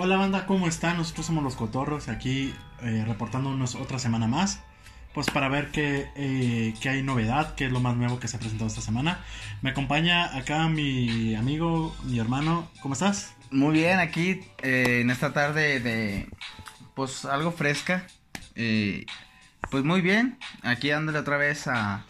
Hola 0.00 0.16
banda, 0.16 0.46
¿cómo 0.46 0.68
están? 0.68 0.96
Nosotros 0.96 1.26
somos 1.26 1.42
los 1.42 1.56
Cotorros, 1.56 2.06
aquí 2.06 2.54
eh, 2.82 3.04
reportándonos 3.04 3.74
otra 3.74 3.98
semana 3.98 4.28
más. 4.28 4.60
Pues 5.12 5.28
para 5.28 5.48
ver 5.48 5.72
qué, 5.72 6.08
eh, 6.14 6.72
qué 6.80 6.88
hay 6.90 7.02
novedad, 7.02 7.56
qué 7.56 7.66
es 7.66 7.72
lo 7.72 7.80
más 7.80 7.96
nuevo 7.96 8.20
que 8.20 8.28
se 8.28 8.36
ha 8.36 8.38
presentado 8.38 8.68
esta 8.68 8.80
semana. 8.80 9.18
Me 9.60 9.70
acompaña 9.70 10.36
acá 10.36 10.68
mi 10.68 11.34
amigo, 11.34 11.96
mi 12.04 12.20
hermano. 12.20 12.70
¿Cómo 12.80 12.94
estás? 12.94 13.34
Muy 13.50 13.72
bien, 13.72 13.98
aquí 13.98 14.40
eh, 14.62 15.00
en 15.00 15.10
esta 15.10 15.32
tarde 15.32 15.80
de 15.80 16.28
pues 16.94 17.24
algo 17.24 17.50
fresca. 17.50 18.06
Eh, 18.54 19.04
pues 19.68 19.82
muy 19.82 20.00
bien, 20.00 20.38
aquí 20.62 20.90
dándole 20.90 21.18
otra 21.18 21.38
vez 21.38 21.66
a, 21.66 21.94
a 21.96 22.04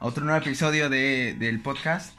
otro 0.00 0.22
nuevo 0.26 0.38
episodio 0.38 0.90
de, 0.90 1.34
del 1.38 1.60
podcast 1.60 2.14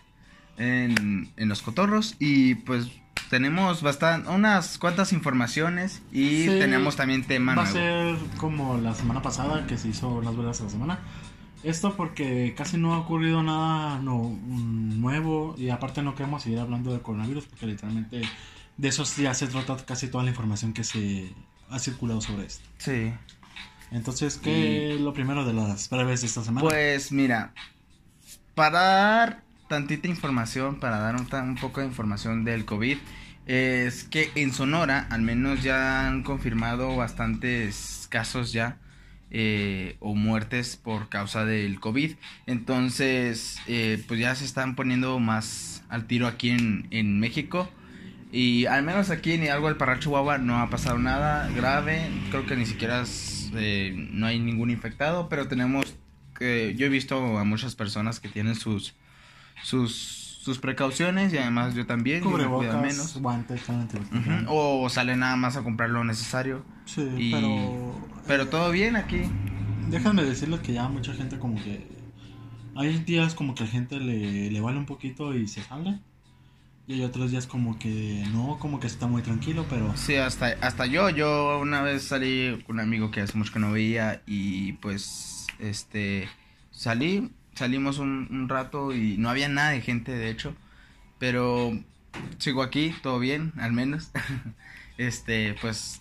en, 0.57 1.31
en 1.37 1.49
Los 1.49 1.61
Cotorros. 1.61 2.15
Y 2.17 2.55
pues 2.55 2.87
tenemos 3.33 3.81
bastante, 3.81 4.29
unas 4.29 4.77
cuantas 4.77 5.11
informaciones 5.11 6.03
y 6.11 6.43
Sí, 6.43 6.45
tenemos 6.59 6.95
también 6.95 7.23
tema 7.23 7.55
Va 7.55 7.63
a 7.63 7.65
ser 7.65 8.15
como 8.37 8.77
la 8.77 8.93
semana 8.93 9.23
pasada 9.23 9.65
que 9.65 9.75
se 9.75 9.87
hizo 9.87 10.21
las 10.21 10.37
velas 10.37 10.59
de 10.59 10.65
la 10.65 10.69
semana. 10.69 10.99
Esto 11.63 11.95
porque 11.95 12.53
casi 12.55 12.77
no 12.77 12.93
ha 12.93 12.99
ocurrido 12.99 13.41
nada 13.41 13.97
no, 13.97 14.19
mm, 14.19 15.01
nuevo 15.01 15.55
y 15.57 15.71
aparte 15.71 16.03
no 16.03 16.13
queremos 16.13 16.43
seguir 16.43 16.59
hablando 16.59 16.91
del 16.91 17.01
coronavirus 17.01 17.45
porque 17.45 17.65
literalmente 17.65 18.21
de 18.77 18.87
eso 18.87 19.03
ya 19.19 19.33
se 19.33 19.47
trata 19.47 19.77
casi 19.77 20.09
toda 20.09 20.23
la 20.23 20.29
información 20.29 20.71
que 20.71 20.83
se 20.83 21.33
ha 21.71 21.79
circulado 21.79 22.21
sobre 22.21 22.45
esto. 22.45 22.63
Sí. 22.77 23.11
Entonces, 23.89 24.37
¿qué 24.37 24.93
es 24.93 25.01
lo 25.01 25.11
primero 25.15 25.43
de 25.43 25.53
las 25.53 25.89
breves 25.89 26.21
de 26.21 26.27
esta 26.27 26.43
semana? 26.43 26.69
Pues 26.69 27.11
mira, 27.11 27.51
para 28.53 28.79
dar 28.79 29.43
tantita 29.67 30.07
información, 30.07 30.79
para 30.79 30.99
dar 30.99 31.15
un, 31.15 31.27
un 31.33 31.55
poco 31.55 31.81
de 31.81 31.87
información 31.87 32.43
del 32.43 32.63
COVID, 32.65 32.99
es 33.45 34.03
que 34.03 34.31
en 34.35 34.53
Sonora 34.53 35.07
al 35.09 35.21
menos 35.21 35.63
ya 35.63 36.07
han 36.07 36.23
confirmado 36.23 36.95
bastantes 36.95 38.07
casos 38.09 38.53
ya 38.53 38.77
eh, 39.35 39.97
o 39.99 40.13
muertes 40.13 40.77
por 40.77 41.09
causa 41.09 41.43
del 41.43 41.79
COVID. 41.79 42.15
Entonces, 42.45 43.59
eh, 43.67 44.03
pues 44.07 44.19
ya 44.19 44.35
se 44.35 44.45
están 44.45 44.75
poniendo 44.75 45.17
más 45.19 45.83
al 45.89 46.05
tiro 46.05 46.27
aquí 46.27 46.51
en, 46.51 46.87
en 46.91 47.19
México. 47.19 47.69
Y 48.31 48.65
al 48.65 48.83
menos 48.83 49.09
aquí 49.11 49.33
en 49.33 49.43
Hidalgo 49.43 49.67
del 49.67 49.77
Parral 49.77 49.99
Chihuahua 49.99 50.39
no 50.39 50.57
ha 50.59 50.69
pasado 50.69 50.97
nada 50.97 51.49
grave. 51.49 52.09
Creo 52.29 52.45
que 52.45 52.55
ni 52.55 52.65
siquiera 52.65 53.03
eh, 53.55 53.93
no 54.11 54.25
hay 54.27 54.39
ningún 54.39 54.69
infectado. 54.69 55.29
Pero 55.29 55.47
tenemos 55.47 55.95
que. 56.37 56.75
Yo 56.75 56.85
he 56.85 56.89
visto 56.89 57.37
a 57.37 57.43
muchas 57.43 57.75
personas 57.75 58.19
que 58.19 58.29
tienen 58.29 58.55
sus. 58.55 58.93
sus, 59.63 60.22
sus 60.43 60.59
precauciones. 60.59 61.33
Y 61.33 61.37
además 61.37 61.73
yo 61.73 61.85
también. 61.85 62.21
Cubrebocas, 62.21 62.81
menos. 62.81 63.17
guantes, 63.19 63.61
Ujú, 63.63 63.71
antibacterial. 63.79 64.45
O 64.49 64.89
sale 64.89 65.15
nada 65.15 65.35
más 65.37 65.55
a 65.55 65.63
comprar 65.63 65.89
lo 65.89 66.03
necesario. 66.03 66.65
Sí, 66.85 67.01
y- 67.17 67.31
pero... 67.31 67.95
Pero 68.27 68.47
todo 68.47 68.71
bien 68.71 68.95
aquí. 68.95 69.21
Déjame 69.89 70.23
decirles 70.23 70.59
que 70.61 70.73
ya 70.73 70.87
mucha 70.89 71.13
gente 71.13 71.39
como 71.39 71.55
que... 71.63 71.87
Hay 72.75 72.97
días 72.99 73.35
como 73.35 73.53
que 73.55 73.63
la 73.63 73.69
gente 73.69 73.99
le, 73.99 74.49
le 74.51 74.61
vale 74.61 74.77
un 74.79 74.85
poquito 74.85 75.33
y 75.33 75.47
se 75.47 75.61
sale. 75.61 75.99
Y 76.87 76.93
hay 76.95 77.03
otros 77.03 77.31
días 77.31 77.47
como 77.47 77.79
que 77.79 78.25
no, 78.33 78.57
como 78.59 78.79
que 78.81 78.87
está 78.87 79.07
muy 79.07 79.21
tranquilo, 79.21 79.65
pero... 79.69 79.95
Sí, 79.95 80.15
hasta, 80.15 80.47
hasta 80.59 80.85
yo, 80.85 81.09
yo 81.09 81.59
una 81.61 81.81
vez 81.81 82.03
salí 82.03 82.61
con 82.65 82.75
un 82.75 82.79
amigo 82.81 83.09
que 83.11 83.21
hace 83.21 83.37
mucho 83.37 83.53
que 83.53 83.59
no 83.59 83.71
veía 83.71 84.21
y 84.25 84.73
pues, 84.73 85.47
este, 85.59 86.27
salí, 86.71 87.31
salimos 87.55 87.99
un, 87.99 88.27
un 88.31 88.49
rato 88.49 88.93
y 88.93 89.17
no 89.17 89.29
había 89.29 89.49
nada 89.49 89.71
de 89.71 89.81
gente, 89.81 90.11
de 90.11 90.29
hecho, 90.29 90.55
pero 91.19 91.71
sigo 92.37 92.61
aquí, 92.63 92.93
todo 93.03 93.19
bien, 93.19 93.53
al 93.57 93.73
menos. 93.73 94.11
este, 94.97 95.55
pues, 95.61 95.99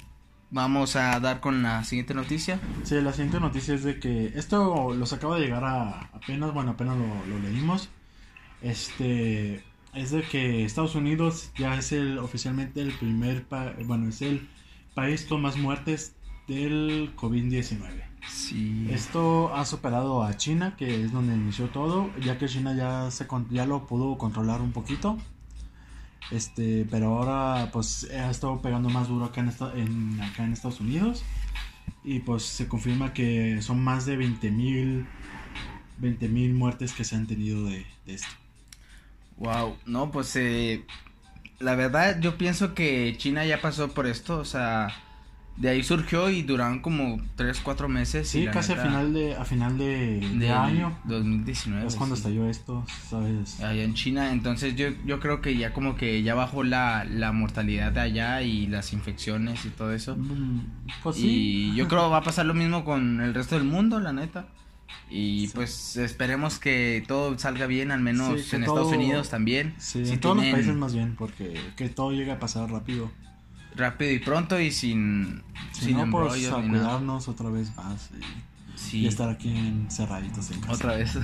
vamos 0.51 0.97
a 0.97 1.19
dar 1.21 1.41
con 1.41 1.63
la 1.63 1.85
siguiente 1.85 2.15
noticia. 2.15 2.59
Sí, 2.85 3.01
la 3.01 3.13
siguiente 3.13 3.41
noticia 3.41 3.75
es 3.75 3.85
de 3.85 3.99
que 3.99 4.33
esto 4.37 4.95
los 4.95 5.13
acaba 5.13 5.37
de 5.39 5.43
llegar 5.47 5.65
a 5.65 6.01
apenas, 6.15 6.53
bueno, 6.53 6.73
apenas 6.73 6.97
lo, 6.97 7.07
lo 7.27 7.39
leímos. 7.41 7.89
Este 8.63 9.63
es 9.95 10.11
de 10.11 10.23
que 10.23 10.65
Estados 10.65 10.95
Unidos 10.95 11.51
ya 11.59 11.77
es 11.77 11.93
el 11.93 12.19
oficialmente 12.19 12.81
el 12.81 12.93
primer, 12.93 13.45
pa- 13.45 13.75
bueno, 13.85 14.09
es 14.09 14.23
el 14.23 14.49
país 14.95 15.25
con 15.25 15.43
más 15.43 15.57
muertes 15.57 16.15
del 16.49 17.13
COVID-19. 17.17 18.12
Sí. 18.27 18.89
Esto 18.91 19.55
ha 19.55 19.65
superado 19.65 20.23
a 20.23 20.37
China, 20.37 20.75
que 20.77 21.05
es 21.05 21.13
donde 21.13 21.35
inició 21.35 21.69
todo, 21.71 22.11
ya 22.21 22.39
que 22.39 22.47
China 22.47 22.75
ya 22.75 23.11
se 23.11 23.27
ya 23.51 23.67
lo 23.67 23.87
pudo 23.87 24.19
controlar 24.19 24.61
un 24.61 24.73
poquito. 24.73 25.19
Este, 26.31 26.87
pero 26.91 27.19
ahora 27.19 27.71
pues 27.73 28.09
ha 28.11 28.31
estado 28.31 28.61
pegando 28.63 28.89
más 28.89 29.09
duro 29.09 29.27
acá 29.27 29.41
en, 29.41 29.49
esta- 29.49 29.73
en- 29.75 30.21
acá 30.21 30.45
en 30.45 30.53
Estados 30.53 30.81
Unidos. 30.81 31.23
Y 32.05 32.21
pues 32.21 32.45
se 32.45 32.69
confirma 32.69 33.13
que 33.15 33.61
son 33.63 33.83
más 33.83 34.07
de 34.07 34.17
20.000 34.17 35.07
mil 36.29 36.55
muertes 36.55 36.93
que 36.93 37.05
se 37.05 37.17
han 37.17 37.27
tenido 37.27 37.65
de, 37.67 37.87
de 38.07 38.15
esto. 38.15 38.29
Wow, 39.39 39.77
no, 39.87 40.11
pues 40.11 40.35
eh, 40.37 40.85
la 41.61 41.75
verdad 41.75 42.21
yo 42.21 42.39
pienso 42.39 42.75
que 42.75 43.15
China 43.19 43.45
ya 43.47 43.61
pasó 43.61 43.93
por 43.95 44.07
esto, 44.07 44.39
o 44.39 44.45
sea, 44.45 44.89
de 45.57 45.69
ahí 45.69 45.83
surgió 45.83 46.31
y 46.31 46.43
duraron 46.43 46.81
como 46.81 47.21
3, 47.37 47.61
4 47.63 47.89
meses. 47.89 48.29
Sí, 48.29 48.47
casi 48.53 48.73
a 48.73 48.77
final 48.77 49.13
de, 49.13 49.35
a 49.37 49.45
final 49.45 49.77
de, 49.79 50.21
de 50.39 50.51
año 50.51 50.97
2019. 51.05 51.87
es 51.87 51.95
cuando 51.97 52.17
sí. 52.17 52.21
estalló 52.21 52.49
esto, 52.49 52.85
¿sabes? 53.09 53.61
Allá 53.61 53.83
en 53.85 53.95
China, 53.95 54.33
entonces 54.33 54.75
yo, 54.77 54.89
yo 55.05 55.21
creo 55.21 55.41
que 55.41 55.57
ya 55.57 55.73
como 55.73 55.95
que 55.95 56.23
ya 56.23 56.35
bajó 56.35 56.65
la, 56.65 57.05
la 57.05 57.33
mortalidad 57.33 57.93
de 57.93 58.01
allá 58.01 58.43
y 58.43 58.67
las 58.67 58.93
infecciones 58.93 59.65
y 59.65 59.69
todo 59.69 59.93
eso. 59.93 60.17
Mm, 60.17 60.61
Pues 61.03 61.17
sí. 61.17 61.71
Y 61.73 61.75
yo 61.77 61.87
creo 61.89 62.09
va 62.11 62.19
a 62.19 62.23
pasar 62.23 62.47
lo 62.47 62.55
mismo 62.55 62.85
con 62.85 63.21
el 63.21 63.35
resto 63.35 63.55
del 63.57 63.65
mundo, 63.65 64.01
la 64.01 64.13
neta. 64.13 64.47
Y 65.11 65.47
Sí. 65.49 65.53
pues 65.55 65.97
esperemos 65.97 66.59
que 66.59 67.03
todo 67.07 67.39
salga 67.39 67.67
bien, 67.67 67.91
al 67.93 68.01
menos 68.01 68.41
Sí, 68.43 68.57
en 68.57 68.65
todo- 68.65 68.77
Estados 68.81 68.93
Unidos 68.95 69.29
también. 69.31 69.75
Sí, 69.79 70.05
Si 70.07 70.13
en 70.15 70.21
todos 70.21 70.37
los 70.37 70.47
países 70.47 70.75
más 70.75 70.95
bien, 70.95 71.15
porque 71.17 71.59
que 71.77 71.89
todo 71.89 72.13
llegue 72.13 72.31
a 72.33 72.39
pasar 72.39 72.71
rápido. 72.71 73.11
Rápido 73.77 74.11
y 74.13 74.19
pronto 74.19 74.61
y 74.61 74.71
sin, 74.71 75.43
Si 75.73 75.87
sin 75.87 75.97
no, 75.97 76.11
pues 76.11 76.47
a 76.49 76.57
cuidarnos 76.63 77.29
otra 77.29 77.49
vez 77.51 77.75
más 77.77 78.11
y, 78.19 78.79
Sí, 78.79 78.99
y 79.01 79.07
estar 79.07 79.29
aquí 79.31 79.49
encerraditos 79.57 80.51
en 80.51 80.61
casa. 80.61 80.73
otra 80.73 80.97
vez. 80.97 81.17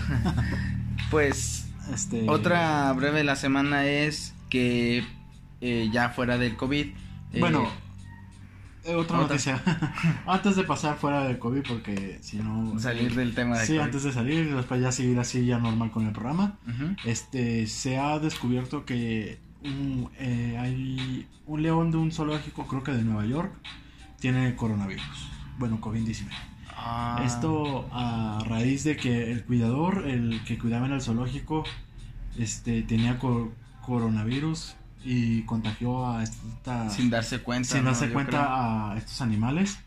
pues 1.11 1.67
Este, 1.93 2.29
otra 2.29 2.93
breve 2.93 3.19
de 3.19 3.25
la 3.25 3.37
semana 3.37 3.85
es 3.87 4.35
que 4.51 5.05
eh, 5.61 5.89
ya 5.93 6.11
fuera 6.11 6.39
del 6.39 6.57
COVID. 6.57 6.87
eh, 6.87 6.95
Bueno, 7.41 7.69
eh, 8.85 8.95
otra, 8.95 9.17
otra. 9.17 9.29
noticia. 9.29 9.63
antes 10.27 10.57
de 10.57 10.65
pasar 10.65 10.97
fuera 10.99 11.25
del 11.25 11.39
COVID, 11.39 11.63
porque 11.67 12.19
si 12.23 12.37
no. 12.39 12.79
salir 12.79 13.15
del 13.15 13.35
tema 13.35 13.59
de 13.59 13.67
Sí, 13.67 13.73
COVID. 13.73 13.81
antes 13.85 14.03
de 14.05 14.13
salir 14.13 14.55
después 14.55 14.81
ya 14.81 14.93
seguir 14.93 15.19
así 15.19 15.45
ya 15.47 15.59
normal 15.59 15.91
con 15.91 16.07
el 16.07 16.13
programa. 16.13 16.59
Este, 17.05 17.67
se 17.67 17.99
ha 17.99 18.19
descubierto 18.19 18.85
que 18.85 19.41
un, 19.69 20.11
eh, 20.19 20.57
hay 20.59 21.27
un 21.47 21.63
león 21.63 21.91
de 21.91 21.97
un 21.99 22.13
zoológico, 22.13 22.67
creo 22.67 22.83
que 22.83 22.93
de 22.93 23.03
Nueva 23.05 23.25
York, 23.27 23.53
tiene 24.21 24.55
coronavirus. 24.57 25.05
Bueno, 25.59 25.81
COVID-19. 25.81 26.29
Ah, 26.81 27.23
Esto 27.25 27.89
a 27.93 28.43
raíz 28.47 28.85
de 28.85 28.97
que 28.97 29.33
el 29.33 29.45
cuidador, 29.45 30.07
el 30.07 30.43
que 30.45 30.59
cuidaba 30.59 30.87
en 30.87 30.93
el 30.93 31.03
zoológico, 31.03 31.65
este, 32.39 32.83
tenía 32.83 33.19
cor- 33.19 33.53
coronavirus 33.85 34.75
y 35.05 35.43
contagió 35.43 36.09
a 36.11 36.23
esta, 36.23 36.89
sin 36.91 37.11
darse 37.11 37.41
cuenta. 37.41 37.69
sin 37.69 37.85
darse 37.85 38.11
cuenta 38.11 38.93
a 38.93 38.97
estos 38.99 39.21
animales, 39.21 39.79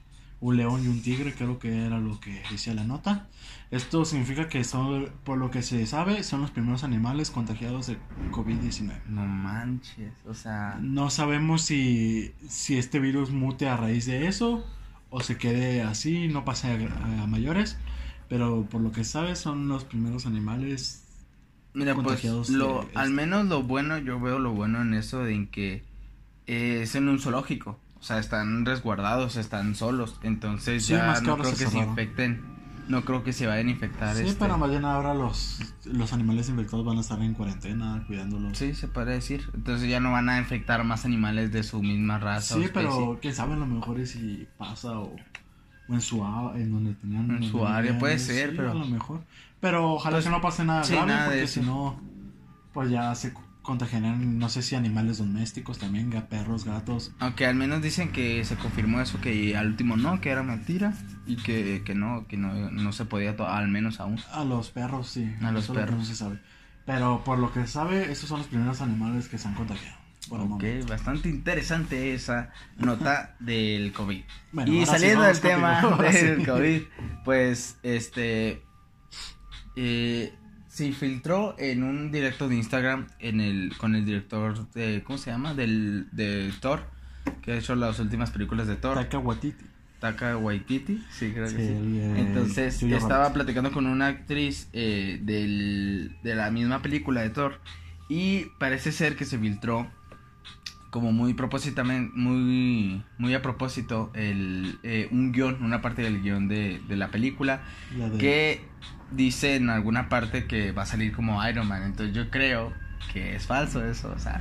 un 0.42 0.58
león 0.58 0.84
y 0.84 0.88
un 0.90 1.02
tigre, 1.02 1.34
creo 1.34 1.60
que 1.60 1.86
era 1.86 2.00
lo 2.00 2.20
que 2.20 2.42
decía 2.52 2.74
la 2.74 2.84
nota. 2.84 3.30
Esto 3.72 4.04
significa 4.06 4.50
que 4.50 4.64
son, 4.66 5.12
por 5.24 5.38
lo 5.38 5.50
que 5.52 5.62
se 5.62 5.86
sabe, 5.86 6.24
son 6.24 6.42
los 6.42 6.52
primeros 6.52 6.84
animales 6.84 7.32
contagiados 7.32 7.88
de 7.88 7.98
COVID-19. 8.32 9.06
No 9.08 9.26
manches, 9.26 10.14
o 10.26 10.34
sea, 10.34 10.82
No 10.82 11.10
sabemos 11.10 11.62
si, 11.64 12.34
si 12.48 12.78
este 12.78 13.00
virus 13.00 13.32
mute 13.32 13.68
a 13.70 13.78
raíz 13.78 14.06
de 14.06 14.28
eso 14.28 14.66
o 15.10 15.22
se 15.22 15.38
quede 15.38 15.84
así, 15.84 16.28
no 16.28 16.44
pase 16.46 16.68
a, 16.70 17.24
a 17.24 17.28
mayores. 17.28 17.78
Pero 18.28 18.66
por 18.70 18.82
lo 18.82 18.92
que 18.92 19.04
sabes, 19.04 19.40
son 19.40 19.68
los 19.68 19.86
primeros 19.86 20.26
animales. 20.26 21.06
mira, 21.74 22.02
pues 22.04 22.06
contagiados 22.08 22.50
lo, 22.50 22.86
de 22.86 22.96
al 22.96 23.12
esto. 23.12 23.14
menos 23.14 23.46
lo 23.48 23.64
bueno, 23.64 23.98
yo 24.00 24.20
veo 24.20 24.40
lo 24.40 24.54
bueno 24.54 24.82
en 24.82 24.94
eso 24.94 25.24
de 25.24 25.34
en 25.36 25.48
que 25.52 25.86
eh, 26.48 26.82
es 26.84 26.96
en 26.96 27.10
un 27.10 27.20
zoológico. 27.20 27.81
O 28.02 28.04
sea, 28.04 28.18
están 28.18 28.66
resguardados, 28.66 29.36
están 29.38 29.76
solos. 29.76 30.20
Entonces 30.24 30.86
Sí, 30.86 30.94
ya 30.94 31.06
más 31.06 31.22
que 31.22 31.28
no 31.28 31.38
creo 31.38 31.52
que 31.52 31.68
se 31.68 31.78
infecten. 31.78 32.42
No 32.88 33.06
creo 33.06 33.24
que 33.24 33.32
se 33.32 33.46
vayan 33.48 33.68
a 33.68 33.72
infectar. 33.72 34.16
Sí, 34.18 34.24
este. 34.24 34.40
pero 34.40 34.58
más 34.58 34.70
bien 34.70 34.84
ahora 34.84 35.14
los, 35.14 35.60
los 35.86 36.12
animales 36.12 36.50
infectados 36.50 36.84
van 36.84 36.98
a 36.98 37.02
estar 37.02 37.22
en 37.22 37.34
cuarentena, 37.36 38.04
cuidándolos. 38.08 38.58
Sí, 38.58 38.74
se 38.74 38.88
puede 38.88 39.14
decir. 39.14 39.48
Entonces 39.54 39.88
ya 39.88 40.00
no 40.00 40.12
van 40.12 40.28
a 40.30 40.40
infectar 40.40 40.84
más 40.84 41.06
animales 41.06 41.52
de 41.54 41.62
su 41.64 41.82
misma 41.82 42.18
raza. 42.18 42.56
Sí, 42.56 42.66
o 42.66 42.74
pero 42.74 43.20
quién 43.22 43.34
sabe, 43.36 43.54
a 43.54 43.58
lo 43.58 43.68
mejor 43.68 44.00
es 44.00 44.12
si 44.12 44.48
pasa 44.58 45.00
o, 45.00 45.16
o 45.88 45.94
en 45.94 46.02
su 46.02 46.26
en 46.56 46.72
donde 46.72 46.96
tenían. 46.96 47.30
En 47.32 47.44
su 47.44 47.66
área, 47.66 47.98
puede 48.00 48.18
sí, 48.20 48.34
ser, 48.34 48.56
pero- 48.56 48.72
A 48.72 48.74
lo 48.74 48.86
mejor. 48.86 49.22
Pero 49.62 49.94
ojalá 49.94 50.16
Pues, 50.18 50.26
que 50.26 50.32
no 50.32 50.42
pase 50.42 50.66
nada 50.66 50.84
sí, 50.84 50.94
grave, 50.94 51.08
nada 51.08 51.26
porque 51.28 51.48
si 51.48 51.62
no, 51.62 52.02
pues 52.74 52.90
ya 52.90 53.14
se, 53.14 53.32
contagiarían, 53.62 54.40
no 54.40 54.50
sé 54.50 54.62
si 54.62 54.76
animales 54.76 55.20
domésticos 55.20 55.78
también, 55.78 56.10
perros, 56.30 56.66
gatos. 56.66 57.12
Aunque 57.20 57.46
al 57.46 57.56
menos 57.56 57.82
dicen 57.82 58.12
que 58.12 58.44
se 58.44 58.56
confirmó 58.56 59.02
eso, 59.02 59.22
que 59.22 59.56
al 59.56 59.68
último 59.68 59.98
no, 59.98 60.20
que 60.22 60.30
era 60.30 60.44
mentira. 60.44 60.94
Y 61.26 61.38
que, 61.38 61.84
que 61.86 61.96
no, 61.96 62.26
que 62.28 62.38
no, 62.38 62.72
no 62.72 62.92
se 62.92 63.06
podía, 63.06 63.32
al 63.32 63.68
menos 63.68 64.00
aún. 64.00 64.20
A 64.32 64.44
los 64.44 64.72
perros, 64.72 65.08
sí. 65.08 65.34
A 65.42 65.52
los 65.52 65.66
eso 65.66 65.74
lo 65.74 65.80
perros. 65.82 66.00
no 66.00 66.06
se 66.06 66.16
sabe. 66.16 66.40
Pero 66.86 67.24
por 67.24 67.40
lo 67.40 67.54
que 67.54 67.62
se 67.62 67.68
sabe, 67.68 68.12
estos 68.12 68.30
son 68.30 68.40
los 68.40 68.48
primeros 68.48 68.82
animales 68.82 69.28
que 69.28 69.38
se 69.38 69.48
han 69.48 69.54
contagiado. 69.54 70.02
Ok, 70.30 70.64
bastante 70.88 71.30
interesante 71.30 72.14
esa 72.14 72.52
nota 72.78 73.36
del 73.40 73.92
COVID. 73.92 74.24
Bueno, 74.52 74.72
y 74.72 74.80
sí, 74.82 74.86
saliendo 74.86 75.24
del 75.24 75.40
tema 75.40 75.82
del. 76.12 76.46
COVID, 76.46 76.82
pues 77.26 77.78
este 77.84 78.64
eh, 79.76 80.34
se 80.72 80.94
filtró 80.94 81.54
en 81.60 81.84
un 81.84 82.12
directo 82.12 82.48
de 82.48 82.56
Instagram 82.56 83.08
en 83.20 83.42
el 83.42 83.74
con 83.78 83.94
el 83.94 84.06
director 84.06 84.72
de 84.72 85.04
¿cómo 85.06 85.18
se 85.18 85.30
llama? 85.30 85.54
del 85.54 86.08
de 86.14 86.50
Thor, 86.62 86.84
que 87.42 87.52
ha 87.52 87.58
hecho 87.58 87.76
las 87.76 88.00
últimas 88.00 88.32
películas 88.32 88.68
de 88.68 88.78
Thor, 88.78 88.96
Taika 88.96 89.20
Waititi. 89.20 89.66
Taka 90.00 90.38
Waititi, 90.38 91.04
sí, 91.12 91.32
creo 91.32 91.44
que 91.46 91.52
Sí, 91.52 91.62
el, 91.68 91.98
eh, 92.00 92.20
Entonces 92.22 92.82
estaba 92.82 93.18
Roberts. 93.18 93.34
platicando 93.34 93.72
con 93.74 93.86
una 93.86 94.08
actriz 94.08 94.70
eh, 94.72 95.20
del, 95.22 96.16
de 96.24 96.36
la 96.36 96.50
misma 96.52 96.82
película 96.82 97.22
de 97.22 97.32
Thor 97.32 97.60
y 98.08 98.46
parece 98.58 98.94
ser 98.94 99.18
que 99.18 99.26
se 99.26 99.38
filtró 99.38 99.92
como 100.92 101.12
muy 101.12 101.34
propósitamente, 101.34 102.12
muy, 102.16 103.04
muy 103.18 103.34
a 103.34 103.42
propósito 103.42 104.12
el, 104.14 104.78
eh, 104.84 105.08
un 105.12 105.32
guion, 105.32 105.64
una 105.64 105.82
parte 105.82 106.04
del 106.04 106.22
guion 106.22 106.48
de, 106.48 106.80
de 106.88 106.96
la 106.98 107.08
película 107.08 107.62
La 107.98 108.10
de- 108.10 108.18
que 108.20 108.66
dice 109.10 109.56
en 109.56 109.70
alguna 109.70 110.10
parte 110.10 110.46
que 110.46 110.72
va 110.74 110.84
a 110.84 110.86
salir 110.86 111.14
como 111.14 111.44
Iron 111.48 111.68
Man. 111.68 111.84
Entonces 111.84 112.14
yo 112.16 112.30
creo 112.30 112.74
que 113.14 113.36
es 113.36 113.48
falso 113.48 113.84
eso, 113.84 114.14
o 114.16 114.20
sea, 114.20 114.40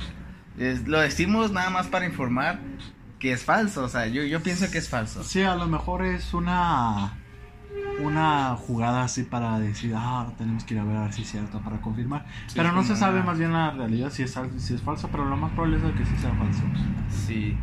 es- 0.57 0.87
lo 0.87 0.99
decimos 0.99 1.51
nada 1.51 1.69
más 1.69 1.87
para 1.87 2.05
informar 2.05 2.59
que 3.17 3.31
es 3.31 3.43
falso, 3.43 3.83
o 3.85 3.89
sea, 3.89 4.07
yo, 4.07 4.23
yo 4.23 4.41
pienso 4.43 4.69
que 4.71 4.77
es 4.79 4.89
falso. 4.89 5.23
Sí, 5.23 5.41
a 5.43 5.55
lo 5.55 5.67
mejor 5.67 6.03
es 6.05 6.33
una 6.33 7.13
una 8.03 8.55
jugada 8.55 9.03
así 9.03 9.23
para 9.23 9.59
decir, 9.59 9.93
ah, 9.95 10.27
tenemos 10.37 10.63
que 10.63 10.73
ir 10.73 10.79
a 10.79 10.83
ver 10.83 10.97
a 10.97 11.01
ver 11.03 11.13
si 11.13 11.21
es 11.21 11.31
cierto, 11.31 11.59
para 11.61 11.79
confirmar. 11.81 12.25
Sí, 12.47 12.53
pero 12.55 12.71
no 12.71 12.83
se 12.83 12.95
sabe 12.95 13.17
una- 13.17 13.25
más 13.27 13.37
bien 13.39 13.53
la 13.53 13.71
realidad 13.71 14.09
si 14.09 14.23
es, 14.23 14.37
si 14.57 14.73
es 14.73 14.81
falso, 14.81 15.09
pero 15.11 15.25
lo 15.25 15.37
más 15.37 15.51
probable 15.51 15.77
es 15.77 15.83
que 15.95 16.05
sí 16.05 16.17
sea 16.17 16.33
falso. 16.33 16.63
Sí. 17.09 17.57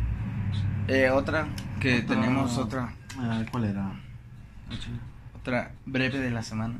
Eh, 0.87 1.09
otra 1.09 1.47
que 1.79 1.99
Otra- 1.99 2.15
tenemos 2.21 2.57
otra 2.57 2.93
Ah, 3.19 3.43
¿Cuál 3.51 3.65
era? 3.65 3.91
otra 5.35 5.71
breve 5.85 6.19
de 6.19 6.31
la 6.31 6.41
semana. 6.43 6.79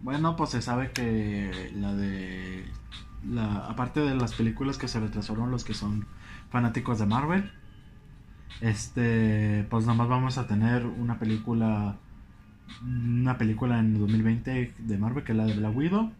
Bueno, 0.00 0.36
pues 0.36 0.50
se 0.50 0.62
sabe 0.62 0.90
que 0.92 1.70
la 1.74 1.94
de 1.94 2.64
la 3.28 3.66
aparte 3.68 4.00
de 4.00 4.14
las 4.14 4.34
películas 4.34 4.76
que 4.78 4.86
se 4.88 5.00
retrasaron 5.00 5.50
los 5.50 5.64
que 5.64 5.74
son 5.74 6.06
fanáticos 6.50 6.98
de 6.98 7.06
Marvel, 7.06 7.50
este, 8.60 9.66
pues 9.70 9.86
nomás 9.86 10.08
vamos 10.08 10.38
a 10.38 10.46
tener 10.46 10.86
una 10.86 11.18
película 11.18 11.96
una 12.82 13.38
película 13.38 13.78
en 13.78 13.98
2020 13.98 14.74
de 14.78 14.98
Marvel 14.98 15.24
que 15.24 15.32
es 15.32 15.38
la 15.38 15.44
de 15.44 15.54
Black 15.54 15.76
Widow. 15.76 16.12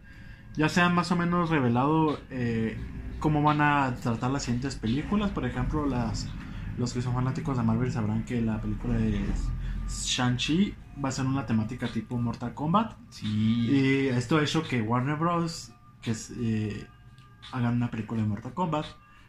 Ya 0.55 0.69
se 0.69 0.81
han 0.81 0.93
más 0.93 1.11
o 1.11 1.15
menos 1.15 1.49
revelado 1.49 2.19
eh, 2.29 2.77
cómo 3.19 3.41
van 3.41 3.61
a 3.61 3.95
tratar 4.01 4.31
las 4.31 4.43
siguientes 4.43 4.75
películas, 4.75 5.31
por 5.31 5.45
ejemplo, 5.45 5.85
las 5.85 6.29
los 6.77 6.93
que 6.93 7.01
son 7.01 7.13
fanáticos 7.13 7.57
de 7.57 7.63
Marvel 7.63 7.91
sabrán 7.91 8.23
que 8.23 8.41
la 8.41 8.59
película 8.59 8.95
de 8.95 9.23
Shang-Chi 9.87 10.73
va 11.03 11.09
a 11.09 11.11
ser 11.11 11.25
una 11.25 11.45
temática 11.45 11.87
tipo 11.87 12.17
Mortal 12.17 12.53
Kombat. 12.53 12.95
Sí. 13.09 13.27
Y 13.27 14.07
esto 14.07 14.37
ha 14.37 14.43
hecho 14.43 14.63
que 14.63 14.81
Warner 14.81 15.15
Bros. 15.15 15.71
Que 16.01 16.11
es, 16.11 16.33
eh, 16.37 16.87
hagan 17.51 17.75
una 17.75 17.89
película 17.89 18.21
de 18.21 18.27
Mortal 18.27 18.53
Kombat 18.53 18.85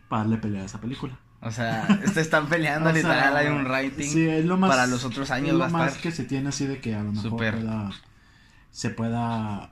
para 0.09 0.23
darle 0.23 0.39
pelea 0.39 0.63
a 0.63 0.67
esa 0.67 0.81
película. 0.81 1.19
O 1.45 1.51
sea, 1.51 1.87
se 2.13 2.21
están 2.21 2.49
peleando 2.49 2.91
sea, 2.93 2.97
literal, 2.97 3.37
hay 3.37 3.47
un 3.49 3.65
rating 3.67 4.09
sí, 4.09 4.27
es 4.27 4.45
lo 4.47 4.57
más, 4.57 4.71
para 4.71 4.87
los 4.87 5.05
otros 5.05 5.31
años 5.31 5.51
es 5.55 5.61
va 5.61 5.67
a 5.67 5.69
lo 5.69 5.73
más 5.73 5.89
estar. 5.89 6.03
que 6.03 6.11
se 6.11 6.25
tiene 6.25 6.49
así 6.49 6.67
de 6.67 6.81
que 6.81 6.95
a 6.95 7.03
lo 7.03 7.13
mejor 7.13 7.31
pueda- 7.37 7.91
se 8.71 8.91
pueda 8.91 9.71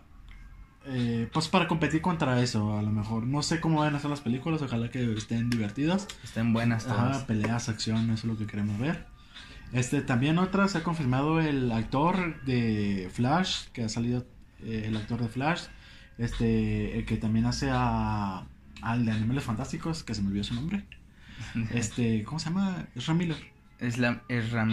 eh, 0.87 1.29
pues 1.33 1.49
para 1.49 1.69
competir 1.69 2.01
contra 2.03 2.41
eso 2.41 2.77
a 2.77 2.83
lo 2.83 2.91
mejor 2.91 3.25
no 3.27 3.43
sé 3.43 3.61
cómo 3.61 3.81
van 3.81 3.95
a 3.95 4.01
ser 4.01 4.11
las 4.11 4.21
películas 4.21 4.61
ojalá 4.63 4.91
que 4.91 5.13
estén 5.15 5.49
divertidas 5.49 6.09
Estén 6.25 6.53
buenas 6.53 6.85
todas. 6.87 7.17
Ajá, 7.19 7.27
peleas 7.27 7.69
acción 7.69 8.05
eso 8.11 8.13
es 8.15 8.25
lo 8.25 8.37
que 8.37 8.47
queremos 8.47 8.79
ver 8.81 9.07
este 9.73 10.03
también 10.03 10.39
otra 10.39 10.67
se 10.69 10.79
ha 10.79 10.83
confirmado 10.83 11.41
el 11.41 11.71
actor 11.73 12.43
de 12.45 13.09
Flash 13.13 13.67
que 13.73 13.85
ha 13.85 13.89
salido 13.89 14.27
eh, 14.65 14.85
el 14.87 14.97
actor 14.97 15.21
de 15.23 15.29
Flash 15.29 15.63
este 16.19 16.99
el 16.99 17.07
que 17.07 17.17
también 17.17 17.47
hace 17.47 17.69
a 17.73 18.45
al 18.83 19.05
de 19.07 19.13
Animales 19.13 19.45
Fantásticos 19.45 20.03
que 20.03 20.15
se 20.15 20.23
me 20.23 20.29
olvidó 20.29 20.43
su 20.45 20.55
nombre 20.55 20.85
este 21.75 22.25
cómo 22.25 22.39
se 22.39 22.47
llama 22.47 22.87
Ezra 22.95 23.15
Miller. 23.15 23.53
Es 23.79 23.99
la 23.99 24.15
sí. 24.15 24.21
Ezra 24.29 24.65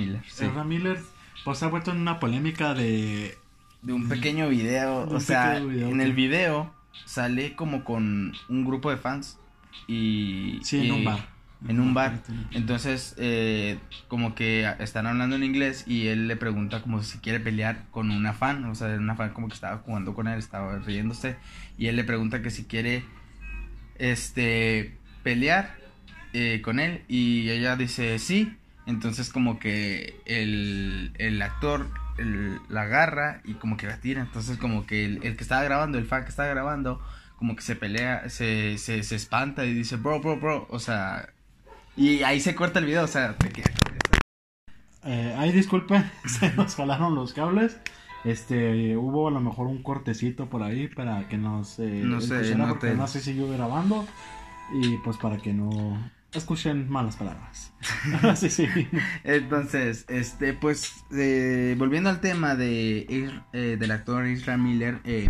Miller. 0.63 0.99
Pues 1.43 1.57
se 1.57 1.65
ha 1.65 1.67
vuelto 1.67 1.91
en 1.91 1.97
una 1.97 2.19
polémica 2.19 2.73
de 2.73 3.37
De 3.81 3.93
un 3.93 4.07
pequeño 4.09 4.49
video, 4.49 5.03
un 5.03 5.15
o 5.15 5.19
sea, 5.19 5.59
video, 5.59 5.89
en 5.89 6.01
el 6.01 6.13
video 6.13 6.73
sale 7.05 7.55
como 7.55 7.83
con 7.83 8.33
un 8.49 8.65
grupo 8.65 8.89
de 8.91 8.97
fans 8.97 9.39
y 9.87 10.59
sí 10.63 10.85
en 10.85 10.91
un 10.91 11.05
bar. 11.05 11.27
en 11.67 11.79
un 11.79 11.93
bar. 11.93 12.21
Entonces, 12.51 13.15
eh, 13.17 13.79
como 14.07 14.35
que 14.35 14.71
están 14.79 15.07
hablando 15.07 15.35
en 15.35 15.43
inglés 15.43 15.85
y 15.87 16.07
él 16.07 16.27
le 16.27 16.35
pregunta 16.35 16.81
como 16.81 17.01
si 17.01 17.17
quiere 17.19 17.39
pelear 17.39 17.85
con 17.91 18.11
una 18.11 18.33
fan, 18.33 18.65
o 18.65 18.75
sea, 18.75 18.87
una 18.89 19.15
fan 19.15 19.31
como 19.31 19.47
que 19.47 19.55
estaba 19.55 19.77
jugando 19.77 20.13
con 20.13 20.27
él, 20.27 20.37
estaba 20.37 20.77
riéndose, 20.79 21.37
y 21.77 21.87
él 21.87 21.95
le 21.95 22.03
pregunta 22.03 22.41
que 22.41 22.51
si 22.51 22.65
quiere, 22.65 23.03
este, 23.97 24.97
pelear 25.23 25.78
eh, 26.33 26.61
con 26.63 26.79
él, 26.79 27.03
y 27.07 27.49
ella 27.49 27.75
dice 27.75 28.17
sí, 28.19 28.55
entonces 28.85 29.29
como 29.29 29.59
que 29.59 30.19
el, 30.25 31.11
el 31.17 31.41
actor 31.41 31.87
el- 32.17 32.59
la 32.69 32.81
agarra 32.83 33.41
y 33.45 33.53
como 33.53 33.77
que 33.77 33.87
la 33.87 33.99
tira, 34.01 34.21
entonces 34.21 34.57
como 34.57 34.85
que 34.85 35.05
el, 35.05 35.23
el 35.23 35.35
que 35.37 35.43
estaba 35.43 35.63
grabando, 35.63 35.97
el 35.97 36.05
fan 36.05 36.23
que 36.23 36.29
estaba 36.29 36.49
grabando, 36.49 37.01
como 37.37 37.55
que 37.55 37.61
se 37.61 37.75
pelea, 37.75 38.27
se, 38.29 38.77
se, 38.77 39.03
se 39.03 39.15
espanta 39.15 39.65
y 39.65 39.73
dice, 39.73 39.95
bro, 39.95 40.19
bro, 40.19 40.37
bro, 40.37 40.67
o 40.69 40.79
sea, 40.79 41.29
y 41.95 42.23
ahí 42.23 42.39
se 42.41 42.55
corta 42.55 42.79
el 42.79 42.85
video, 42.85 43.03
o 43.05 43.07
sea, 43.07 43.35
te 43.37 43.47
eso. 43.61 43.69
Eh, 45.05 45.33
ay, 45.37 45.51
disculpen, 45.51 46.09
se 46.25 46.53
nos 46.53 46.75
jalaron 46.75 47.15
los 47.15 47.33
cables. 47.33 47.77
Este, 48.25 48.97
hubo 48.97 49.29
a 49.29 49.31
lo 49.31 49.39
mejor 49.39 49.67
un 49.67 49.81
cortecito 49.81 50.49
por 50.49 50.61
ahí 50.61 50.89
para 50.89 51.29
que 51.29 51.37
nos 51.37 51.79
eh, 51.79 52.01
No 52.03 52.19
sé, 52.19 52.53
no 52.55 52.77
te- 52.77 52.93
no 52.93 53.07
sé 53.07 53.21
si 53.21 53.33
yo 53.33 53.49
grabando 53.49 54.05
y 54.73 54.97
pues 54.97 55.15
para 55.15 55.37
que 55.37 55.53
no 55.53 56.11
escuchen 56.33 56.89
malas 56.89 57.15
palabras. 57.15 57.71
sí, 58.35 58.49
sí. 58.49 58.67
Entonces, 59.23 60.05
este, 60.07 60.53
pues, 60.53 61.03
eh, 61.11 61.75
volviendo 61.77 62.09
al 62.09 62.21
tema 62.21 62.55
de 62.55 63.31
eh, 63.53 63.77
del 63.79 63.91
actor 63.91 64.27
Israel 64.27 64.59
Miller, 64.59 64.99
eh, 65.05 65.29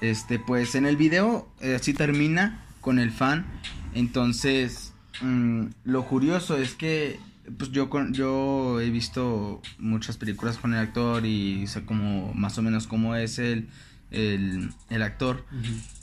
este, 0.00 0.38
pues, 0.38 0.74
en 0.74 0.86
el 0.86 0.96
video 0.96 1.52
así 1.74 1.94
termina 1.94 2.64
con 2.80 2.98
el 2.98 3.10
fan. 3.10 3.46
Entonces, 3.94 4.94
mm, 5.20 5.66
lo 5.84 6.06
curioso 6.06 6.56
es 6.56 6.74
que, 6.74 7.20
pues, 7.58 7.70
yo 7.70 7.88
con, 7.90 8.12
yo 8.12 8.80
he 8.80 8.90
visto 8.90 9.62
muchas 9.78 10.16
películas 10.16 10.58
con 10.58 10.74
el 10.74 10.80
actor 10.80 11.24
y 11.24 11.66
sé 11.66 11.84
como 11.84 12.32
más 12.34 12.58
o 12.58 12.62
menos 12.62 12.86
cómo 12.86 13.14
es 13.14 13.38
el, 13.38 13.68
el, 14.10 14.70
el 14.88 15.02
actor. 15.02 15.44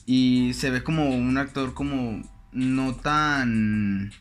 Y 0.05 0.53
se 0.53 0.69
ve 0.69 0.83
como 0.83 1.09
un 1.09 1.37
actor 1.37 1.73
como 1.73 2.21
no 2.57 2.95
tan 2.95 4.11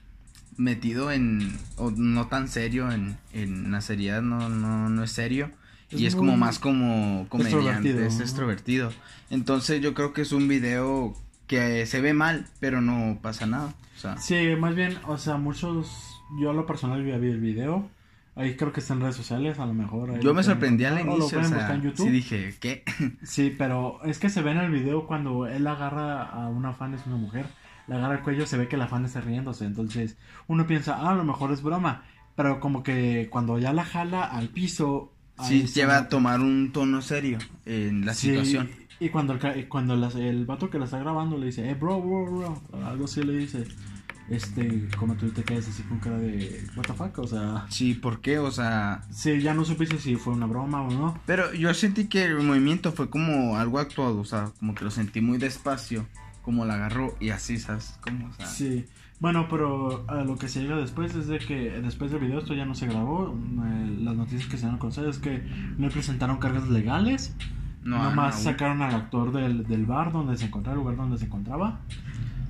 metido 0.56 1.10
en 1.10 1.52
o 1.76 1.90
no 1.90 2.28
tan 2.28 2.48
serio 2.48 2.90
en, 2.90 3.18
en 3.32 3.70
la 3.70 3.80
seriedad 3.80 4.22
no, 4.22 4.48
no, 4.48 4.88
no 4.88 5.02
es 5.02 5.12
serio. 5.12 5.50
Es 5.90 6.00
y 6.00 6.06
es 6.06 6.16
como 6.16 6.36
más 6.36 6.58
como 6.58 7.26
comediante 7.28 7.60
extrovertido, 7.60 8.06
es 8.06 8.20
extrovertido. 8.20 8.92
Entonces 9.30 9.80
yo 9.80 9.94
creo 9.94 10.12
que 10.12 10.22
es 10.22 10.32
un 10.32 10.48
video 10.48 11.16
que 11.46 11.86
se 11.86 12.00
ve 12.00 12.12
mal 12.12 12.46
pero 12.60 12.80
no 12.80 13.18
pasa 13.22 13.46
nada 13.46 13.74
o 13.96 13.98
sea. 13.98 14.16
Sí, 14.18 14.36
más 14.58 14.74
bien, 14.74 14.98
o 15.06 15.16
sea, 15.16 15.36
muchos, 15.36 16.20
yo 16.38 16.50
a 16.50 16.52
lo 16.52 16.66
personal 16.66 17.04
ya 17.06 17.16
vi 17.16 17.30
el 17.30 17.40
video. 17.40 17.88
Ahí 18.34 18.54
creo 18.54 18.70
que 18.70 18.80
está 18.80 18.92
en 18.92 19.00
redes 19.00 19.16
sociales, 19.16 19.58
a 19.58 19.64
lo 19.64 19.72
mejor. 19.72 20.10
ahí 20.10 20.16
yo 20.16 20.28
lo 20.28 20.34
me 20.34 20.42
sorprendí 20.42 20.84
al 20.84 20.98
o 20.98 21.00
inicio 21.00 21.40
o 21.40 21.44
sea 21.44 21.80
sí 21.94 22.10
dije 22.10 22.54
qué 22.60 22.84
Sí, 23.22 23.54
pero 23.56 23.98
es 24.04 24.18
que 24.18 24.28
se 24.28 24.42
ve 24.42 24.50
en 24.50 24.58
el 24.58 24.70
video 24.70 25.06
cuando 25.06 25.46
él 25.46 25.66
agarra 25.66 26.24
a 26.24 26.48
una 26.48 26.74
fan, 26.74 26.92
es 26.92 27.06
una 27.06 27.16
mujer, 27.16 27.46
le 27.88 27.94
agarra 27.94 28.14
el 28.16 28.20
cuello, 28.22 28.46
se 28.46 28.56
ve 28.58 28.68
que 28.68 28.76
la 28.76 28.88
fan 28.88 29.04
está 29.04 29.20
riéndose. 29.20 29.64
Entonces 29.64 30.16
uno 30.46 30.66
piensa, 30.66 30.96
ah, 31.00 31.10
a 31.10 31.14
lo 31.14 31.24
mejor 31.24 31.52
es 31.52 31.62
broma. 31.62 32.02
Pero 32.34 32.60
como 32.60 32.82
que 32.82 33.28
cuando 33.30 33.58
ya 33.58 33.72
la 33.72 33.84
jala 33.84 34.24
al 34.24 34.48
piso. 34.48 35.12
sí 35.42 35.66
se 35.66 35.80
lleva 35.80 35.96
a 35.98 36.08
tomar 36.08 36.40
un 36.40 36.72
tono 36.72 37.00
serio 37.02 37.38
en 37.64 38.04
la 38.06 38.14
Sí, 38.14 38.28
situación 38.28 38.70
Y 39.00 39.10
cuando, 39.10 39.34
el, 39.34 39.68
cuando 39.68 39.94
las- 39.96 40.14
el 40.14 40.46
vato 40.46 40.70
que 40.70 40.78
la 40.78 40.86
está 40.86 40.98
grabando 40.98 41.36
le 41.38 41.46
dice, 41.46 41.68
eh, 41.68 41.74
bro, 41.74 42.00
bro, 42.00 42.24
bro, 42.70 42.86
algo 42.86 43.04
así 43.04 43.22
le 43.22 43.34
dice. 43.38 43.64
Este, 44.28 44.88
como 44.98 45.14
tú 45.14 45.30
te 45.30 45.44
quedas 45.44 45.68
así 45.68 45.82
con 45.84 46.00
cara 46.00 46.18
de, 46.18 46.64
what 46.76 46.84
the 46.84 46.92
fuck, 46.94 47.16
o 47.20 47.26
sea. 47.28 47.64
sí 47.68 47.94
por 47.94 48.20
qué 48.20 48.40
o 48.40 48.50
sea 48.50 49.02
Sí, 49.10 49.40
ya 49.40 49.54
no 49.54 49.64
supiste 49.64 49.98
si 49.98 50.16
fue 50.16 50.32
una 50.32 50.46
broma 50.46 50.82
o 50.82 50.90
no. 50.90 51.20
Pero 51.26 51.52
yo 51.54 51.72
sentí 51.74 52.06
que 52.08 52.24
el 52.24 52.42
movimiento 52.42 52.90
fue 52.90 53.08
como 53.08 53.56
algo 53.56 53.78
actuado, 53.78 54.18
o 54.18 54.24
sea, 54.24 54.50
como 54.58 54.74
que 54.74 54.84
lo 54.84 54.90
sentí 54.90 55.20
muy 55.20 55.38
despacio, 55.38 56.06
cómo 56.46 56.64
la 56.64 56.74
agarró 56.74 57.14
y 57.20 57.30
así, 57.30 57.58
¿sabes? 57.58 57.98
¿Cómo? 58.00 58.28
O 58.28 58.32
sea, 58.32 58.46
Sí. 58.46 58.86
Bueno, 59.18 59.48
pero 59.50 60.04
a 60.08 60.22
lo 60.24 60.36
que 60.36 60.46
se 60.48 60.60
llega 60.62 60.76
después 60.76 61.14
es 61.16 61.26
de 61.26 61.38
que 61.38 61.70
después 61.80 62.10
del 62.12 62.20
video 62.20 62.38
esto 62.38 62.54
ya 62.54 62.64
no 62.64 62.74
se 62.74 62.86
grabó. 62.86 63.34
eh, 63.64 63.96
las 64.00 64.14
noticias 64.14 64.44
que 64.44 64.52
se 64.56 64.62
dieron 64.62 64.76
a 64.76 64.78
conocer 64.78 65.08
es 65.08 65.18
que 65.18 65.42
no 65.76 65.88
presentaron 65.88 66.38
cargas 66.38 66.68
legales. 66.68 67.34
no, 67.82 67.98
Nomás 68.02 68.36
no, 68.36 68.42
sacaron 68.42 68.80
al 68.82 68.94
actor 68.94 69.32
del, 69.32 69.66
del 69.66 69.86
bar 69.86 70.12
donde 70.12 70.36
se 70.36 70.46
encontraba, 70.46 70.74
el 70.74 70.80
lugar 70.82 70.96
donde 70.96 71.18
se 71.18 71.24
encontraba. 71.26 71.80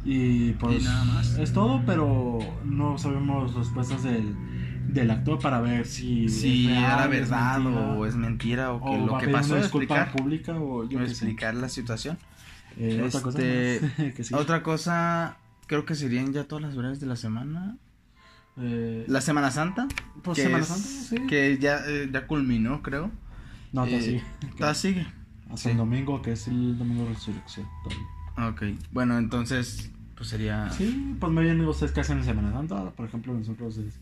Y 0.04 0.52
pues 0.52 0.82
Y 0.82 0.84
nada 0.84 1.04
más. 1.04 1.36
es 1.38 1.52
todo, 1.52 1.82
pero 1.86 2.38
no 2.64 2.98
sabemos 2.98 3.54
respuestas 3.54 4.02
del, 4.02 4.34
del 4.88 5.10
actor 5.10 5.38
para 5.40 5.60
ver 5.60 5.86
si, 5.86 6.28
si 6.28 6.68
es 6.68 6.80
real, 6.80 6.84
era 6.84 7.04
es 7.04 7.10
verdad 7.30 7.58
mentira, 7.60 7.80
o 7.96 8.06
es 8.06 8.16
mentira 8.16 8.72
o 8.72 8.84
que 8.84 8.96
o 8.96 9.06
lo 9.06 9.12
va 9.12 9.18
que 9.18 9.28
pasó 9.28 9.56
explicar, 9.56 10.12
pública 10.12 10.54
o 10.60 10.84
yo 10.88 10.98
o 10.98 11.02
qué 11.02 11.10
sé. 11.10 11.12
explicar 11.12 11.54
la 11.54 11.68
situación. 11.68 12.18
Eh, 12.78 13.02
otra 13.02 13.20
cosa 13.22 13.38
Este, 13.42 13.86
más 14.04 14.14
que 14.14 14.24
sí. 14.24 14.34
Otra 14.34 14.62
cosa, 14.62 15.36
creo 15.66 15.84
que 15.86 15.94
serían 15.94 16.32
ya 16.32 16.44
todas 16.44 16.62
las 16.62 16.76
verdades 16.76 17.00
de 17.00 17.06
la 17.06 17.16
semana. 17.16 17.76
Eh, 18.58 19.04
La 19.08 19.20
Semana 19.20 19.50
Santa. 19.50 19.86
pues 20.22 20.36
que 20.36 20.42
Semana 20.44 20.62
es- 20.62 20.68
Santa, 20.68 20.88
sí. 20.88 21.16
Que 21.28 21.58
ya, 21.58 21.80
eh, 21.86 22.08
ya 22.12 22.26
culminó, 22.26 22.82
creo. 22.82 23.10
No, 23.72 23.84
todavía 23.84 24.00
sigue. 24.74 25.06
Hasta 25.50 25.56
sí. 25.56 25.68
el 25.70 25.76
domingo, 25.76 26.22
que 26.22 26.32
es 26.32 26.48
el 26.48 26.78
domingo 26.78 27.04
de 27.04 27.10
resurrección. 27.14 27.66
todavía. 27.84 28.50
Ok, 28.50 28.62
bueno, 28.92 29.16
entonces, 29.18 29.90
pues 30.14 30.28
sería... 30.28 30.70
Sí, 30.70 31.14
pues 31.20 31.32
me 31.32 31.42
bien 31.42 31.60
ustedes 31.66 31.92
que 31.92 32.00
hacen 32.00 32.18
en 32.18 32.24
Semana 32.24 32.52
Santa, 32.52 32.90
por 32.90 33.06
ejemplo, 33.06 33.32
nosotros 33.34 33.76
es... 33.78 33.94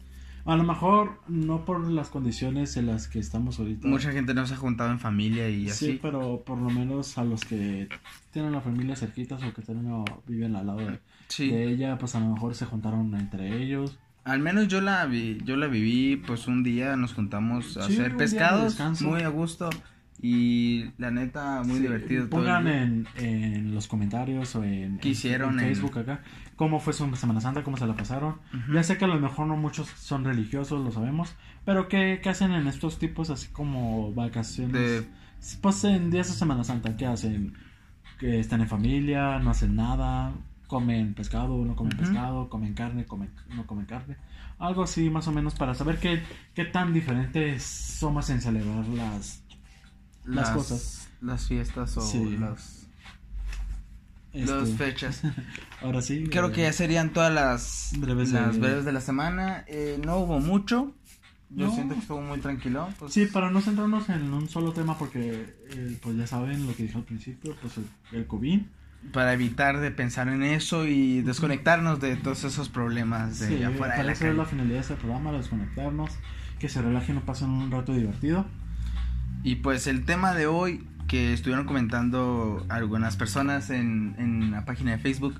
A 0.46 0.56
lo 0.56 0.64
mejor 0.64 1.20
no 1.26 1.64
por 1.64 1.90
las 1.90 2.08
condiciones 2.08 2.76
en 2.76 2.86
las 2.86 3.08
que 3.08 3.18
estamos 3.18 3.58
ahorita. 3.58 3.88
Mucha 3.88 4.12
gente 4.12 4.34
no 4.34 4.46
se 4.46 4.54
ha 4.54 4.56
juntado 4.58 4.90
en 4.90 4.98
familia 4.98 5.48
y 5.48 5.68
así. 5.68 5.86
Sí, 5.92 5.98
pero 6.02 6.42
por 6.44 6.58
lo 6.58 6.68
menos 6.68 7.16
a 7.16 7.24
los 7.24 7.40
que 7.44 7.88
tienen 8.30 8.52
la 8.52 8.60
familia 8.60 8.94
cerquitas 8.94 9.42
o 9.42 9.54
que 9.54 9.62
tienen, 9.62 9.90
o 9.90 10.04
viven 10.26 10.54
al 10.56 10.66
lado 10.66 10.80
de, 10.80 11.00
Sí. 11.28 11.48
de 11.50 11.64
ella, 11.70 11.96
pues 11.96 12.14
a 12.14 12.20
lo 12.20 12.26
mejor 12.28 12.54
se 12.54 12.66
juntaron 12.66 13.14
entre 13.14 13.62
ellos. 13.62 13.96
Al 14.24 14.40
menos 14.40 14.68
yo 14.68 14.80
la 14.80 15.04
vi, 15.06 15.38
yo 15.44 15.56
la 15.56 15.66
viví, 15.66 16.16
pues 16.16 16.46
un 16.46 16.62
día 16.62 16.96
nos 16.96 17.14
juntamos 17.14 17.76
a 17.78 17.86
Sí, 17.86 17.94
hacer 17.94 18.16
pescados, 18.16 18.78
muy 19.02 19.22
a 19.22 19.28
gusto 19.28 19.70
y 20.26 20.90
la 20.96 21.10
neta 21.10 21.62
muy 21.64 21.76
Sí, 21.76 21.82
divertido. 21.82 22.30
Pongan 22.30 22.66
en, 22.66 23.06
en 23.16 23.74
los 23.74 23.86
comentarios 23.88 24.56
o 24.56 24.64
en, 24.64 24.96
¿Qué 24.98 25.10
hicieron 25.10 25.58
en 25.60 25.66
en- 25.66 25.74
Facebook 25.74 25.98
acá 25.98 26.22
cómo 26.56 26.80
fue 26.80 26.92
su 26.94 27.14
Semana 27.16 27.40
Santa, 27.40 27.62
cómo 27.64 27.76
se 27.76 27.86
la 27.86 27.94
pasaron. 27.96 28.36
Ya 28.72 28.82
sé 28.84 28.96
que 28.96 29.04
a 29.04 29.08
lo 29.08 29.18
mejor 29.20 29.46
no 29.48 29.56
muchos 29.56 29.88
son 29.88 30.24
religiosos, 30.24 30.82
lo 30.84 30.92
sabemos, 30.92 31.34
pero 31.66 31.88
¿qué, 31.88 32.20
qué 32.22 32.30
hacen 32.30 32.52
en 32.52 32.68
estos 32.68 32.98
tipos 32.98 33.28
así 33.28 33.48
como 33.48 34.12
vacaciones? 34.14 34.72
De- 34.72 35.06
Pues 35.60 35.84
en 35.84 36.10
días 36.10 36.28
de 36.28 36.34
Semana 36.34 36.64
Santa, 36.64 36.96
¿qué 36.96 37.06
hacen? 37.06 37.52
Que 38.18 38.38
están 38.40 38.60
en 38.62 38.68
familia, 38.68 39.38
no 39.40 39.50
hacen 39.50 39.74
nada, 39.76 40.32
comen 40.68 41.12
pescado, 41.14 41.62
no 41.64 41.76
comen 41.76 41.96
pescado, 41.98 42.48
comen 42.48 42.72
carne, 42.72 43.04
comen, 43.04 43.28
no 43.54 43.66
comen 43.66 43.84
carne. 43.86 44.16
Algo 44.58 44.84
así 44.84 45.10
más 45.10 45.26
o 45.28 45.32
menos 45.32 45.54
para 45.56 45.74
saber 45.74 45.98
qué, 45.98 46.22
qué 46.54 46.64
tan 46.64 46.92
diferentes 46.94 47.64
somos 47.64 48.30
en 48.30 48.40
celebrar 48.40 48.86
las, 48.88 49.43
las 50.24 50.50
cosas. 50.50 51.08
Las 51.20 51.46
fiestas 51.46 51.96
o 51.96 52.00
Sí. 52.02 52.36
las, 52.38 52.86
este, 54.32 54.52
las 54.54 54.70
fechas. 54.70 55.22
ahora 55.82 56.02
sí. 56.02 56.24
Creo 56.30 56.48
eh, 56.48 56.52
que 56.52 56.62
ya 56.62 56.72
serían 56.72 57.12
todas 57.12 57.32
las 57.32 57.92
Breves 57.98 58.32
las 58.32 58.54
de- 58.54 58.60
breves 58.60 58.84
de 58.84 58.92
la 58.92 59.00
semana. 59.00 59.64
Eh, 59.68 60.00
no 60.04 60.18
hubo 60.18 60.40
mucho. 60.40 60.92
Yo 61.50 61.66
No. 61.68 61.74
siento 61.74 61.94
que 61.94 62.00
estuvo 62.00 62.20
muy 62.20 62.40
tranquilo. 62.40 62.88
pues, 62.98 63.12
Sí, 63.12 63.26
para 63.26 63.50
no 63.50 63.60
centrarnos 63.60 64.08
en 64.08 64.32
un 64.32 64.48
solo 64.48 64.72
tema 64.72 64.98
porque 64.98 65.54
eh, 65.70 65.98
pues 66.02 66.16
ya 66.16 66.26
saben 66.26 66.66
lo 66.66 66.74
que 66.74 66.84
dije 66.84 66.96
al 66.98 67.04
principio, 67.04 67.54
pues 67.60 67.74
el, 67.78 67.84
el 68.12 68.26
COVID. 68.26 68.60
para 69.12 69.34
evitar 69.34 69.78
de 69.80 69.90
pensar 69.92 70.28
en 70.28 70.42
eso 70.42 70.86
y 70.86 71.20
desconectarnos 71.22 72.00
de 72.00 72.16
todos 72.16 72.42
esos 72.44 72.70
problemas 72.70 73.38
de 73.38 73.48
Sí, 73.48 73.62
afuera 73.62 73.70
de 73.72 73.78
para 73.78 74.02
la 74.02 74.12
eso 74.12 74.26
es 74.26 74.34
la 74.34 74.46
finalidad 74.46 74.74
de 74.76 74.80
este 74.80 74.94
programa, 74.96 75.30
desconectarnos, 75.32 76.10
que 76.58 76.68
se 76.70 76.80
relajen 76.82 77.18
y 77.18 77.20
pasen 77.20 77.50
un 77.50 77.70
rato 77.70 77.92
divertido. 77.92 78.46
Y 79.44 79.56
pues 79.56 79.86
el 79.86 80.04
tema 80.04 80.34
de 80.34 80.46
hoy 80.48 80.84
que 81.06 81.32
estuvieron 81.32 81.66
comentando 81.66 82.64
algunas 82.70 83.16
personas 83.16 83.70
en, 83.70 84.16
en 84.18 84.50
la 84.50 84.64
página 84.64 84.92
de 84.92 84.98
Facebook, 84.98 85.38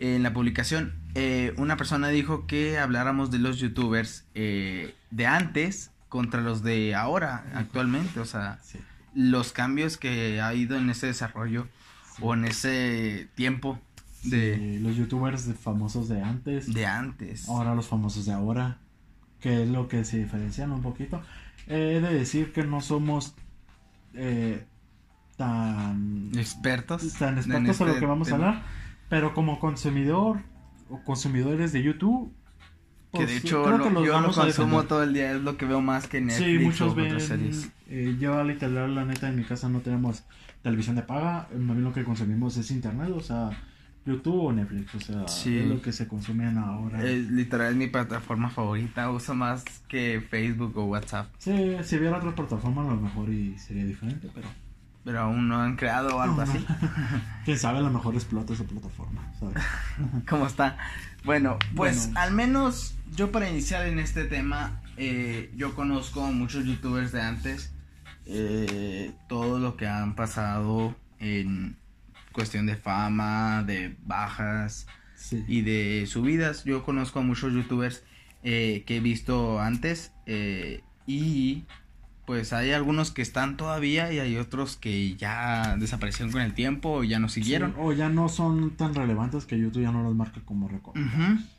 en 0.00 0.22
la 0.24 0.32
publicación, 0.34 0.92
eh, 1.14 1.54
una 1.56 1.76
persona 1.76 2.08
dijo 2.08 2.46
que 2.48 2.78
habláramos 2.78 3.30
de 3.30 3.38
los 3.38 3.58
youtubers 3.58 4.24
eh, 4.34 4.94
de 5.12 5.26
antes 5.26 5.92
contra 6.08 6.40
los 6.40 6.62
de 6.64 6.94
ahora, 6.96 7.44
actualmente, 7.54 8.18
o 8.20 8.24
sea, 8.24 8.58
Sí. 8.62 8.78
los 9.14 9.52
cambios 9.52 9.96
que 9.96 10.40
ha 10.40 10.52
ido 10.54 10.76
en 10.76 10.90
ese 10.90 11.06
desarrollo 11.06 11.68
o 12.20 12.34
en 12.34 12.44
ese 12.44 13.28
tiempo 13.36 13.78
de, 14.24 14.56
Sí, 14.56 14.78
los 14.80 14.96
youtubers 14.96 15.46
de- 15.46 15.54
famosos 15.54 16.08
de 16.08 16.20
antes, 16.22 16.72
de 16.74 16.86
antes. 16.86 17.48
ahora 17.48 17.74
los 17.76 17.86
famosos 17.86 18.26
de 18.26 18.32
ahora, 18.32 18.78
que 19.40 19.62
es 19.62 19.68
lo 19.68 19.86
que 19.86 20.04
se 20.04 20.18
diferencian 20.18 20.72
un 20.72 20.82
poquito. 20.82 21.22
He 21.66 22.00
de 22.00 22.12
decir 22.14 22.52
que 22.52 22.64
no 22.64 22.80
somos 22.80 23.34
eh, 24.14 24.64
tan, 25.36 26.30
Expertos. 26.36 27.12
tan 27.14 27.30
en 27.34 27.38
expertos 27.38 27.80
en 27.80 27.86
lo 27.86 27.92
este 27.92 28.00
que 28.00 28.06
vamos 28.06 28.30
a 28.30 28.34
hablar, 28.34 28.62
pero 29.08 29.34
como 29.34 29.58
consumidor 29.60 30.38
o 30.88 31.02
consumidores 31.02 31.72
de 31.72 31.82
YouTube, 31.82 32.32
Que 33.12 33.18
pues, 33.18 33.28
de 33.30 33.36
hecho 33.38 33.62
creo 33.62 33.78
lo- 33.78 33.84
que 33.84 33.90
los 33.90 34.04
yo 34.06 34.12
lo 34.12 34.20
vamos 34.20 34.36
consumo 34.36 34.84
todo 34.84 35.02
el 35.02 35.14
día, 35.14 35.32
es 35.32 35.40
lo 35.40 35.56
que 35.56 35.64
veo 35.66 35.80
más 35.80 36.06
que 36.06 36.20
Netflix 36.20 36.46
Sí, 36.46 36.58
muchos 36.64 36.92
o 36.92 36.94
ven. 36.94 37.06
otras 37.06 37.22
series. 37.24 37.70
eh, 37.88 38.16
yo, 38.20 38.42
literal, 38.44 38.94
la 38.94 39.04
neta, 39.04 39.28
en 39.28 39.36
mi 39.36 39.44
casa 39.44 39.68
no 39.68 39.80
tenemos 39.80 40.24
televisión 40.62 40.96
de 40.96 41.02
paga. 41.02 41.48
Más 41.56 41.76
bien 41.76 41.84
lo 41.84 41.92
que 41.92 42.04
consumimos 42.04 42.56
es 42.56 42.70
internet, 42.70 43.10
o 43.14 43.20
sea, 43.20 43.50
YouTube 44.06 44.44
o 44.44 44.52
Netflix. 44.52 44.94
O 44.94 45.00
sea, 45.00 45.28
Sí. 45.28 45.56
es 45.58 45.66
lo 45.66 45.80
que 45.80 45.92
se 45.92 46.06
consumen 46.08 46.58
ahora. 46.58 47.02
Es 47.02 47.30
literal 47.30 47.70
es 47.72 47.76
mi 47.76 47.86
plataforma 47.86 48.50
favorita, 48.50 49.10
uso 49.10 49.34
más 49.34 49.64
que 49.88 50.22
Facebook 50.28 50.76
o 50.76 50.84
WhatsApp, 50.84 51.28
Sí, 51.38 51.76
si 51.82 51.96
hubiera 51.96 52.18
otra 52.18 52.34
plataforma, 52.34 52.82
a 52.82 52.86
lo 52.94 52.96
mejor 52.96 53.28
y 53.30 53.58
sería 53.58 53.84
diferente, 53.84 54.28
pero 54.34 54.48
pero 55.04 55.20
aún 55.20 55.48
no 55.48 55.60
han 55.60 55.76
creado 55.76 56.18
algo 56.18 56.40
Aún 56.42 56.46
no. 56.46 56.52
así. 56.52 56.64
quién 57.44 57.58
sabe, 57.58 57.78
a 57.78 57.82
lo 57.82 57.90
mejor 57.90 58.14
explota 58.14 58.54
esa 58.54 58.64
plataforma. 58.64 59.20
¿sabes? 59.38 59.62
¿Cómo 60.28 60.46
está? 60.46 60.78
Bueno, 61.24 61.58
pues 61.76 62.06
Bueno. 62.06 62.20
al 62.20 62.32
menos 62.32 62.94
yo 63.14 63.30
para 63.30 63.48
iniciar 63.50 63.86
en 63.86 63.98
este 63.98 64.24
tema, 64.24 64.80
eh, 64.96 65.52
yo 65.56 65.74
conozco 65.74 66.24
a 66.24 66.30
muchos 66.30 66.64
youtubers 66.64 67.12
de 67.12 67.20
antes, 67.20 67.70
eh, 68.26 69.12
todo 69.28 69.58
lo 69.58 69.76
que 69.76 69.86
han 69.86 70.14
pasado 70.14 70.94
en 71.18 71.76
cuestión 72.34 72.66
de 72.66 72.76
fama, 72.76 73.62
de 73.64 73.96
bajas, 74.04 74.86
Sí. 75.16 75.42
y 75.48 75.62
de 75.62 76.04
subidas. 76.06 76.64
Yo 76.64 76.84
conozco 76.84 77.20
a 77.20 77.22
muchos 77.22 77.54
youtubers 77.54 78.02
eh, 78.42 78.82
que 78.86 78.98
he 78.98 79.00
visto 79.00 79.58
antes 79.60 80.12
eh, 80.26 80.82
y 81.06 81.64
pues 82.26 82.52
hay 82.52 82.72
algunos 82.72 83.10
que 83.10 83.22
están 83.22 83.56
todavía 83.56 84.12
y 84.12 84.18
hay 84.18 84.36
otros 84.36 84.76
que 84.76 85.14
ya 85.16 85.76
desaparecieron 85.78 86.30
con 86.32 86.42
el 86.42 86.52
tiempo 86.54 86.90
o 86.90 87.04
ya 87.04 87.18
no 87.18 87.28
siguieron. 87.30 87.70
Sí, 87.72 87.76
o 87.80 87.92
ya 87.92 88.08
no 88.10 88.28
son 88.28 88.70
tan 88.76 88.94
relevantes 88.94 89.46
que 89.46 89.58
YouTube 89.58 89.82
ya 89.82 89.92
no 89.92 90.02
los 90.02 90.14
marca 90.14 90.40
como. 90.44 90.68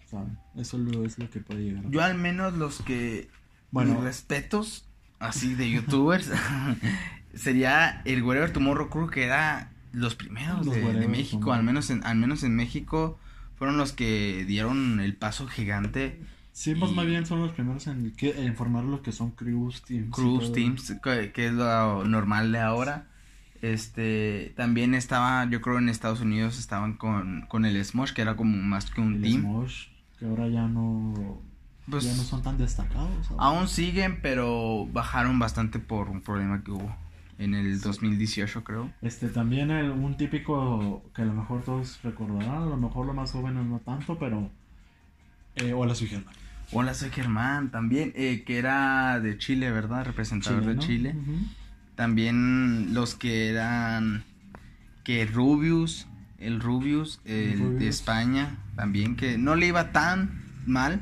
¿saben? 0.10 0.38
Eso 0.56 0.78
lo- 0.78 1.04
es 1.06 1.18
lo 1.18 1.28
que 1.30 1.40
puede 1.40 1.64
llegar. 1.64 1.86
a- 1.86 1.90
Yo 1.90 2.02
al 2.04 2.16
menos 2.16 2.54
los 2.54 2.82
que 2.84 3.30
Bueno. 3.72 3.94
mis 3.96 4.04
respetos 4.04 4.88
así 5.20 5.56
de 5.56 5.70
youtubers 5.72 6.30
sería 7.34 8.02
el 8.06 8.24
Wherever 8.24 8.52
Tomorrow 8.52 8.90
Crew 8.90 9.10
que 9.10 9.24
era 9.24 9.72
los 9.96 10.16
primeros 10.16 10.66
Los 10.66 10.76
de, 10.76 10.94
de 10.94 11.08
México, 11.08 11.54
al 11.54 11.64
menos 11.64 11.90
en 11.90 12.04
al 12.06 12.18
menos 12.18 12.44
en 12.44 12.56
México 12.56 13.18
fueron 13.58 13.78
los 13.78 13.94
que 13.94 14.44
dieron 14.46 15.00
el 15.00 15.16
paso 15.16 15.48
gigante 15.48 16.22
Sí, 16.52 16.74
pues 16.74 16.92
Y- 16.92 16.96
más 16.96 17.06
bien 17.06 17.26
son 17.26 17.42
los 17.42 17.52
primeros 17.52 17.86
en, 17.88 18.12
que, 18.16 18.32
en 18.32 18.46
informar 18.46 18.86
lo 18.86 19.02
que 19.02 19.12
son 19.12 19.32
crews, 19.32 19.82
teams. 19.84 20.10
Cruise. 20.10 20.54
Teams, 20.54 20.96
que, 21.04 21.32
que 21.34 21.48
es 21.48 21.54
lo 21.54 22.06
normal 22.06 22.54
de 22.54 22.60
ahora. 22.60 23.08
Este, 23.62 24.54
también 24.56 24.94
estaba, 24.94 25.50
yo 25.50 25.60
creo 25.62 25.80
en 25.80 25.90
Estados 25.90 26.22
Unidos 26.22 26.58
estaban 26.60 26.94
con, 26.96 27.42
con 27.50 27.66
el 27.66 27.84
Smosh, 27.84 28.14
que 28.14 28.22
era 28.22 28.36
como 28.38 28.56
más 28.58 28.90
que 28.92 29.02
un 29.02 29.16
El 29.16 29.22
team. 29.24 29.42
Smosh, 29.42 29.88
que 30.20 30.26
ahora 30.28 30.48
ya 30.48 30.68
no, 30.68 31.42
Pues 31.90 32.04
ya 32.06 32.16
no 32.16 32.24
son 32.24 32.42
tan 32.42 32.58
destacados. 32.58 33.32
ahora. 33.32 33.44
aún 33.44 33.68
siguen, 33.68 34.20
pero 34.22 34.88
bajaron 34.94 35.40
bastante 35.40 35.80
por 35.80 36.10
un 36.10 36.22
problema 36.22 36.64
que 36.64 36.72
hubo 36.72 36.96
en 37.38 37.54
el 37.54 37.80
2018, 37.82 38.64
creo. 38.64 38.92
Este, 39.02 39.28
también 39.30 39.72
el- 39.72 39.92
un 39.92 40.16
típico 40.18 41.04
que 41.16 41.22
a 41.22 41.26
lo 41.26 41.34
mejor 41.34 41.64
todos 41.64 42.00
recordarán, 42.04 42.64
a 42.64 42.66
lo 42.66 42.78
mejor 42.78 43.06
los 43.06 43.16
más 43.16 43.32
jóvenes 43.32 43.66
no 43.66 43.80
tanto, 43.80 44.18
pero... 44.18 44.50
Eh, 45.56 45.74
hola, 45.74 45.96
soy 45.96 46.08
Germán. 46.08 46.34
Hola, 46.72 46.94
soy 46.94 47.10
Germán, 47.12 47.72
también, 47.72 48.12
eh, 48.16 48.44
que 48.46 48.58
era 48.58 49.20
de 49.20 49.38
Chile, 49.38 49.72
¿verdad? 49.72 50.06
Representador 50.06 50.66
de 50.66 50.78
Chile. 50.80 51.16
También 51.96 52.94
los 52.94 53.16
que 53.16 53.50
eran 53.50 54.24
que 55.04 55.26
Rubius, 55.26 56.08
el 56.40 56.60
Rubius, 56.60 57.22
el 57.26 57.60
de 57.60 57.66
Rubius. 57.66 57.84
España, 57.84 58.58
también 58.76 59.16
que 59.16 59.38
no 59.38 59.56
le 59.56 59.68
iba 59.68 59.92
tan 59.92 60.44
mal, 60.66 61.00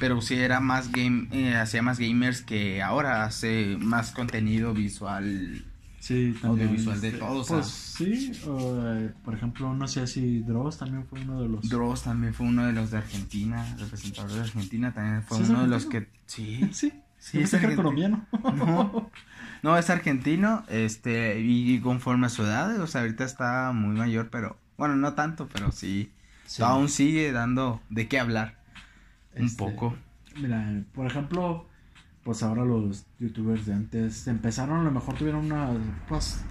pero 0.00 0.20
sí 0.22 0.34
era 0.36 0.58
más 0.60 0.90
game, 0.90 1.28
eh, 1.32 1.54
hacía 1.56 1.82
más 1.82 2.00
gamers 2.00 2.42
que 2.42 2.82
ahora 2.82 3.24
hace 3.24 3.76
más 3.78 4.10
contenido 4.12 4.74
visual 4.74 5.64
Sí, 6.00 6.34
también. 6.40 6.68
audiovisual 6.68 7.00
de 7.02 7.08
este, 7.08 7.20
todos. 7.20 7.50
o 7.50 7.54
Pues 7.54 7.66
sea, 7.66 8.06
sí, 8.06 8.32
eh, 8.46 9.12
por 9.22 9.34
ejemplo, 9.34 9.74
no 9.74 9.86
sé 9.86 10.06
si 10.06 10.40
Dross 10.40 10.78
también 10.78 11.06
fue 11.06 11.20
uno 11.20 11.42
de 11.42 11.48
los. 11.48 11.68
Dross 11.68 12.02
también 12.04 12.32
fue 12.34 12.46
uno 12.46 12.66
de 12.66 12.72
los 12.72 12.90
de 12.90 12.96
Argentina, 12.98 13.76
representador 13.78 14.32
de 14.32 14.40
Argentina, 14.40 14.92
también 14.94 15.22
fue 15.22 15.36
¿Sí 15.36 15.42
es 15.44 15.48
uno 15.50 15.62
de 15.62 15.68
los 15.68 15.86
que... 15.86 16.08
Sí, 16.26 16.68
Sí, 16.72 16.92
Sí, 17.18 17.36
yo 17.38 17.44
es 17.44 17.52
argentino. 17.52 17.82
colombiano. 17.82 18.26
No, 18.56 19.10
no, 19.62 19.76
es 19.76 19.90
argentino, 19.90 20.64
este, 20.68 21.38
y 21.42 21.78
conforme 21.80 22.26
a 22.28 22.30
su 22.30 22.42
edad, 22.44 22.80
o 22.80 22.86
sea, 22.86 23.02
ahorita 23.02 23.24
está 23.24 23.72
muy 23.72 23.94
mayor, 23.94 24.30
pero, 24.30 24.56
bueno, 24.78 24.96
no 24.96 25.12
tanto, 25.12 25.46
pero 25.52 25.70
sí, 25.70 26.12
Sí. 26.46 26.62
aún 26.62 26.88
sigue 26.88 27.30
dando 27.32 27.82
de 27.90 28.08
qué 28.08 28.18
hablar, 28.18 28.56
un 29.36 29.44
Este, 29.44 29.56
poco. 29.64 29.94
Mira, 30.40 30.82
por 30.94 31.06
ejemplo, 31.06 31.66
pues 32.24 32.42
ahora 32.42 32.64
los 32.64 33.04
youtubers 33.18 33.66
de 33.66 33.74
antes 33.74 34.26
empezaron, 34.28 34.78
a 34.80 34.82
lo 34.84 34.90
mejor 34.90 35.14
tuvieron 35.16 35.46
una. 35.46 35.70
Pues. 36.08 36.42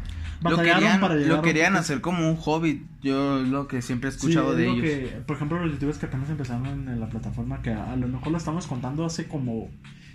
Lo 0.41 0.55
querían, 0.57 1.01
para 1.01 1.15
lo 1.15 1.41
querían 1.41 1.75
hacer 1.75 1.99
como 1.99 2.29
un 2.29 2.37
hobby, 2.37 2.85
yo 3.01 3.39
lo 3.39 3.67
que 3.67 3.81
siempre 3.81 4.09
he 4.09 4.13
escuchado 4.13 4.51
es 4.53 4.57
de 4.59 4.65
lo 4.67 4.71
ellos. 4.73 4.83
que, 4.85 5.07
por 5.27 5.35
ejemplo, 5.35 5.59
los 5.59 5.73
youtubers 5.73 5.97
que 5.97 6.05
apenas 6.05 6.29
empezaron 6.29 6.65
en 6.87 6.97
la 6.99 7.09
plataforma, 7.09 7.61
que 7.61 7.71
a, 7.71 7.93
lo 7.97 8.07
mejor 8.07 8.31
lo 8.31 8.37
estamos 8.37 8.65
contando 8.65 9.03
hace 9.05 9.27
como 9.27 9.69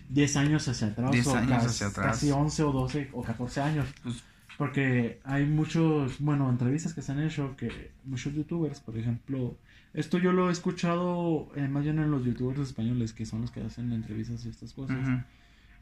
10 0.09 0.37
años 0.39 0.67
hacia 0.67 0.87
atrás. 0.89 1.11
10 1.11 1.27
o 1.27 1.37
años 1.37 1.51
cas- 1.51 1.67
hacia 1.67 1.87
atrás. 1.89 2.07
Casi 2.07 2.31
11 2.31 2.63
o 2.63 2.73
12 2.73 3.11
o 3.13 3.23
14 3.23 3.61
años. 3.61 3.87
Pues- 4.03 4.25
Porque 4.57 5.21
hay 5.25 5.45
muchos, 5.45 6.19
bueno, 6.21 6.49
entrevistas 6.49 6.95
que 6.95 7.03
se 7.03 7.13
han 7.13 7.21
hecho 7.21 7.55
que 7.57 7.91
muchos 8.05 8.33
youtubers, 8.33 8.81
por 8.81 8.97
ejemplo, 8.97 9.59
esto 9.95 10.19
yo 10.19 10.33
lo 10.33 10.49
he 10.49 10.53
escuchado 10.53 11.51
eh, 11.57 11.67
más 11.69 11.85
bien 11.85 11.99
en 11.99 12.11
los 12.11 12.25
youtubers 12.25 12.61
españoles, 12.61 13.13
que 13.13 13.25
son 13.27 13.41
los 13.43 13.51
que 13.51 13.61
hacen 13.63 13.93
entrevistas 13.93 14.45
y 14.45 14.49
estas 14.51 14.73
cosas, 14.73 14.97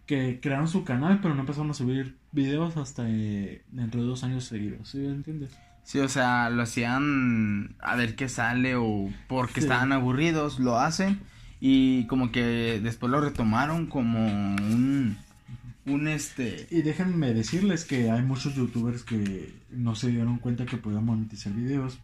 que 0.07 0.39
crearon 0.41 0.69
su 0.69 0.85
canal, 0.85 1.21
pero 1.21 1.35
no 1.35 1.41
empezaron 1.41 1.71
a 1.71 1.75
subir 1.75 2.17
videos 2.33 2.77
hasta 2.77 3.05
eh, 3.09 3.63
dentro 3.71 4.03
de 4.03 4.07
dos 4.09 4.23
años 4.25 4.45
seguidos, 4.45 4.89
¿sí 4.89 4.99
me 4.99 5.09
entiendes? 5.13 5.51
Sí, 5.85 5.99
o 5.99 6.09
sea, 6.09 6.49
lo 6.51 6.63
hacían 6.63 7.75
a 7.81 7.97
ver 7.97 8.15
qué 8.15 8.29
sale 8.29 8.77
o 8.77 9.11
porque 9.29 9.55
Sí. 9.55 9.67
estaban 9.67 9.93
aburridos, 9.93 10.61
lo 10.61 10.79
hacen 10.79 11.19
y 11.61 12.07
como 12.07 12.31
que 12.33 12.81
después 12.83 13.11
lo 13.11 13.21
retomaron 13.21 13.87
como 13.87 14.25
un, 14.27 15.17
un 15.87 16.09
este... 16.09 16.67
Y 16.71 16.83
déjenme 16.83 17.33
decirles 17.35 17.85
que 17.85 18.11
hay 18.11 18.23
muchos 18.23 18.55
youtubers 18.55 19.03
que 19.05 19.53
no 19.71 19.95
se 19.95 20.11
dieron 20.11 20.39
cuenta 20.39 20.67
que 20.67 20.77
podían 20.77 21.05
monetizar 21.05 21.53
videos 21.53 21.99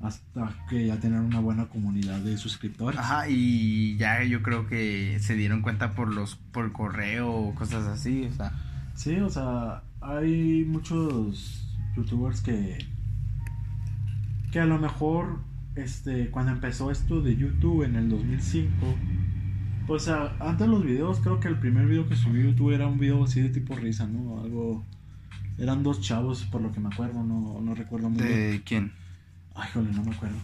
hasta 0.00 0.54
que 0.68 0.86
ya 0.86 1.00
tener 1.00 1.20
una 1.20 1.40
buena 1.40 1.66
comunidad 1.66 2.20
de 2.20 2.36
suscriptores. 2.36 2.98
Ajá, 2.98 3.28
y 3.28 3.96
ya 3.96 4.22
yo 4.24 4.42
creo 4.42 4.66
que 4.66 5.18
se 5.20 5.34
dieron 5.34 5.62
cuenta 5.62 5.92
por 5.92 6.12
los 6.12 6.36
por 6.36 6.72
correo 6.72 7.32
o 7.32 7.54
cosas 7.54 7.86
así, 7.86 8.26
o 8.26 8.32
sea, 8.32 8.52
Sí, 8.96 9.16
o 9.16 9.28
sea, 9.28 9.82
hay 10.00 10.64
muchos 10.66 11.68
youtubers 11.96 12.40
que 12.40 12.78
que 14.50 14.60
a 14.60 14.64
lo 14.64 14.78
mejor 14.78 15.40
este 15.74 16.30
cuando 16.30 16.52
empezó 16.52 16.90
esto 16.90 17.20
de 17.20 17.36
YouTube 17.36 17.82
en 17.82 17.96
el 17.96 18.08
2005 18.08 18.70
pues 19.86 20.02
o 20.02 20.06
sea, 20.06 20.36
antes 20.40 20.66
los 20.66 20.82
videos 20.82 21.20
creo 21.20 21.38
que 21.40 21.48
el 21.48 21.58
primer 21.58 21.86
video 21.86 22.08
que 22.08 22.16
subió 22.16 22.46
YouTube 22.46 22.72
era 22.72 22.86
un 22.86 22.98
video 22.98 23.22
así 23.22 23.42
de 23.42 23.50
tipo 23.50 23.76
risa, 23.76 24.06
¿no? 24.06 24.40
Algo 24.40 24.84
eran 25.58 25.82
dos 25.82 26.00
chavos 26.00 26.44
por 26.44 26.62
lo 26.62 26.72
que 26.72 26.80
me 26.80 26.88
acuerdo, 26.88 27.22
no 27.22 27.60
no 27.60 27.74
recuerdo 27.74 28.08
muy 28.08 28.22
bien. 28.22 28.52
¿de 28.52 28.62
quién? 28.64 28.92
Ay, 29.56 29.68
jole, 29.72 29.90
no 29.92 30.02
me 30.04 30.14
acuerdo. 30.14 30.36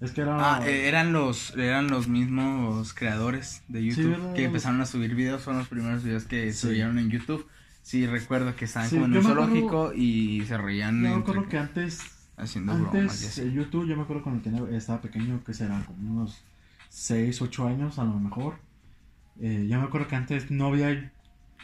Es 0.00 0.10
que 0.10 0.20
era 0.22 0.36
Ah, 0.56 0.66
eh, 0.66 0.88
eran 0.88 1.12
los 1.12 1.56
eran 1.56 1.88
los 1.88 2.08
mismos 2.08 2.92
creadores 2.94 3.62
de 3.68 3.80
Sí, 3.80 3.88
YouTube 3.90 4.10
¿verdad? 4.10 4.34
que 4.34 4.44
empezaron 4.44 4.80
a 4.80 4.86
subir 4.86 5.14
videos, 5.14 5.42
fueron 5.42 5.60
los 5.60 5.68
primeros 5.68 6.02
videos 6.02 6.24
que 6.24 6.52
Sí. 6.52 6.66
subieron 6.68 6.98
en 6.98 7.10
YouTube. 7.10 7.46
Sí, 7.82 8.06
recuerdo 8.06 8.56
que 8.56 8.64
estaban 8.64 8.88
Sí, 8.88 8.96
como 8.96 9.06
en 9.06 9.12
un 9.12 9.18
me 9.18 9.30
acuerdo- 9.30 9.42
zoológico 9.46 9.92
y 9.94 10.44
se 10.46 10.56
reían 10.58 11.02
Yo 11.02 11.08
me 11.10 11.14
acuerdo 11.16 11.48
que 11.48 11.58
antes 11.58 12.00
haciendo 12.36 12.74
bromas 12.74 12.94
Antes, 12.94 13.26
así. 13.28 13.40
eh, 13.42 13.52
YouTube, 13.52 13.86
yo 13.86 13.96
me 13.96 14.02
acuerdo 14.02 14.22
cuando 14.22 14.42
tenía, 14.42 14.62
estaba 14.76 15.00
pequeño, 15.00 15.42
que 15.44 15.54
será 15.54 15.80
como 15.86 16.10
unos 16.20 16.42
6, 16.88 17.40
8 17.42 17.66
años 17.68 17.98
a 17.98 18.04
lo 18.04 18.18
mejor. 18.18 18.56
Eh, 19.40 19.66
yo 19.68 19.78
me 19.80 19.84
acuerdo 19.86 20.08
que 20.08 20.16
antes 20.16 20.50
no 20.50 20.66
había 20.68 21.12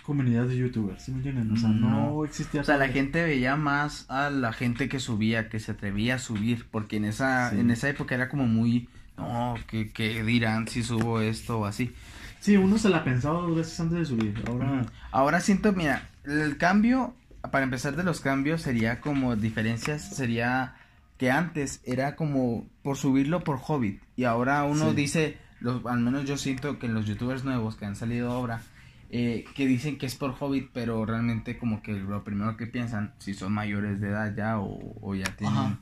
comunidad 0.03 0.47
de 0.47 0.57
youtubers, 0.57 1.03
¿sí 1.05 1.11
me 1.13 1.19
entienden? 1.19 1.51
O 1.53 1.57
sea, 1.57 1.69
no, 1.71 1.89
No. 2.13 2.25
existía. 2.25 2.61
O 2.61 2.65
sea, 2.65 2.77
la 2.77 2.89
gente 2.89 3.23
veía 3.23 3.57
más 3.57 4.07
a 4.09 4.31
la 4.31 4.53
gente 4.53 4.89
que 4.89 4.99
subía, 5.01 5.49
que 5.49 5.61
se 5.61 5.73
atrevía 5.73 6.17
a 6.17 6.19
subir, 6.19 6.67
porque 6.71 6.97
en 6.97 7.05
esa, 7.05 7.51
Sí. 7.51 7.61
en 7.61 7.71
esa 7.71 7.89
época 7.89 8.15
era 8.15 8.29
como 8.29 8.47
muy, 8.47 8.89
no, 9.17 9.55
que, 9.67 9.91
que 9.91 10.23
dirán 10.25 10.67
si 10.69 10.83
subo 10.83 11.21
esto 11.21 11.61
o 11.61 11.65
así. 11.67 11.93
Sí, 12.41 12.57
uno 12.57 12.79
se 12.79 12.89
la 12.89 13.05
pensaba 13.05 13.41
dos 13.41 13.55
veces 13.57 13.79
antes 13.81 13.99
de 13.99 14.05
subir. 14.07 14.43
Ahora, 14.49 14.87
Ahora 15.13 15.41
siento, 15.41 15.73
mira, 15.73 16.09
el 16.25 16.57
cambio, 16.57 17.15
para 17.51 17.65
empezar 17.65 17.97
de 17.97 18.03
los 18.05 18.21
cambios, 18.21 18.63
sería 18.63 19.01
como 19.01 19.37
diferencias, 19.37 20.15
sería 20.17 20.75
que 21.19 21.31
antes 21.31 21.83
era 21.85 22.17
como 22.17 22.67
por 22.83 22.97
subirlo 22.97 23.41
por 23.45 23.59
hobby, 23.59 24.01
y 24.17 24.25
ahora 24.25 24.65
uno 24.65 24.89
Sí. 24.91 24.97
dice, 24.97 25.39
los, 25.61 25.85
al 25.85 26.01
menos 26.01 26.25
yo 26.25 26.39
siento 26.39 26.79
que 26.79 26.89
los 26.89 27.05
youtubers 27.05 27.45
nuevos 27.45 27.77
que 27.77 27.85
han 27.85 27.95
salido 27.95 28.31
ahora, 28.33 28.63
eh, 29.11 29.45
que 29.55 29.67
dicen 29.67 29.99
que 29.99 30.07
es 30.07 30.15
por 30.15 30.33
hobby, 30.35 30.69
pero 30.73 31.05
realmente 31.05 31.59
como 31.59 31.83
que 31.83 31.93
lo 31.95 32.23
primero 32.25 32.57
que 32.57 32.67
piensan, 32.67 33.13
si 33.19 33.35
son 33.35 33.53
mayores 33.53 34.01
de 34.01 34.09
edad 34.09 34.35
ya 34.37 34.59
o, 34.61 34.97
o 35.01 35.15
ya 35.15 35.25
tienen 35.37 35.57
Ajá. 35.59 35.79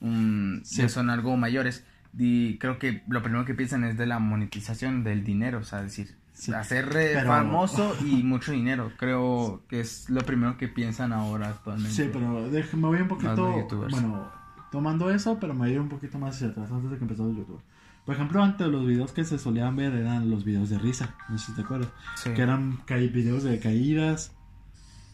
un, 0.00 0.60
Sí. 0.64 0.82
ya 0.82 0.88
son 0.88 1.10
algo 1.10 1.36
mayores, 1.36 1.84
y 2.16 2.56
creo 2.58 2.78
que 2.78 3.02
lo 3.08 3.22
primero 3.22 3.44
que 3.44 3.54
piensan 3.54 3.84
es 3.84 3.96
de 3.98 4.06
la 4.06 4.18
monetización 4.18 5.04
del 5.04 5.24
dinero, 5.24 5.58
o 5.58 5.64
sea, 5.64 5.82
decir, 5.82 6.16
Sí. 6.32 6.52
hacer 6.54 6.88
Pero- 6.92 7.26
famoso 7.28 7.96
y 8.06 8.22
mucho 8.22 8.52
dinero, 8.52 8.92
creo 8.96 9.62
que 9.68 9.80
es 9.80 10.08
lo 10.08 10.20
primero 10.20 10.56
que 10.56 10.68
piensan 10.68 11.12
ahora 11.12 11.48
actualmente. 11.48 11.90
sí, 11.92 12.08
pero 12.12 12.48
déjame, 12.48 12.82
me 12.82 12.88
voy 12.90 13.00
un 13.00 13.08
poquito. 13.08 13.66
Bueno, 13.90 14.30
tomando 14.70 15.10
eso, 15.10 15.38
pero 15.40 15.52
me 15.52 15.66
voy 15.68 15.78
un 15.78 15.88
poquito 15.88 16.16
más 16.18 16.36
hacia 16.36 16.48
atrás 16.48 16.70
antes 16.70 16.90
de 16.92 16.96
que 16.98 17.02
empezara 17.04 17.28
YouTube. 17.30 17.60
Por 18.08 18.14
ejemplo, 18.14 18.42
antes 18.42 18.66
los 18.68 18.86
videos 18.86 19.12
que 19.12 19.22
se 19.22 19.38
solían 19.38 19.76
ver 19.76 19.92
eran 19.92 20.30
los 20.30 20.42
videos 20.42 20.70
de 20.70 20.78
risa, 20.78 21.14
no 21.28 21.36
sé 21.36 21.48
si 21.48 21.52
te 21.52 21.60
acuerdas. 21.60 21.90
Sí. 22.16 22.30
Que 22.30 22.40
eran 22.40 22.78
videos 22.86 23.42
de 23.42 23.60
caídas, 23.60 24.32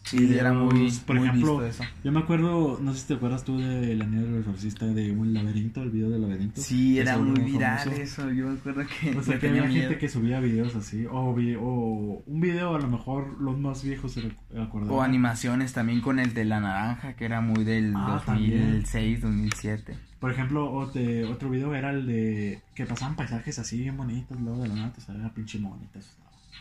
Sí, 0.05 0.37
era 0.37 0.53
muy, 0.53 0.91
por 1.05 1.15
muy 1.17 1.27
ejemplo, 1.27 1.59
visto 1.61 1.65
eso. 1.83 1.83
Yo 2.03 2.11
me 2.11 2.19
acuerdo, 2.19 2.79
no 2.79 2.93
sé 2.93 2.99
si 2.99 3.07
te 3.07 3.13
acuerdas 3.15 3.43
tú 3.43 3.57
de 3.57 3.95
la 3.95 4.05
niña 4.05 4.21
del 4.21 4.35
exorcista 4.37 4.85
de 4.85 5.11
un 5.11 5.33
laberinto, 5.33 5.81
el 5.81 5.89
video 5.89 6.09
del 6.11 6.21
laberinto. 6.21 6.61
Sí, 6.61 6.99
era 6.99 7.17
muy 7.17 7.39
viral 7.41 7.79
famoso. 7.79 8.01
eso, 8.01 8.31
yo 8.31 8.47
me 8.47 8.53
acuerdo 8.59 8.83
que 8.85 9.17
O 9.17 9.23
sea, 9.23 9.33
que 9.39 9.47
tenía 9.47 9.63
había 9.63 9.73
miedo. 9.73 9.89
gente 9.89 9.97
que 9.99 10.07
subía 10.09 10.39
videos 10.39 10.75
así, 10.75 11.05
o, 11.09 11.33
vi- 11.33 11.55
o 11.59 12.21
un 12.25 12.39
video 12.39 12.75
a 12.75 12.79
lo 12.79 12.87
mejor 12.87 13.41
los 13.41 13.57
más 13.57 13.83
viejos 13.83 14.11
se 14.11 14.31
acordaban. 14.59 14.95
O 14.95 15.01
animaciones 15.01 15.73
también 15.73 16.01
con 16.01 16.19
el 16.19 16.35
de 16.35 16.45
la 16.45 16.59
naranja, 16.59 17.13
que 17.13 17.25
era 17.25 17.41
muy 17.41 17.63
del 17.63 17.91
Ah, 17.95 18.21
2006, 18.27 19.21
2007. 19.21 19.95
Por 20.19 20.31
ejemplo, 20.31 20.71
o 20.71 20.85
de- 20.87 21.25
otro 21.25 21.49
video 21.49 21.73
era 21.73 21.89
el 21.91 22.05
de 22.05 22.61
que 22.75 22.85
pasaban 22.85 23.15
paisajes 23.15 23.57
así 23.59 23.79
bien 23.79 23.97
bonitos, 23.97 24.39
luego 24.39 24.61
de 24.61 24.67
la 24.69 24.75
nada 24.75 24.93
te 24.93 25.01
salía 25.01 25.29
pinche 25.33 25.57
monita. 25.59 25.99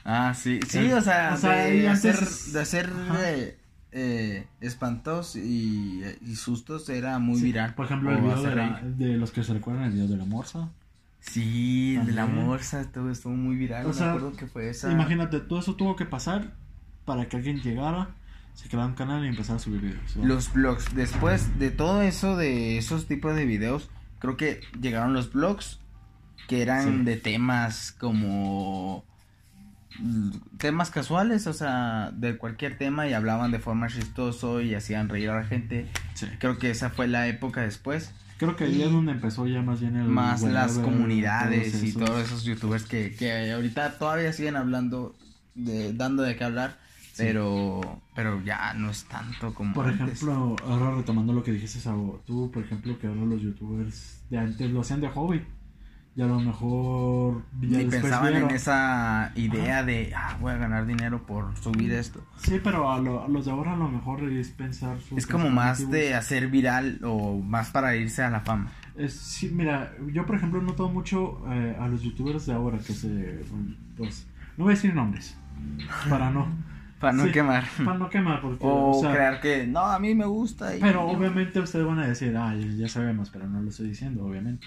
Ah, 0.05 0.35
sí, 0.35 0.61
sí, 0.69 0.79
El- 0.79 0.93
o 0.95 1.01
sea, 1.01 1.33
o 1.35 1.37
sea, 1.37 1.53
de, 1.65 1.89
hacer, 1.89 2.17
de 2.19 2.61
hacer 2.61 2.93
Ajá. 3.09 3.31
eh, 3.31 3.59
eh, 3.93 4.47
espantos 4.61 5.35
y, 5.37 6.03
y 6.21 6.37
sustos 6.37 6.89
era 6.89 7.19
muy 7.19 7.39
Sí, 7.39 7.45
viral. 7.45 7.75
Por 7.75 7.87
ejemplo, 7.87 8.11
el 8.11 8.19
video 8.21 8.35
hacer 8.37 8.51
de, 8.51 8.57
la- 8.57 8.79
reír. 8.81 8.95
de 8.97 9.17
los 9.17 9.31
que 9.33 9.43
se 9.45 9.55
recuerdan, 9.55 9.85
el 9.85 9.93
video 9.93 10.09
de 10.09 10.17
la 10.17 10.25
morsa. 10.25 10.69
Sí, 11.21 11.97
el 11.99 12.05
de 12.07 12.13
la 12.13 12.27
También. 12.27 12.47
morsa, 12.47 12.81
estuvo, 12.83 13.09
estuvo 13.11 13.33
muy 13.33 13.57
viral, 13.57 13.87
O 13.87 13.89
me 13.89 13.95
sea, 13.95 14.09
acuerdo 14.11 14.33
que 14.37 14.47
fue 14.47 14.69
esa. 14.69 14.93
Imagínate, 14.93 15.41
todo 15.41 15.59
eso 15.59 15.75
tuvo 15.75 15.97
que 15.97 16.05
pasar 16.05 16.53
para 17.07 17.29
que 17.29 17.37
alguien 17.39 17.61
llegara, 17.63 18.11
se 18.53 18.69
creara 18.69 18.87
un 18.89 18.95
canal 18.95 19.25
y 19.25 19.29
empezara 19.29 19.57
a 19.57 19.61
subir 19.61 19.81
videos. 19.81 20.17
Los 20.17 20.53
blogs, 20.53 20.95
después 20.95 21.59
de 21.59 21.71
todo 21.71 22.03
eso, 22.03 22.37
de 22.37 22.77
esos 22.77 23.07
tipos 23.07 23.35
de 23.35 23.47
videos, 23.47 23.89
creo 24.19 24.37
que 24.37 24.61
llegaron 24.81 25.15
los 25.15 25.33
blogs 25.33 25.81
que 26.47 26.61
eran 26.61 26.99
Sí. 26.99 27.05
de 27.05 27.17
temas 27.17 27.93
como 27.93 29.03
temas 30.59 30.91
casuales, 30.91 31.47
o 31.47 31.53
sea, 31.53 32.11
de 32.13 32.37
cualquier 32.37 32.77
tema 32.79 33.07
y 33.09 33.13
hablaban 33.13 33.51
de 33.51 33.59
forma 33.59 33.89
chistoso 33.89 34.61
y 34.61 34.75
hacían 34.75 35.09
reír 35.09 35.31
a 35.31 35.37
la 35.41 35.45
gente. 35.45 35.87
Sí. 36.15 36.27
Creo 36.39 36.59
que 36.59 36.71
esa 36.71 36.91
fue 36.91 37.07
la 37.09 37.29
época 37.29 37.63
después. 37.63 38.13
Creo 38.39 38.57
que 38.57 38.65
ahí 38.65 38.83
es 38.83 38.91
donde 38.91 39.13
empezó 39.13 39.47
ya 39.47 39.63
más 39.63 39.81
bien 39.81 39.97
el 39.97 40.05
Más 40.09 40.43
las 40.43 40.73
whatever, 40.77 40.93
comunidades 40.93 41.73
todos 41.73 41.85
y 41.85 41.93
todos 41.93 42.21
esos 42.27 42.45
youtubers 42.45 42.85
que, 42.85 43.15
que 43.15 43.53
ahorita 43.53 43.97
todavía 43.99 44.33
siguen 44.33 44.57
hablando, 44.57 45.15
de, 45.55 45.93
dando 45.93 46.23
de 46.25 46.37
qué 46.37 46.45
hablar, 46.45 46.79
Sí. 47.13 47.23
pero, 47.29 48.03
pero 48.17 48.43
ya 48.45 48.75
no 48.75 48.91
es 48.91 49.05
tanto 49.05 49.55
como 49.55 49.73
Por 49.73 49.87
antes. 49.87 50.01
ejemplo, 50.21 50.57
ahora 50.67 50.97
retomando 50.97 51.33
lo 51.33 51.45
que 51.45 51.53
dijiste, 51.53 51.79
Sabo, 51.79 52.21
tú, 52.27 52.51
por 52.51 52.65
ejemplo, 52.65 52.99
que 52.99 53.07
ahora 53.07 53.21
los 53.21 53.41
youtubers 53.41 54.21
de 54.31 54.39
antes 54.39 54.69
lo 54.73 54.81
hacían 54.81 55.01
de 55.01 55.09
hobby. 55.11 55.45
Y 56.17 56.23
a 56.23 56.27
lo 56.27 56.39
mejor 56.39 57.43
ya 57.61 57.79
Ni 57.79 57.85
pensaban 57.87 58.35
en 58.37 58.51
esa 58.51 59.33
idea 59.35 59.83
de, 59.83 60.13
ah, 60.15 60.37
voy 60.41 60.53
a 60.53 60.57
ganar 60.59 60.87
dinero 60.87 61.27
por 61.27 61.57
subir 61.57 61.93
esto. 61.93 62.25
Sí, 62.37 62.61
pero 62.63 62.89
a, 62.93 63.01
lo- 63.01 63.25
a 63.25 63.29
los 63.29 63.45
de 63.47 63.51
ahora 63.51 63.73
a 63.73 63.77
lo 63.77 63.89
mejor 63.89 64.23
es 64.31 64.51
pensar... 64.51 65.01
sus 65.01 65.19
Es 65.19 65.27
como 65.27 65.51
más 65.51 65.91
de 65.91 66.15
hacer 66.15 66.47
viral 66.49 67.01
o 67.03 67.41
más 67.41 67.71
para 67.71 67.97
irse 67.97 68.23
a 68.23 68.31
la 68.31 68.41
fama. 68.43 68.71
Es- 68.97 69.15
sí, 69.15 69.51
mira, 69.53 69.93
yo 70.13 70.25
por 70.25 70.37
ejemplo 70.37 70.61
he 70.61 70.63
notado 70.63 70.89
mucho 70.89 71.43
eh, 71.53 71.77
a 71.81 71.89
los 71.89 72.03
youtubers 72.03 72.47
de 72.47 72.53
ahora 72.53 72.79
que 72.79 72.93
se... 72.93 73.43
Pues, 73.97 74.29
no 74.57 74.65
voy 74.67 74.73
a 74.73 74.77
decir 74.77 74.95
nombres, 74.95 75.37
para 76.09 76.31
no. 76.31 76.47
Para 77.01 77.13
no 77.13 77.25
Sí, 77.25 77.33
quemar. 77.33 77.65
Para 77.85 77.99
no 77.99 78.09
quemar, 78.09 78.41
porque. 78.41 78.65
O, 78.65 78.91
o 78.97 79.01
sea, 79.01 79.13
crear 79.13 79.41
que, 79.41 79.67
no, 79.67 79.81
a 79.81 79.99
mí 79.99 80.15
me 80.15 80.25
gusta. 80.27 80.77
y- 80.77 80.81
Pero 80.81 81.03
obviamente 81.09 81.59
ustedes 81.59 81.85
van 81.85 81.99
a 81.99 82.07
decir, 82.07 82.35
ah, 82.37 82.55
ya 82.55 82.89
sabemos, 82.89 83.31
pero 83.31 83.49
no 83.49 83.61
lo 83.61 83.69
estoy 83.69 83.89
diciendo, 83.89 84.25
obviamente. 84.25 84.65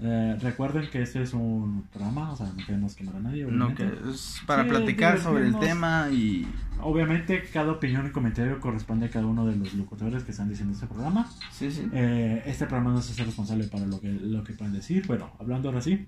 Eh, 0.00 0.36
recuerden 0.40 0.88
que 0.90 1.02
este 1.02 1.22
es 1.22 1.34
un 1.34 1.82
programa, 1.92 2.30
o 2.30 2.36
sea, 2.36 2.46
no 2.46 2.64
queremos 2.64 2.94
quemar 2.94 3.16
a 3.16 3.20
nadie. 3.20 3.44
No, 3.46 3.66
Obviamente. 3.66 3.84
que 4.04 4.10
es 4.10 4.40
para 4.46 4.62
Sí, 4.62 4.68
platicar 4.68 5.18
sobre 5.18 5.48
el 5.48 5.58
tema 5.58 6.08
y... 6.10 6.46
Obviamente, 6.80 7.42
cada 7.52 7.72
opinión 7.72 8.06
y 8.06 8.10
comentario 8.10 8.60
corresponde 8.60 9.06
a 9.06 9.10
cada 9.10 9.26
uno 9.26 9.44
de 9.44 9.56
los 9.56 9.74
locutores 9.74 10.22
que 10.22 10.30
están 10.30 10.48
diciendo 10.48 10.74
este 10.74 10.86
programa. 10.86 11.28
Sí, 11.50 11.70
sí. 11.72 11.88
Eh, 11.92 12.44
este 12.46 12.66
programa 12.66 12.92
no 12.92 13.02
se 13.02 13.12
hace 13.12 13.24
responsable 13.24 13.64
para 13.64 13.86
lo 13.86 14.00
que, 14.00 14.12
lo 14.12 14.44
que 14.44 14.52
pueden 14.52 14.72
decir, 14.74 15.04
pero 15.08 15.32
hablando 15.40 15.68
ahora 15.68 15.80
sí, 15.80 16.06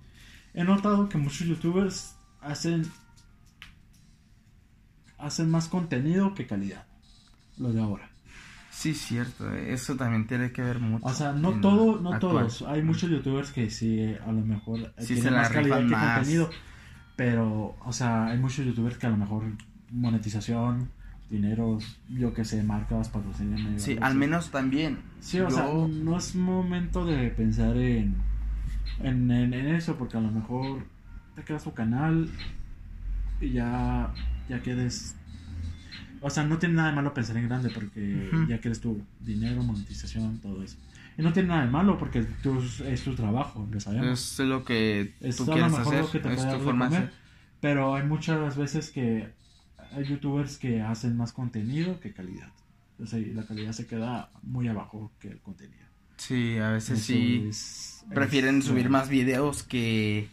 he 0.54 0.62
notado 0.62 1.08
que 1.08 1.18
muchos 1.18 1.48
youtubers 1.48 2.14
hacen 2.40 2.84
hacen 5.18 5.50
más 5.50 5.68
contenido 5.68 6.34
que 6.34 6.46
calidad. 6.46 6.84
Lo 7.58 7.72
de 7.72 7.80
ahora. 7.82 8.09
Sí, 8.70 8.94
cierto. 8.94 9.52
Eso 9.52 9.96
también 9.96 10.26
tiene 10.26 10.52
que 10.52 10.62
ver 10.62 10.78
mucho. 10.78 11.04
O 11.04 11.12
sea, 11.12 11.32
no 11.32 11.60
todo, 11.60 12.00
no 12.00 12.12
actual. 12.14 12.46
todos. 12.46 12.62
Hay 12.62 12.82
muchos 12.82 13.10
youtubers 13.10 13.50
que 13.50 13.68
sí, 13.68 14.14
a 14.26 14.32
lo 14.32 14.40
mejor 14.42 14.80
eh, 14.80 14.92
Sí 14.98 15.14
tienen 15.14 15.22
se 15.24 15.30
la 15.32 15.36
más 15.38 15.48
calidad 15.50 15.78
que 15.78 15.84
más. 15.84 16.14
contenido. 16.18 16.50
Pero, 17.16 17.76
o 17.84 17.92
sea, 17.92 18.26
hay 18.26 18.38
muchos 18.38 18.64
youtubers 18.64 18.96
que 18.96 19.06
a 19.06 19.10
lo 19.10 19.16
mejor 19.16 19.42
monetización, 19.90 20.88
dineros, 21.28 21.98
yo 22.08 22.32
que 22.32 22.44
sé, 22.44 22.62
marcas, 22.62 23.08
patrocinio. 23.08 23.78
Sí, 23.78 23.98
al 24.00 24.14
menos 24.14 24.50
también. 24.50 25.00
Sí, 25.20 25.40
o 25.40 25.50
sea, 25.50 25.66
no 25.72 26.16
es 26.16 26.34
momento 26.34 27.04
de 27.04 27.28
pensar 27.30 27.76
en, 27.76 28.14
en, 29.02 29.30
en, 29.30 29.52
en 29.52 29.66
eso, 29.74 29.96
porque 29.96 30.16
a 30.16 30.20
lo 30.20 30.30
mejor 30.30 30.84
te 31.34 31.42
creas 31.42 31.64
tu 31.64 31.74
canal 31.74 32.28
y 33.40 33.50
ya, 33.50 34.12
ya 34.48 34.62
quedes... 34.62 35.16
O 36.22 36.30
sea, 36.30 36.44
no 36.44 36.58
tiene 36.58 36.74
nada 36.76 36.90
de 36.90 36.96
malo 36.96 37.14
pensar 37.14 37.36
en 37.36 37.48
grande, 37.48 37.70
porque 37.70 38.28
Ujú. 38.32 38.46
ya 38.46 38.60
quieres 38.60 38.80
tu 38.80 39.02
dinero, 39.20 39.62
monetización, 39.62 40.38
todo 40.40 40.62
eso. 40.62 40.76
Y 41.18 41.22
no 41.22 41.32
tiene 41.32 41.48
nada 41.48 41.64
de 41.64 41.70
malo, 41.70 41.98
porque 41.98 42.22
tu- 42.42 42.62
es 42.86 43.02
tu 43.02 43.14
trabajo, 43.14 43.66
lo 43.70 43.80
sabemos. 43.80 44.38
Es 44.40 44.46
lo 44.46 44.64
que 44.64 45.14
Es 45.20 45.36
tú 45.36 45.46
quieres 45.46 45.64
mejor 45.72 45.86
hacer. 45.94 46.00
lo 46.04 46.10
que 46.10 46.18
te 46.20 46.32
es 46.34 46.48
tu 46.50 46.58
forma 46.60 46.88
de 46.88 46.96
comer. 46.96 47.12
Pero 47.60 47.94
hay 47.94 48.04
muchas 48.06 48.56
veces 48.56 48.90
que 48.90 49.28
hay 49.92 50.04
youtubers 50.04 50.56
que 50.58 50.80
hacen 50.82 51.16
más 51.16 51.32
contenido 51.32 52.00
que 52.00 52.12
calidad. 52.12 52.48
O 53.02 53.06
sea, 53.06 53.18
la 53.34 53.44
calidad 53.46 53.72
se 53.72 53.86
queda 53.86 54.30
muy 54.42 54.68
abajo 54.68 55.10
que 55.18 55.28
el 55.28 55.40
contenido. 55.40 55.80
Sí, 56.16 56.58
a 56.58 56.70
veces 56.72 56.98
Eso 56.98 57.06
sí. 57.12 57.46
es- 57.48 58.04
Prefieren 58.14 58.58
es, 58.58 58.64
subir 58.66 58.88
más 58.90 59.08
videos 59.08 59.62
que, 59.62 60.28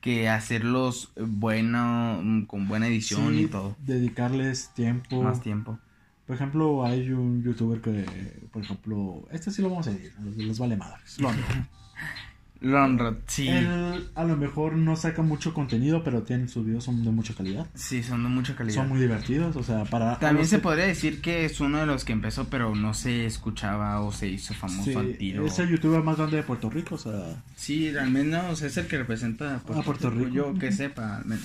que 0.00 0.28
hacerlos 0.28 1.12
bueno, 1.16 2.20
mm, 2.22 2.46
con 2.46 2.68
buena 2.68 2.86
edición 2.86 3.34
sí, 3.34 3.42
y 3.42 3.46
todo. 3.46 3.76
Dedicarles 3.80 4.72
tiempo. 4.74 5.22
Más 5.22 5.40
tiempo. 5.40 5.78
Por 6.26 6.36
ejemplo, 6.36 6.84
hay 6.84 7.10
un 7.10 7.42
youtuber 7.42 7.80
que, 7.80 8.04
por 8.52 8.62
ejemplo, 8.62 9.26
este 9.30 9.50
sí 9.50 9.62
lo 9.62 9.70
vamos 9.70 9.86
a 9.88 9.92
decir, 9.92 10.12
los, 10.22 10.36
los 10.36 10.58
vale 10.58 10.76
madres. 10.76 11.16
Lonrod, 12.60 13.14
sí. 13.28 13.46
Él 13.48 14.08
a 14.16 14.24
lo 14.24 14.36
mejor 14.36 14.74
no 14.74 14.96
saca 14.96 15.22
mucho 15.22 15.54
contenido, 15.54 16.02
pero 16.02 16.22
tiene 16.24 16.48
sus 16.48 16.66
videos 16.66 16.82
son 16.84 17.04
de 17.04 17.10
mucha 17.12 17.32
calidad. 17.34 17.68
Sí, 17.74 18.02
son 18.02 18.24
de 18.24 18.28
mucha 18.28 18.56
calidad. 18.56 18.74
Son 18.74 18.88
muy 18.88 18.98
divertidos, 18.98 19.54
o 19.54 19.62
sea, 19.62 19.84
para... 19.84 20.18
También 20.18 20.46
se 20.48 20.56
que- 20.56 20.62
podría 20.62 20.86
decir 20.86 21.20
que 21.20 21.44
es 21.44 21.60
uno 21.60 21.78
de 21.78 21.86
los 21.86 22.04
que 22.04 22.12
empezó, 22.12 22.48
pero 22.48 22.74
no 22.74 22.94
se 22.94 23.26
escuchaba 23.26 24.00
o 24.00 24.10
se 24.10 24.26
hizo 24.28 24.54
famoso 24.54 24.82
Sí, 24.90 24.94
al 24.96 25.16
tiro. 25.16 25.46
es 25.46 25.56
el 25.60 25.68
youtuber 25.68 26.02
más 26.02 26.16
grande 26.16 26.38
de 26.38 26.42
Puerto 26.42 26.68
Rico, 26.68 26.96
o 26.96 26.98
sea... 26.98 27.42
Sí, 27.54 27.96
al 27.96 28.10
menos 28.10 28.60
es 28.62 28.76
el 28.76 28.88
que 28.88 28.98
representa 28.98 29.54
a 29.54 29.58
Puerto, 29.60 29.80
A 29.80 29.84
Puerto 29.84 30.10
Rico. 30.10 30.30
Yo 30.30 30.54
que 30.54 30.72
sepa, 30.72 31.18
al 31.18 31.26
menos. 31.26 31.44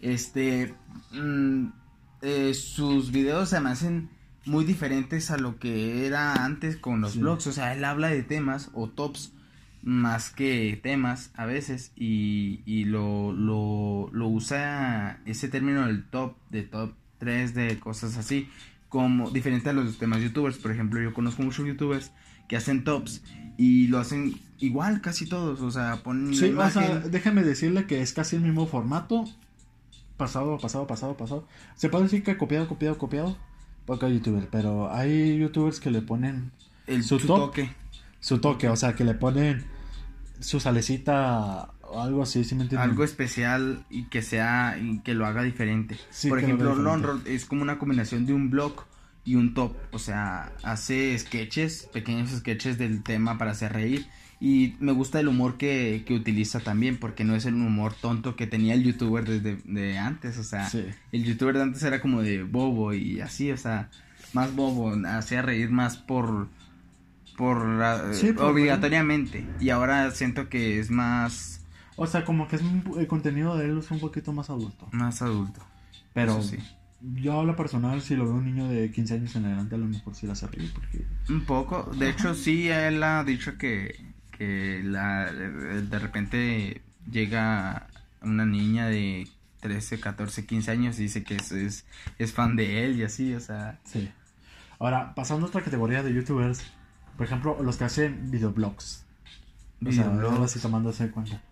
Este. 0.00 0.72
mm, 1.12 1.66
eh, 2.22 2.54
sus 2.54 3.10
videos 3.10 3.48
se 3.48 3.60
me 3.60 3.70
hacen 3.70 4.08
muy 4.44 4.64
diferentes 4.64 5.30
a 5.30 5.36
lo 5.36 5.58
que 5.58 6.06
era 6.06 6.44
antes 6.44 6.76
con 6.76 7.00
los 7.00 7.12
Sí. 7.14 7.18
blogs. 7.18 7.46
O 7.48 7.52
sea, 7.52 7.74
él 7.74 7.84
habla 7.84 8.08
de 8.08 8.22
temas 8.22 8.70
o 8.74 8.88
tops 8.88 9.32
más 9.88 10.28
que 10.28 10.78
temas 10.82 11.30
a 11.34 11.46
veces 11.46 11.92
y, 11.96 12.60
y 12.66 12.84
lo, 12.84 13.32
lo, 13.32 14.10
lo 14.12 14.28
usa 14.28 15.18
ese 15.24 15.48
término 15.48 15.86
del 15.86 16.04
top, 16.04 16.36
de 16.50 16.62
top 16.62 16.92
3, 17.16 17.54
de 17.54 17.80
cosas 17.80 18.18
así, 18.18 18.50
como 18.90 19.30
diferente 19.30 19.70
a 19.70 19.72
los 19.72 19.98
demás 19.98 20.20
youtubers. 20.20 20.58
Por 20.58 20.72
ejemplo, 20.72 21.00
yo 21.00 21.14
conozco 21.14 21.42
muchos 21.42 21.66
youtubers 21.66 22.12
que 22.48 22.56
hacen 22.56 22.84
tops 22.84 23.22
y 23.56 23.86
lo 23.86 23.98
hacen 23.98 24.38
igual 24.58 25.00
casi 25.00 25.26
todos. 25.26 25.62
O 25.62 25.70
sea, 25.70 26.02
ponen 26.02 26.34
Sí, 26.34 26.52
o 26.52 26.70
sea, 26.70 26.98
déjame 26.98 27.42
decirle 27.42 27.86
que 27.86 28.02
es 28.02 28.12
casi 28.12 28.36
el 28.36 28.42
mismo 28.42 28.66
formato. 28.66 29.24
Pasado, 30.18 30.58
pasado, 30.58 30.86
pasado, 30.86 31.16
pasado. 31.16 31.48
Se 31.76 31.88
puede 31.88 32.04
decir 32.04 32.22
que 32.22 32.36
copiado, 32.36 32.68
copiado, 32.68 32.98
copiado. 32.98 33.38
Porque 33.86 34.04
hay 34.04 34.14
youtubers, 34.14 34.48
pero 34.50 34.92
hay 34.92 35.38
youtubers 35.38 35.80
que 35.80 35.90
le 35.90 36.02
ponen 36.02 36.52
el 36.86 37.02
su 37.04 37.18
su 37.18 37.26
toque. 37.26 37.70
su 38.20 38.38
toque, 38.38 38.68
o 38.68 38.76
sea, 38.76 38.94
que 38.94 39.04
le 39.04 39.14
ponen 39.14 39.77
su 40.40 40.60
salecita 40.60 41.70
o 41.82 42.02
algo 42.02 42.22
así, 42.22 42.44
¿sí 42.44 42.54
me 42.54 42.62
entienden? 42.64 42.90
Algo 42.90 43.04
especial 43.04 43.84
y 43.90 44.04
que 44.04 44.22
sea 44.22 44.78
y 44.80 44.98
que 45.00 45.14
lo 45.14 45.26
haga 45.26 45.42
diferente. 45.42 45.96
Sí, 46.10 46.28
Por 46.28 46.38
ejemplo. 46.38 46.74
Lonrod 46.74 47.26
es 47.26 47.44
como 47.44 47.62
una 47.62 47.78
combinación 47.78 48.26
de 48.26 48.32
un 48.34 48.50
blog 48.50 48.84
y 49.24 49.34
un 49.36 49.54
top. 49.54 49.74
O 49.92 49.98
sea, 49.98 50.52
hace 50.62 51.18
sketches, 51.18 51.88
pequeños 51.92 52.30
sketches 52.30 52.78
del 52.78 53.02
tema 53.02 53.38
para 53.38 53.52
hacer 53.52 53.72
reír. 53.72 54.06
Y 54.40 54.76
me 54.78 54.92
gusta 54.92 55.18
el 55.18 55.26
humor 55.26 55.56
que, 55.56 56.04
que 56.06 56.14
utiliza 56.14 56.60
también, 56.60 56.96
porque 56.98 57.24
no 57.24 57.34
es 57.34 57.44
el 57.44 57.54
humor 57.54 57.94
tonto 58.00 58.36
que 58.36 58.46
tenía 58.46 58.74
el 58.74 58.84
youtuber 58.84 59.24
desde 59.24 59.56
de 59.64 59.98
antes. 59.98 60.38
O 60.38 60.44
sea, 60.44 60.68
Sí. 60.68 60.84
el 61.10 61.24
youtuber 61.24 61.56
de 61.56 61.62
antes 61.64 61.82
era 61.82 62.00
como 62.00 62.22
de 62.22 62.44
bobo 62.44 62.94
y 62.94 63.20
así, 63.20 63.50
o 63.50 63.56
sea, 63.56 63.90
más 64.34 64.54
bobo, 64.54 64.94
hacía 65.08 65.42
reír 65.42 65.70
más 65.70 65.96
por 65.96 66.48
por 67.38 67.64
la- 67.66 68.12
Sí, 68.12 68.32
por- 68.32 68.46
obligatoriamente 68.50 69.46
y 69.60 69.70
ahora 69.70 70.10
siento 70.10 70.48
que 70.50 70.78
es 70.80 70.90
más 70.90 71.64
O 71.96 72.06
sea, 72.06 72.24
como 72.24 72.46
que 72.48 72.56
es 72.56 72.62
un- 72.62 72.84
el 72.98 73.06
contenido 73.06 73.56
de 73.56 73.64
él 73.66 73.78
es 73.78 73.90
un 73.90 74.00
poquito 74.00 74.32
más 74.34 74.50
adulto. 74.50 74.88
más 74.92 75.22
adulto. 75.22 75.60
Pero 76.14 76.42
sí. 76.42 76.58
yo 77.00 77.40
a 77.40 77.44
lo 77.44 77.54
personal, 77.56 78.02
si 78.02 78.14
lo 78.16 78.24
veo 78.24 78.34
un 78.34 78.44
niño 78.44 78.68
de 78.68 78.90
15 78.90 79.14
años 79.14 79.34
en 79.36 79.44
adelante, 79.46 79.76
a 79.76 79.78
lo 79.78 79.86
mejor 79.86 80.14
sí 80.14 80.26
la 80.26 80.32
hace 80.34 80.46
reír. 80.48 80.72
Porque... 80.74 81.04
Un 81.28 81.44
poco, 81.46 81.90
de 81.96 82.10
hecho 82.10 82.34
sí 82.34 82.68
él 82.68 83.02
ha 83.02 83.24
dicho 83.24 83.56
que 83.56 84.06
que 84.36 84.82
la 84.84 85.32
de 85.32 85.98
repente 85.98 86.82
llega 87.10 87.88
una 88.22 88.46
niña 88.46 88.86
de 88.86 89.26
13, 89.60 89.98
14, 89.98 90.46
15 90.46 90.70
años 90.70 90.98
y 91.00 91.02
dice 91.02 91.24
que 91.24 91.34
es, 91.34 91.50
es, 91.50 91.84
es 92.18 92.32
fan 92.32 92.54
de 92.54 92.84
él 92.84 92.96
y 92.98 93.02
así, 93.02 93.34
o 93.34 93.40
sea, 93.40 93.78
Sí. 93.84 94.08
Ahora, 94.78 95.12
pasando 95.16 95.46
a 95.46 95.48
otra 95.48 95.62
categoría 95.62 96.04
de 96.04 96.14
youtubers, 96.14 96.62
por 97.18 97.26
ejemplo, 97.26 97.58
los 97.62 97.76
que 97.76 97.84
hacen 97.84 98.30
videoblogs. 98.30 99.04
O 99.86 99.92
sea, 99.92 100.04
Videoblogs. 100.04 100.34
ahora 100.36 100.48
sí 100.48 100.60
tomándose 100.60 101.04
en 101.04 101.10
cuenta. 101.10 101.42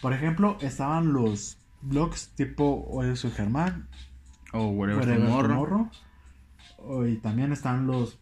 Por 0.00 0.14
ejemplo, 0.14 0.56
estaban 0.62 1.12
los 1.12 1.58
blogs 1.82 2.28
tipo 2.36 2.86
Oye 2.90 3.14
soy 3.16 3.30
Germán, 3.32 3.86
o 4.52 4.68
whatever, 4.68 5.02
Wherever 5.06 5.26
tomorrow. 5.28 5.48
Tomorrow, 5.50 5.90
o- 6.78 7.04
y 7.06 7.16
también 7.18 7.52
están 7.52 7.86
los 7.86 8.18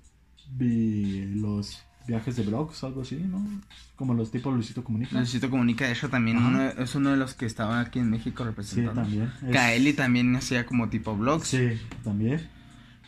vi- 0.51 1.27
los 1.37 1.83
viajes 2.07 2.37
de 2.37 2.45
blogs, 2.45 2.83
algo 2.85 3.03
así, 3.03 3.17
¿no? 3.17 3.45
Como 3.97 4.15
los 4.15 4.31
tipos 4.31 4.55
Luisito 4.55 4.85
Comunica. 4.85 5.17
Luisito 5.19 5.51
Comunica, 5.51 5.87
de 5.87 5.93
hecho 5.93 6.09
también 6.09 6.37
uno- 6.39 6.63
es 6.69 6.95
uno 6.95 7.11
de 7.11 7.17
los 7.17 7.35
que 7.35 7.47
estaban 7.47 7.85
aquí 7.85 7.99
en 7.99 8.11
México 8.11 8.43
Sí, 8.45 8.49
representando. 8.49 9.03
también. 9.03 9.33
Es- 9.45 9.53
Kaeli 9.53 9.93
también 9.93 10.35
hacía 10.37 10.65
como 10.67 10.89
tipo 10.89 11.17
vlogs. 11.17 11.49
Sí, 11.49 11.81
también. 12.05 12.49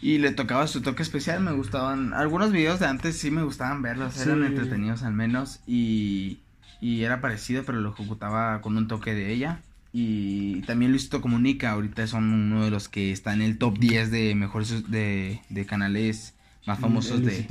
Y 0.00 0.18
le 0.18 0.30
tocaba 0.32 0.66
su 0.68 0.80
toque 0.80 1.02
especial, 1.02 1.40
me 1.42 1.52
gustaban. 1.52 2.14
Algunos 2.14 2.52
videos 2.52 2.78
de 2.80 2.86
antes 2.86 3.16
sí 3.18 3.30
me 3.30 3.42
gustaban 3.42 3.82
verlos, 3.82 4.16
eran 4.20 4.44
entretenidos 4.44 5.02
al 5.02 5.12
menos. 5.12 5.60
Y, 5.66 6.38
y 6.80 7.02
era 7.02 7.20
parecido, 7.20 7.64
pero 7.64 7.80
lo 7.80 7.92
ejecutaba 7.92 8.60
con 8.60 8.76
un 8.76 8.86
toque 8.88 9.14
de 9.14 9.32
ella. 9.32 9.60
Y 9.92 10.60
también 10.62 10.92
Luisito 10.92 11.20
Comunica, 11.20 11.70
ahorita 11.72 12.06
son 12.06 12.32
uno 12.32 12.64
de 12.64 12.70
los 12.70 12.88
que 12.88 13.10
está 13.10 13.32
en 13.32 13.42
el 13.42 13.58
top 13.58 13.78
10 13.78 14.10
de 14.10 14.34
mejores 14.34 14.90
de, 14.90 15.40
de 15.48 15.66
canales 15.66 16.34
más 16.66 16.78
famosos 16.78 17.20
El 17.20 17.24
de, 17.24 17.46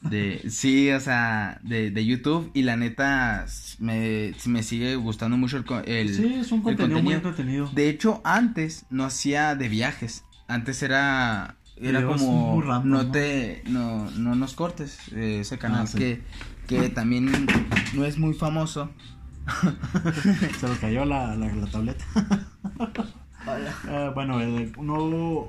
de. 0.00 0.50
Sí, 0.50 0.90
o 0.92 1.00
sea, 1.00 1.58
de, 1.64 1.90
de 1.90 2.06
YouTube. 2.06 2.50
Y 2.54 2.62
la 2.62 2.76
neta, 2.76 3.44
me, 3.80 4.32
me 4.46 4.62
sigue 4.62 4.94
gustando 4.96 5.36
mucho 5.36 5.56
el, 5.58 5.64
el, 5.86 6.14
sí, 6.14 6.34
es 6.34 6.52
un 6.52 6.58
el 6.58 6.76
contenido, 6.76 7.02
muy 7.02 7.14
contenido. 7.14 7.16
entretenido. 7.16 7.70
de 7.72 7.88
hecho, 7.90 8.20
antes 8.24 8.86
no 8.90 9.04
hacía 9.04 9.54
de 9.56 9.68
viajes. 9.68 10.24
Antes 10.48 10.82
era 10.82 11.54
era 11.80 12.04
como 12.04 12.60
no 12.60 12.82
¿no? 13.04 13.10
te 13.12 13.62
no 13.66 14.10
no 14.10 14.34
nos 14.34 14.54
cortes 14.54 14.98
eh, 15.12 15.38
ese 15.40 15.58
canal 15.58 15.82
Ah, 15.84 15.86
sí. 15.86 15.98
que 15.98 16.22
que 16.66 16.88
también 16.98 17.30
no 17.94 18.04
es 18.04 18.18
muy 18.18 18.34
famoso. 18.34 18.90
Se 20.60 20.68
le 20.68 20.76
cayó 20.78 21.04
la, 21.06 21.34
la, 21.36 21.46
la 21.54 21.66
tableta. 21.68 22.04
Ah, 23.46 24.10
bueno, 24.14 24.34
ahora 24.34 25.48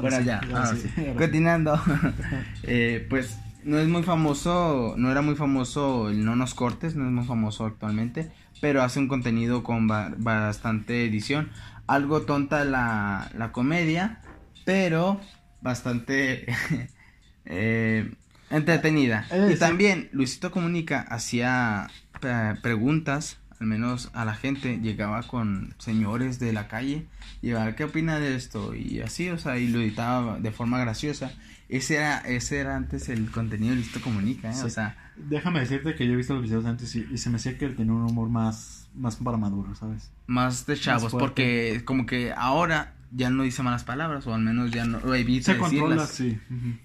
Bueno, 0.00 0.16
sí, 0.18 0.24
ya, 0.24 0.38
ahora 0.38 0.66
sí, 0.76 0.88
ahora. 0.98 1.14
Continuando. 1.18 1.80
Eh, 2.62 3.06
pues 3.10 3.38
no 3.64 3.78
es 3.78 3.88
muy 3.88 4.02
famoso, 4.02 4.94
no 4.96 5.10
era 5.10 5.20
muy 5.22 5.34
famoso 5.36 6.08
el 6.08 6.24
No 6.24 6.34
Nos 6.36 6.54
Cortes, 6.54 6.96
no 6.96 7.04
es 7.04 7.10
muy 7.10 7.24
famoso 7.26 7.66
actualmente, 7.66 8.30
pero 8.60 8.82
hace 8.82 8.98
un 9.00 9.08
contenido 9.08 9.62
con 9.62 9.86
ba- 9.86 10.14
bastante 10.16 11.04
edición. 11.04 11.50
Algo 11.86 12.22
tonta 12.22 12.64
la, 12.64 13.30
la 13.36 13.52
comedia, 13.52 14.20
pero 14.64 15.20
bastante 15.60 16.46
eh, 17.44 18.12
entretenida. 18.50 19.26
Y 19.50 19.56
también 19.56 20.08
Luisito 20.12 20.50
Comunica 20.50 21.00
hacía 21.00 21.88
eh, 22.22 22.54
preguntas, 22.62 23.38
al 23.64 23.70
menos 23.70 24.10
a 24.12 24.26
la 24.26 24.34
gente, 24.34 24.78
llegaba 24.82 25.22
con 25.22 25.74
señores 25.78 26.38
de 26.38 26.52
la 26.52 26.68
calle, 26.68 27.06
y 27.40 27.48
iba, 27.48 27.74
¿qué 27.74 27.84
opina 27.84 28.20
de 28.20 28.36
esto? 28.36 28.74
Y 28.74 29.00
así, 29.00 29.30
o 29.30 29.38
sea, 29.38 29.58
y 29.58 29.68
lo 29.68 29.80
editaba 29.80 30.38
de 30.38 30.52
forma 30.52 30.78
graciosa. 30.78 31.32
Ese 31.70 31.96
era, 31.96 32.18
ese 32.18 32.58
era 32.58 32.76
antes 32.76 33.08
el 33.08 33.30
contenido 33.30 33.70
de 33.70 33.76
Luisito 33.76 34.02
Comunica, 34.02 34.50
¿eh? 34.50 34.54
Sí. 34.54 34.66
o 34.66 34.70
sea, 34.70 34.96
Déjame 35.16 35.60
decirte 35.60 35.94
que 35.94 36.06
yo 36.06 36.12
he 36.12 36.16
visto 36.16 36.34
los 36.34 36.42
videos 36.42 36.66
antes 36.66 36.94
y, 36.94 37.06
y 37.10 37.16
se 37.16 37.30
me 37.30 37.36
hacía 37.36 37.56
que 37.56 37.64
él 37.64 37.74
tenía 37.74 37.94
un 37.94 38.02
humor 38.02 38.28
más, 38.28 38.90
más 38.94 39.16
para 39.16 39.38
maduro, 39.38 39.74
¿sabes? 39.74 40.10
más 40.26 40.66
de 40.66 40.76
chavos, 40.76 41.12
porque 41.12 41.82
como 41.84 42.06
que 42.06 42.32
ahora 42.32 42.93
ya 43.16 43.30
no 43.30 43.44
dice 43.44 43.62
malas 43.62 43.84
palabras, 43.84 44.26
o 44.26 44.34
al 44.34 44.42
menos 44.42 44.70
ya 44.72 44.84
no 44.84 44.98
o 44.98 45.14
evita 45.14 45.52
Se 45.52 45.58
controla, 45.58 46.06
sí. 46.06 46.38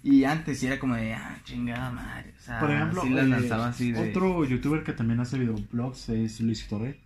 Y 0.03 0.23
antes 0.23 0.59
sí 0.59 0.67
era 0.67 0.79
como 0.79 0.95
de, 0.95 1.13
ah, 1.13 1.39
chingada 1.43 1.91
madre. 1.91 2.33
O 2.39 2.41
sea, 2.41 2.59
Por 2.59 2.71
ejemplo, 2.71 3.01
sí 3.01 3.09
las 3.09 3.25
eh, 3.25 3.29
lanzaba 3.29 3.67
así 3.69 3.91
de. 3.91 4.09
otro 4.09 4.45
youtuber 4.45 4.83
que 4.83 4.93
también 4.93 5.19
hace 5.19 5.39
videoblogs 5.39 6.09
es 6.09 6.39
Luisito 6.41 6.79
Rey. 6.79 6.99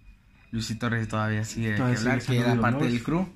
Luisito 0.51 0.89
Reyes 0.89 1.07
todavía 1.07 1.43
sigue 1.45 1.75
Todavía 1.75 1.95
que 1.95 2.01
hablar, 2.01 2.21
que 2.21 2.37
era 2.37 2.55
parte 2.59 2.85
del 2.85 3.01
crew. 3.01 3.27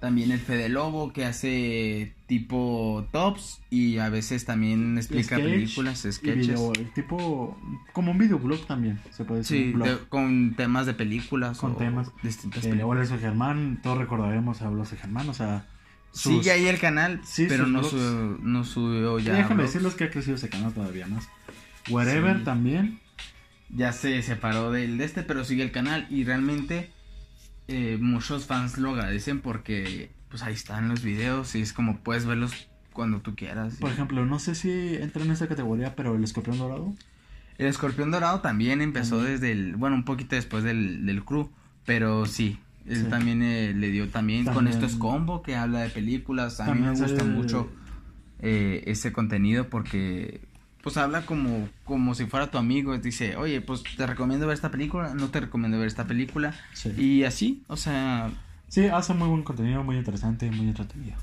También 0.00 0.30
el 0.30 0.38
Fede 0.38 0.68
Lobo, 0.68 1.12
que 1.12 1.24
hace 1.24 2.14
tipo 2.28 3.08
tops 3.10 3.60
y 3.68 3.98
a 3.98 4.08
veces 4.10 4.44
también 4.44 4.96
explica 4.96 5.36
Sketch 5.36 5.42
películas, 5.50 6.06
sketches. 6.08 6.46
video, 6.46 6.72
tipo, 6.94 7.58
como 7.92 8.12
un 8.12 8.18
videoblog 8.18 8.64
también, 8.66 9.00
se 9.10 9.24
puede 9.24 9.40
decir. 9.40 9.58
Sí, 9.58 9.64
un 9.68 9.72
blog. 9.72 9.88
de- 9.88 10.08
con 10.08 10.54
temas 10.56 10.86
de 10.86 10.94
películas. 10.94 11.58
Con 11.58 11.72
o 11.72 11.76
temas. 11.76 12.12
Distintas 12.22 12.64
Eh, 12.64 12.70
películas. 12.70 13.08
Hola, 13.10 13.20
Germán, 13.20 13.80
todos 13.82 13.98
recordaremos 13.98 14.62
a 14.62 14.70
Hola, 14.70 14.84
Germán, 14.84 15.28
o 15.30 15.34
sea... 15.34 15.66
sus- 16.12 16.32
Sigue 16.38 16.52
ahí 16.52 16.66
el 16.68 16.78
canal, 16.78 17.20
Sí, 17.24 17.46
pero 17.48 17.66
no, 17.66 17.82
subió, 17.82 18.38
no 18.40 18.62
subió 18.64 19.18
ya. 19.18 19.34
Déjame 19.34 19.56
blogs. 19.56 19.72
decirles 19.72 19.94
que 19.96 20.04
ha 20.04 20.10
crecido 20.10 20.36
ese 20.36 20.48
canal 20.48 20.72
todavía 20.72 21.06
más. 21.08 21.28
Wherever 21.90 22.38
Sí. 22.38 22.44
también. 22.44 23.00
ya 23.70 23.92
se 23.92 24.22
separó 24.22 24.70
del 24.70 24.96
de 24.96 25.04
este, 25.04 25.22
pero 25.22 25.44
sigue 25.44 25.62
el 25.62 25.70
canal 25.72 26.06
y 26.08 26.24
realmente 26.24 26.90
eh, 27.68 27.98
muchos 28.00 28.46
fans 28.46 28.78
lo 28.78 28.90
agradecen 28.90 29.40
porque 29.40 30.10
pues 30.30 30.42
ahí 30.42 30.54
están 30.54 30.88
los 30.88 31.02
videos 31.02 31.54
y 31.54 31.60
es 31.62 31.72
como 31.72 31.98
puedes 32.00 32.26
verlos 32.26 32.68
cuando 32.92 33.20
tú 33.20 33.34
quieras. 33.36 33.76
Por 33.76 33.90
ejemplo, 33.90 34.26
no 34.26 34.38
sé 34.38 34.54
si 34.54 34.96
entra 34.96 35.22
en 35.24 35.30
esa 35.30 35.46
categoría, 35.48 35.94
pero 35.94 36.16
el 36.16 36.24
escorpión 36.24 36.58
dorado. 36.58 36.92
El 37.58 37.66
escorpión 37.66 38.10
dorado 38.10 38.40
también 38.40 38.80
empezó 38.82 39.16
También. 39.16 39.32
desde 39.40 39.52
el, 39.52 39.76
bueno, 39.76 39.96
un 39.96 40.04
poquito 40.04 40.36
después 40.36 40.64
del, 40.64 41.06
del 41.06 41.24
crew, 41.24 41.50
pero 41.84 42.26
sí. 42.26 42.58
Él 42.86 42.96
Sí. 43.02 43.04
también 43.04 43.42
eh, 43.42 43.74
le 43.74 43.90
dio 43.90 44.08
también, 44.08 44.46
con 44.46 44.66
esto 44.66 44.86
es 44.86 44.94
combo 44.96 45.42
que 45.42 45.56
habla 45.56 45.80
de 45.80 45.90
películas. 45.90 46.58
A 46.60 46.64
mí 46.64 46.70
También 46.80 46.92
me 46.94 47.00
gusta 47.06 47.24
mucho 47.24 47.68
eh, 48.40 48.82
ese 48.86 49.12
contenido 49.12 49.68
porque 49.68 50.40
pues 50.88 50.96
habla 50.96 51.26
como, 51.26 51.68
como 51.84 52.14
si 52.14 52.26
fuera 52.26 52.50
tu 52.50 52.58
amigo. 52.58 52.96
Dice, 52.98 53.36
oye, 53.36 53.60
pues 53.60 53.82
te 53.96 54.06
recomiendo 54.06 54.46
ver 54.46 54.54
esta 54.54 54.70
película, 54.70 55.14
no 55.14 55.28
te 55.28 55.40
recomiendo 55.40 55.78
ver 55.78 55.86
esta 55.86 56.06
película. 56.06 56.54
Sí. 56.72 56.90
Y 56.96 57.24
así, 57.24 57.62
o 57.68 57.76
sea, 57.76 58.30
Sí, 58.68 58.86
hace 58.86 59.14
muy 59.14 59.28
buen 59.28 59.42
contenido, 59.44 59.82
muy 59.82 59.96
interesante, 59.96 60.50
muy 60.50 60.68
entretenido. 60.68 61.16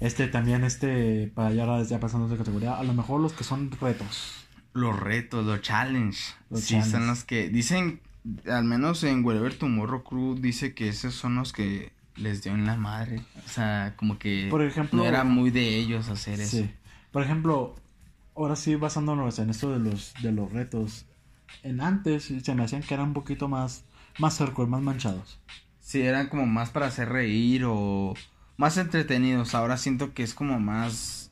Este 0.00 0.26
también, 0.26 0.64
este, 0.64 1.30
para 1.34 1.52
ya, 1.52 1.82
ya 1.82 2.00
pasando 2.00 2.28
de 2.28 2.36
categoría, 2.36 2.76
a 2.78 2.82
lo 2.82 2.92
mejor 2.94 3.20
los 3.20 3.32
que 3.32 3.44
son 3.44 3.70
retos. 3.80 4.32
los 4.72 4.98
retos, 4.98 5.44
los 5.46 5.60
challenge. 5.60 6.18
Los 6.50 6.60
sí, 6.60 6.68
challenge. 6.74 6.90
son 6.90 7.06
los 7.06 7.24
que 7.24 7.48
dicen, 7.50 8.00
al 8.50 8.64
menos 8.64 9.02
en 9.04 9.24
Wherever 9.24 9.54
Tomorrow 9.54 10.02
Crew 10.04 10.34
dice 10.40 10.74
que 10.74 10.88
esos 10.88 11.14
son 11.14 11.36
los 11.36 11.52
que 11.52 11.92
les 12.16 12.42
dio 12.42 12.52
en 12.52 12.66
la 12.66 12.76
madre. 12.76 13.22
O 13.46 13.48
sea, 13.48 13.94
como 13.96 14.18
que 14.18 14.48
Por 14.50 14.62
ejemplo- 14.62 14.98
no 15.02 15.08
era 15.08 15.22
muy 15.24 15.50
de 15.50 15.76
ellos 15.76 16.08
hacer 16.08 16.40
eso. 16.40 16.56
Sí. 16.58 16.70
Por 17.12 17.22
ejemplo, 17.22 17.76
ahora 18.38 18.56
sí 18.56 18.74
basándonos 18.76 19.38
en 19.38 19.50
esto 19.50 19.70
de 19.70 19.78
los, 19.90 20.14
de 20.22 20.32
los 20.32 20.52
retos, 20.52 21.06
en 21.62 21.80
antes 21.80 22.24
se 22.24 22.54
me 22.54 22.64
hacían 22.64 22.82
que 22.82 22.94
eran 22.94 23.08
un 23.08 23.12
poquito 23.14 23.48
más, 23.48 23.84
más 24.18 24.40
más 24.68 24.82
manchados. 24.82 25.38
Sí, 25.80 26.02
eran 26.02 26.28
como 26.28 26.46
más 26.46 26.70
para 26.70 26.86
hacer 26.86 27.08
reír 27.08 27.64
o 27.66 28.14
más 28.56 28.76
entretenidos. 28.76 29.54
Ahora 29.54 29.76
siento 29.76 30.12
que 30.14 30.22
es 30.22 30.34
como 30.34 30.58
más... 30.60 31.30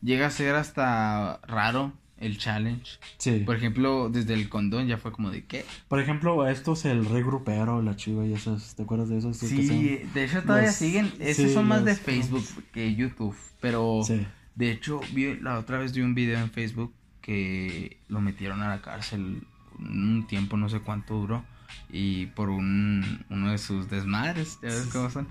Llega 0.00 0.28
a 0.28 0.30
ser 0.30 0.54
hasta 0.54 1.40
raro 1.46 1.92
el 2.18 2.38
challenge. 2.38 2.98
Sí. 3.18 3.40
Por 3.44 3.56
ejemplo, 3.56 4.08
desde 4.10 4.34
el 4.34 4.48
condón 4.48 4.86
ya 4.86 4.96
fue 4.96 5.12
como 5.12 5.30
de 5.30 5.44
qué. 5.44 5.64
Por 5.88 6.00
ejemplo, 6.00 6.46
estos, 6.48 6.84
el 6.84 7.04
rey 7.04 7.22
grupero, 7.22 7.82
la 7.82 7.96
chiva 7.96 8.24
y 8.24 8.32
esos, 8.32 8.74
¿te 8.76 8.82
acuerdas 8.84 9.08
de 9.08 9.18
esos? 9.18 9.42
Estos 9.42 9.50
que 9.50 9.66
Sí, 9.66 10.00
de 10.14 10.24
hecho 10.24 10.42
todavía 10.42 10.68
los- 10.68 10.76
siguen. 10.76 11.12
Esos 11.18 11.48
sí, 11.48 11.52
son 11.54 11.66
más 11.68 11.84
de 11.84 11.94
Facebook 11.96 12.44
que 12.72 12.94
YouTube. 12.94 13.36
Pero 13.60 14.02
son- 14.04 14.18
Sí. 14.20 14.26
De 14.58 14.70
hecho, 14.72 15.00
vi, 15.12 15.36
la 15.40 15.58
otra 15.58 15.78
vez 15.78 15.92
vi 15.92 16.00
un 16.02 16.14
video 16.14 16.38
en 16.40 16.50
Facebook 16.50 16.92
que 17.22 17.96
lo 18.08 18.20
metieron 18.20 18.60
a 18.62 18.68
la 18.68 18.82
cárcel 18.82 19.42
un 19.78 20.26
tiempo, 20.26 20.56
no 20.56 20.68
sé 20.68 20.80
cuánto 20.80 21.14
duró. 21.14 21.44
Y 21.92 22.26
por 22.26 22.48
un, 22.50 23.24
uno 23.30 23.50
de 23.50 23.58
sus 23.58 23.88
desmadres, 23.90 24.58
ya 24.62 24.68
ves 24.68 24.88
cómo 24.92 25.10
son. 25.10 25.28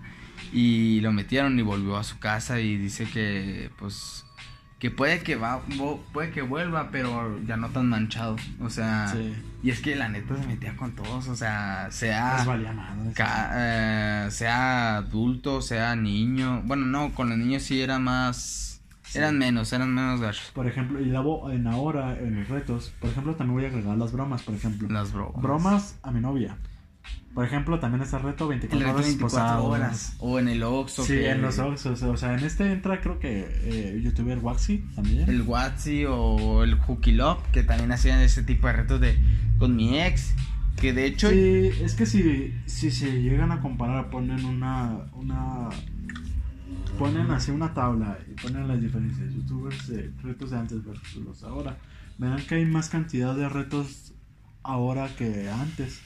Y 0.54 1.02
lo 1.02 1.12
metieron 1.12 1.58
y 1.60 1.64
volvió 1.64 1.98
a 1.98 2.04
su 2.04 2.20
casa 2.20 2.60
y 2.60 2.78
dice 2.78 3.06
que, 3.06 3.72
pues, 3.80 4.24
que 4.80 4.92
puede 4.92 5.22
que 5.24 5.36
va, 5.36 5.62
puede 6.14 6.30
que 6.32 6.44
vuelva, 6.44 6.90
pero 6.92 7.40
ya 7.46 7.58
no 7.58 7.70
tan 7.70 7.90
manchado. 7.90 8.36
O 8.62 8.70
sea, 8.70 9.08
Sí. 9.12 9.34
y 9.64 9.72
es 9.72 9.80
que 9.82 9.96
la 9.96 10.08
neta 10.10 10.38
se 10.40 10.46
metía 10.46 10.76
con 10.78 10.92
todos, 10.96 11.28
o 11.28 11.36
sea, 11.36 11.88
sea 11.90 12.44
madre. 12.46 13.14
ca- 13.16 13.52
eh, 13.56 14.28
sea 14.32 14.98
adulto, 14.98 15.64
sea 15.64 15.96
niño. 15.96 16.62
Bueno, 16.66 16.86
no, 16.86 17.12
con 17.16 17.30
los 17.30 17.38
niños 17.40 17.64
sí 17.64 17.82
era 17.82 17.98
más. 17.98 18.77
Sí. 19.08 19.18
Eran 19.20 19.38
menos, 19.38 19.72
eran 19.74 19.94
menos 19.94 20.20
gachos. 20.22 20.52
Por 20.54 20.68
ejemplo, 20.68 21.00
y 21.00 21.06
luego 21.06 21.50
en 21.52 21.66
ahora, 21.68 22.18
en 22.20 22.40
los 22.40 22.50
retos, 22.50 22.94
por 23.00 23.10
ejemplo, 23.10 23.36
también 23.36 23.56
voy 23.56 23.66
a 23.66 23.68
agregar 23.70 23.98
las 23.98 24.12
bromas, 24.12 24.44
por 24.44 24.54
ejemplo. 24.56 24.88
Las 24.90 25.14
bromas. 25.14 25.42
Bromas 25.42 26.00
a 26.04 26.12
mi 26.12 26.20
novia. 26.20 26.58
Por 27.34 27.46
ejemplo, 27.46 27.80
también 27.80 28.02
está 28.02 28.18
el 28.18 28.24
reto 28.24 28.46
El 28.52 28.60
24 28.60 28.80
reto 28.88 28.96
horas 28.98 29.08
24 29.08 29.38
esposados. 29.38 29.66
horas. 29.66 30.16
O 30.20 30.40
en 30.40 30.48
el 30.50 30.64
Oxxo. 30.64 31.04
Sí, 31.04 31.14
que- 31.14 31.30
en 31.30 31.42
los 31.42 31.60
Oxxos. 31.60 32.02
O 32.04 32.18
sea, 32.18 32.34
en 32.38 32.44
este 32.44 32.72
entra 32.72 33.00
creo 33.00 33.20
que 33.20 33.46
eh, 33.64 34.02
youtuber 34.04 34.40
Waxi 34.40 34.80
también. 34.96 35.30
El 35.30 35.44
Watsi 35.44 36.06
o 36.06 36.64
el 36.64 36.76
Hooky 36.76 37.12
Love, 37.14 37.40
que 37.54 37.64
también 37.64 37.92
hacían 37.92 38.20
ese 38.22 38.42
tipo 38.44 38.68
de 38.68 38.74
retos 38.74 39.00
de 39.00 39.18
con 39.60 39.76
mi 39.76 40.00
ex. 40.02 40.34
Que 40.78 40.94
de 40.94 41.06
hecho. 41.06 41.30
Sí, 41.30 41.70
es 41.82 41.94
que 41.96 42.06
si, 42.06 42.54
si 42.66 42.92
se 42.92 43.22
llegan 43.22 43.52
a 43.52 43.62
comparar, 43.62 44.10
ponen 44.10 44.44
una, 44.44 45.06
una 45.14 45.70
ponen 46.98 47.32
así 47.32 47.52
una 47.52 47.74
tabla 47.74 48.18
y 48.30 48.34
ponen 48.42 48.68
las 48.68 48.82
diferencias. 48.82 49.34
Youtubers 49.34 49.88
de 49.88 50.12
retos 50.24 50.52
de 50.52 50.58
antes 50.58 50.84
versus 50.86 51.16
los 51.24 51.42
de 51.42 51.48
ahora. 51.48 51.78
Verán 52.18 52.42
que 52.48 52.56
hay 52.56 52.66
más 52.66 52.90
cantidad 52.90 53.36
de 53.36 53.48
retos 53.50 54.14
ahora 54.64 55.10
que 55.16 55.50
antes. 55.50 56.02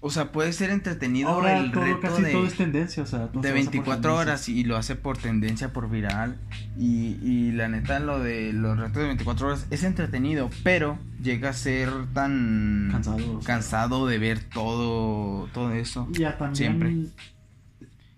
O 0.00 0.10
sea, 0.10 0.32
puede 0.32 0.52
ser 0.52 0.68
entretenido 0.68 1.30
Ahora 1.30 1.58
el 1.58 1.72
todo, 1.72 1.82
reto 1.84 2.00
casi 2.00 2.22
de. 2.22 2.32
todo 2.32 2.46
es 2.46 2.54
tendencia, 2.54 3.02
o 3.02 3.06
sea, 3.06 3.20
de 3.20 3.24
se 3.26 3.36
basa 3.38 3.40
por 3.40 3.52
24 3.54 4.00
tendencia. 4.02 4.12
horas 4.12 4.48
y 4.50 4.64
lo 4.64 4.76
hace 4.76 4.96
por 4.96 5.16
tendencia, 5.16 5.72
por 5.72 5.88
viral. 5.88 6.38
Y, 6.76 7.16
y 7.22 7.52
la 7.52 7.68
neta, 7.68 8.00
lo 8.00 8.18
de 8.20 8.52
los 8.52 8.78
retos 8.78 8.96
de 9.00 9.06
24 9.06 9.46
horas 9.46 9.66
es 9.70 9.82
entretenido, 9.82 10.50
pero 10.62 10.98
llega 11.22 11.48
a 11.48 11.52
ser 11.54 11.90
tan 12.12 12.88
Cansado, 12.92 13.38
o 13.38 13.42
sea. 13.42 13.54
cansado 13.54 14.06
de 14.06 14.18
ver 14.18 14.40
todo, 14.44 15.46
todo 15.54 15.72
eso. 15.72 16.06
Ya 16.12 16.36
también 16.36 16.54
Siempre. 16.56 16.96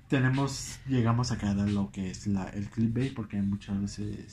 Tenemos, 0.08 0.78
llegamos 0.88 1.32
a 1.32 1.38
caer 1.38 1.58
a 1.60 1.66
lo 1.66 1.90
que 1.90 2.10
es 2.10 2.26
la, 2.26 2.48
el 2.50 2.68
clickbait, 2.68 3.14
porque 3.14 3.40
muchas 3.42 3.80
veces 3.80 4.32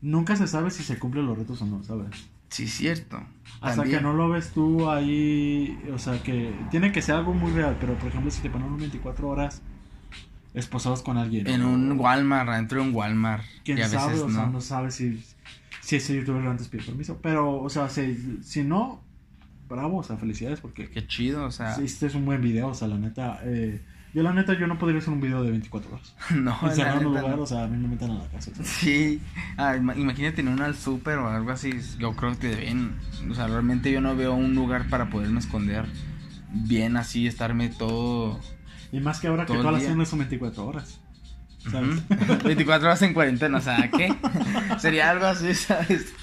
nunca 0.00 0.36
se 0.36 0.46
sabe 0.46 0.70
si 0.70 0.82
se 0.82 0.98
cumplen 0.98 1.26
los 1.26 1.36
retos 1.36 1.60
o 1.62 1.66
no, 1.66 1.82
¿sabes? 1.82 2.08
Sí, 2.50 2.66
cierto. 2.66 3.20
Hasta 3.60 3.82
También. 3.82 3.98
que 3.98 4.02
no 4.02 4.14
lo 4.14 4.28
ves 4.30 4.50
tú 4.50 4.88
ahí, 4.88 5.78
o 5.92 5.98
sea 5.98 6.22
que 6.22 6.54
tiene 6.70 6.92
que 6.92 7.02
ser 7.02 7.16
algo 7.16 7.34
muy 7.34 7.52
real, 7.52 7.76
pero 7.80 7.94
por 7.98 8.08
ejemplo 8.08 8.30
si 8.30 8.40
te 8.40 8.48
ponen 8.48 8.68
un 8.68 8.78
24 8.78 9.28
horas 9.28 9.60
esposados 10.54 11.02
con 11.02 11.18
alguien. 11.18 11.46
En 11.46 11.62
un 11.64 11.98
Walmart, 11.98 12.48
adentro 12.48 12.80
de 12.80 12.88
un 12.88 12.94
Walmart. 12.94 13.44
quién 13.64 13.80
a 13.82 13.88
sabe, 13.88 14.12
veces 14.12 14.26
o 14.26 14.30
sea, 14.30 14.46
no. 14.46 14.52
no 14.52 14.60
sabe 14.60 14.90
si, 14.90 15.22
si 15.82 15.96
ese 15.96 16.16
youtuber 16.16 16.46
antes 16.46 16.68
pide 16.68 16.84
permiso, 16.84 17.18
pero 17.20 17.60
o 17.60 17.68
sea, 17.68 17.88
si, 17.90 18.38
si 18.42 18.64
no, 18.64 19.02
bravo, 19.68 19.98
o 19.98 20.02
sea, 20.02 20.16
felicidades 20.16 20.60
porque 20.60 20.88
Qué 20.88 21.06
chido, 21.06 21.44
o 21.44 21.50
sea. 21.50 21.74
este 21.76 22.06
es 22.06 22.14
un 22.14 22.24
buen 22.24 22.40
video, 22.40 22.68
o 22.68 22.74
sea, 22.74 22.88
la 22.88 22.96
neta, 22.96 23.40
eh, 23.44 23.82
yo 24.14 24.22
la 24.22 24.32
neta 24.32 24.58
yo 24.58 24.66
no 24.66 24.78
podría 24.78 24.98
hacer 25.00 25.12
un 25.12 25.20
video 25.20 25.42
de 25.42 25.50
24 25.50 25.90
horas. 25.94 26.14
no, 26.34 26.58
Encerrado 26.62 27.00
en 27.00 27.06
un 27.06 27.14
lugar, 27.14 27.36
no. 27.36 27.42
o 27.42 27.46
sea, 27.46 27.64
a 27.64 27.68
mí 27.68 27.76
me 27.76 27.88
meten 27.88 28.10
a 28.10 28.14
la 28.14 28.28
casa. 28.28 28.50
¿sabes? 28.54 28.68
Sí, 28.68 29.20
ah, 29.56 29.76
ima- 29.76 29.96
imagínate 29.96 30.40
en 30.40 30.48
un 30.48 30.60
al 30.62 30.74
super 30.76 31.18
o 31.18 31.28
algo 31.28 31.50
así. 31.50 31.72
Yo 31.98 32.14
creo 32.16 32.38
que 32.38 32.48
deben. 32.48 32.96
O 33.30 33.34
sea, 33.34 33.46
realmente 33.46 33.90
yo 33.92 34.00
no 34.00 34.16
veo 34.16 34.34
un 34.34 34.54
lugar 34.54 34.88
para 34.88 35.10
poderme 35.10 35.40
esconder 35.40 35.84
bien 36.52 36.96
así, 36.96 37.26
estarme 37.26 37.68
todo. 37.68 38.40
Y 38.92 39.00
más 39.00 39.20
que 39.20 39.26
ahora 39.28 39.44
que 39.44 39.52
todas 39.54 39.72
las 39.72 39.82
tiendas 39.84 40.08
son 40.08 40.20
24 40.20 40.66
horas. 40.66 41.00
¿sabes? 41.70 41.96
Ujú. 42.10 42.44
24 42.44 42.86
horas 42.88 43.02
en 43.02 43.12
cuarentena, 43.12 43.58
o 43.58 43.60
sea, 43.60 43.90
¿qué? 43.90 44.14
Sería 44.78 45.10
algo 45.10 45.26
así, 45.26 45.54
¿sabes? 45.54 46.14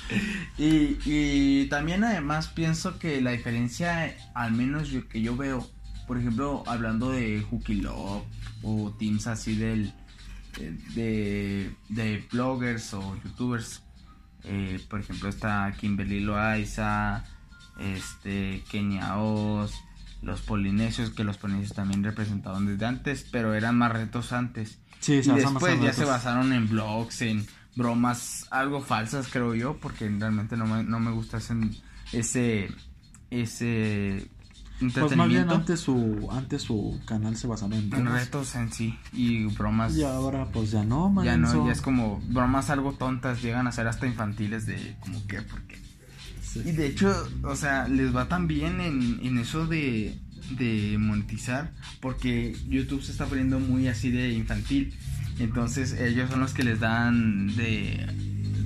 Y, 0.57 0.97
y 1.05 1.67
también 1.69 2.03
además 2.03 2.47
pienso 2.47 2.97
que 2.97 3.21
la 3.21 3.31
diferencia, 3.31 4.15
al 4.33 4.53
menos 4.53 4.89
yo, 4.89 5.07
que 5.07 5.21
yo 5.21 5.35
veo 5.37 5.69
por 6.07 6.17
ejemplo, 6.17 6.63
hablando 6.67 7.09
de 7.09 7.45
Hooky 7.49 7.75
Love 7.75 8.23
o 8.63 8.91
teams 8.97 9.27
así 9.27 9.55
del 9.55 9.93
de, 10.95 11.75
de 11.89 12.27
bloggers 12.31 12.93
o 12.93 13.17
youtubers, 13.23 13.83
eh, 14.43 14.79
por 14.89 14.99
ejemplo 14.99 15.29
está 15.29 15.73
Kimberly 15.77 16.21
Loaiza, 16.21 17.25
este 17.79 18.63
Kenia 18.69 19.17
Oz, 19.17 19.73
los 20.21 20.41
polinesios 20.41 21.09
que 21.09 21.23
los 21.23 21.37
polinesios 21.37 21.73
también 21.73 22.03
representaban 22.03 22.65
desde 22.65 22.85
antes, 22.85 23.27
pero 23.31 23.53
eran 23.53 23.77
más 23.77 23.91
retos 23.91 24.31
antes. 24.31 24.79
Sí, 24.99 25.21
y 25.23 25.29
después 25.29 25.79
ya 25.81 25.93
se 25.93 26.05
basaron 26.05 26.53
en 26.53 26.69
blogs, 26.69 27.21
en 27.21 27.45
bromas 27.75 28.47
algo 28.51 28.81
falsas 28.81 29.27
creo 29.27 29.53
yo, 29.53 29.77
porque 29.77 30.07
realmente 30.07 30.55
no 30.57 30.65
me, 30.65 30.83
no 30.83 30.99
me 30.99 31.11
gusta 31.11 31.37
ese 31.37 31.55
ese 32.13 32.71
ese 33.29 34.29
pues 34.79 35.15
más 35.15 35.29
bien 35.29 35.49
antes 35.49 35.79
su, 35.79 36.27
antes 36.31 36.61
su 36.61 36.99
canal 37.05 37.35
se 37.37 37.47
basaba 37.47 37.75
en, 37.75 37.93
en 37.93 38.05
retos 38.05 38.55
en 38.55 38.71
sí 38.71 38.97
y 39.13 39.45
bromas. 39.45 39.95
Y 39.95 40.03
ahora 40.03 40.47
pues 40.51 40.71
ya 40.71 40.83
no, 40.83 41.09
man, 41.09 41.25
Ya 41.25 41.37
no, 41.37 41.65
ya 41.65 41.71
es 41.71 41.81
como 41.81 42.21
bromas 42.27 42.69
algo 42.69 42.93
tontas, 42.93 43.41
llegan 43.41 43.67
a 43.67 43.71
ser 43.71 43.87
hasta 43.87 44.07
infantiles 44.07 44.65
de 44.65 44.97
como 44.99 45.25
que, 45.27 45.41
porque. 45.41 45.79
Y 46.55 46.71
de 46.71 46.87
hecho, 46.87 47.13
o 47.43 47.55
sea, 47.55 47.87
les 47.87 48.15
va 48.15 48.29
tan 48.29 48.47
bien 48.47 48.79
en, 48.79 49.19
en 49.21 49.37
eso 49.37 49.67
de, 49.67 50.17
de 50.51 50.97
monetizar 50.97 51.73
porque 51.99 52.55
YouTube 52.67 53.01
se 53.01 53.11
está 53.11 53.25
poniendo 53.25 53.59
muy 53.59 53.87
así 53.87 54.11
de 54.11 54.31
infantil. 54.31 54.97
Entonces 55.39 55.93
ellos 55.93 56.29
son 56.29 56.39
los 56.39 56.53
que 56.53 56.63
les 56.63 56.79
dan 56.79 57.53
de 57.55 58.07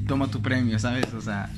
toma 0.08 0.28
tu 0.28 0.41
premio, 0.41 0.78
¿sabes? 0.80 1.13
O 1.13 1.22
sea, 1.22 1.50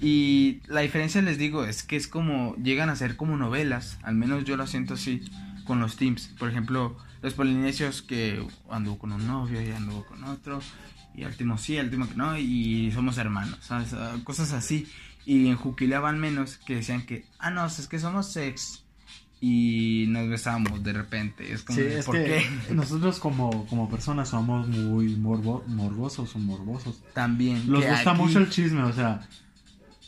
y 0.00 0.60
la 0.66 0.82
diferencia 0.82 1.22
les 1.22 1.38
digo 1.38 1.64
es 1.64 1.82
que 1.82 1.96
es 1.96 2.08
como 2.08 2.54
llegan 2.56 2.90
a 2.90 2.96
ser 2.96 3.16
como 3.16 3.36
novelas, 3.36 3.98
al 4.02 4.14
menos 4.14 4.44
yo 4.44 4.56
lo 4.56 4.66
siento 4.66 4.94
así 4.94 5.22
con 5.64 5.80
los 5.80 5.96
teams. 5.96 6.28
Por 6.38 6.50
ejemplo, 6.50 6.96
los 7.22 7.34
polinesios 7.34 8.02
que 8.02 8.44
anduvo 8.70 8.98
con 8.98 9.12
un 9.12 9.26
novio 9.26 9.60
y 9.60 9.70
anduvo 9.70 10.04
con 10.04 10.24
otro 10.24 10.60
y 11.14 11.22
al 11.22 11.30
último 11.30 11.56
sí, 11.58 11.78
al 11.78 11.86
último 11.86 12.08
que 12.08 12.14
no 12.14 12.36
y 12.38 12.90
somos 12.92 13.18
hermanos, 13.18 13.58
¿sabes? 13.62 13.92
Ah, 13.94 14.16
cosas 14.24 14.52
así. 14.52 14.86
Y 15.24 15.48
en 15.48 15.56
Juquila 15.56 15.98
van 15.98 16.20
menos 16.20 16.58
que 16.58 16.76
decían 16.76 17.04
que, 17.04 17.24
ah, 17.38 17.50
no, 17.50 17.66
es 17.66 17.88
que 17.88 17.98
somos 17.98 18.32
sex 18.32 18.84
y 19.40 20.06
nos 20.08 20.28
besamos 20.28 20.82
de 20.84 20.92
repente. 20.92 21.52
Es 21.52 21.62
como, 21.62 21.78
¿por 22.04 22.16
qué? 22.16 22.46
Nosotros 22.70 23.18
como, 23.18 23.66
como 23.66 23.90
personas 23.90 24.28
somos 24.28 24.68
muy 24.68 25.16
morbosos 25.16 26.34
o 26.36 26.38
morbosos. 26.38 27.02
También. 27.12 27.68
Nos 27.70 27.84
gusta 27.84 28.14
mucho 28.14 28.38
el 28.38 28.50
chisme, 28.50 28.82
o 28.82 28.92
sea, 28.92 29.26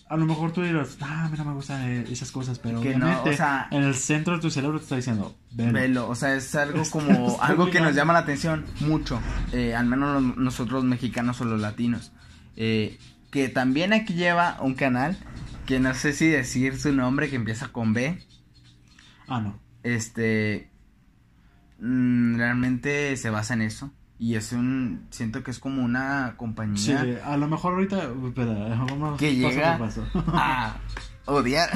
a 0.08 0.16
lo 0.16 0.24
mejor 0.24 0.52
tú 0.52 0.62
dirás, 0.62 0.96
ah, 1.00 1.24
a 1.24 1.28
mí 1.28 1.36
no 1.36 1.44
me 1.44 1.52
gustan 1.52 1.82
esas 2.10 2.30
cosas, 2.32 2.58
pero 2.58 2.80
que 2.80 2.88
obviamente 2.94 3.36
en 3.70 3.82
el 3.82 3.94
centro 3.94 4.34
de 4.34 4.40
tu 4.40 4.50
cerebro 4.50 4.78
te 4.78 4.84
está 4.84 4.96
diciendo, 4.96 5.36
velo. 5.52 6.08
O 6.08 6.14
sea, 6.14 6.34
es 6.34 6.54
algo 6.54 6.82
como, 6.90 7.40
algo 7.42 7.70
que 7.70 7.80
nos 7.80 7.94
llama 7.94 8.14
la 8.14 8.20
atención 8.20 8.64
mucho, 8.80 9.20
eh, 9.52 9.74
al 9.74 9.86
menos 9.86 10.36
nosotros 10.36 10.84
mexicanos 10.84 11.40
o 11.40 11.44
los 11.44 11.60
latinos. 11.60 12.12
Eh, 12.56 12.98
que 13.30 13.48
también 13.48 13.92
aquí 13.92 14.14
lleva 14.14 14.56
un 14.62 14.74
canal, 14.74 15.18
que 15.66 15.78
no 15.78 15.92
sé 15.94 16.14
si 16.14 16.28
decir 16.28 16.78
su 16.78 16.92
nombre, 16.92 17.28
que 17.28 17.36
empieza 17.36 17.68
con 17.68 17.92
B. 17.92 18.18
Ah, 19.26 19.40
no. 19.40 19.60
Este, 19.82 20.70
mm, 21.80 22.36
realmente 22.36 23.14
se 23.18 23.28
basa 23.28 23.54
en 23.54 23.62
eso. 23.62 23.92
Y 24.18 24.34
es 24.34 24.52
un, 24.52 25.06
siento 25.10 25.44
que 25.44 25.50
es 25.52 25.60
como 25.60 25.84
una 25.84 26.34
compañía. 26.36 27.02
Sí, 27.02 27.16
a 27.24 27.36
lo 27.36 27.46
mejor 27.46 27.74
ahorita, 27.74 28.10
espera, 28.26 28.84
vamos 28.88 29.18
que 29.18 29.36
llega 29.36 29.78
a 30.34 30.76
odiar. 31.26 31.70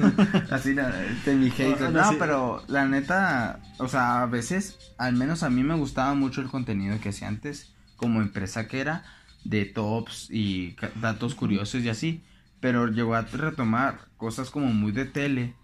Así, 0.50 0.76
este 1.10 1.34
mi 1.34 1.48
hate. 1.48 1.90
No, 1.90 2.10
pero 2.18 2.62
la 2.68 2.84
neta, 2.86 3.60
o 3.78 3.88
sea, 3.88 4.22
a 4.22 4.26
veces, 4.26 4.78
al 4.96 5.14
menos 5.14 5.42
a 5.42 5.50
mí 5.50 5.64
me 5.64 5.74
gustaba 5.74 6.14
mucho 6.14 6.40
el 6.40 6.48
contenido 6.48 7.00
que 7.00 7.08
hacía 7.08 7.26
antes, 7.26 7.74
como 7.96 8.20
empresa 8.20 8.68
que 8.68 8.80
era, 8.80 9.04
de 9.44 9.64
tops 9.64 10.30
y 10.30 10.76
datos 11.00 11.34
curiosos 11.34 11.82
y 11.82 11.88
así. 11.88 12.22
Pero 12.60 12.88
llegó 12.88 13.14
a 13.14 13.22
retomar 13.22 14.00
cosas 14.16 14.50
como 14.50 14.66
muy 14.66 14.92
de 14.92 15.04
tele, 15.04 15.54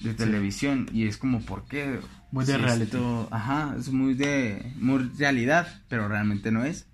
de 0.00 0.14
televisión, 0.14 0.88
y 0.92 1.06
es 1.06 1.16
como, 1.16 1.40
¿por 1.40 1.64
qué? 1.64 2.00
Muy 2.30 2.44
de 2.44 2.58
realidad. 2.58 3.28
Ajá, 3.30 3.74
es 3.78 3.90
muy 3.90 4.14
de 4.14 4.72
muy 4.78 5.10
realidad, 5.18 5.82
pero 5.88 6.08
realmente 6.08 6.50
no 6.50 6.64
es. 6.64 6.86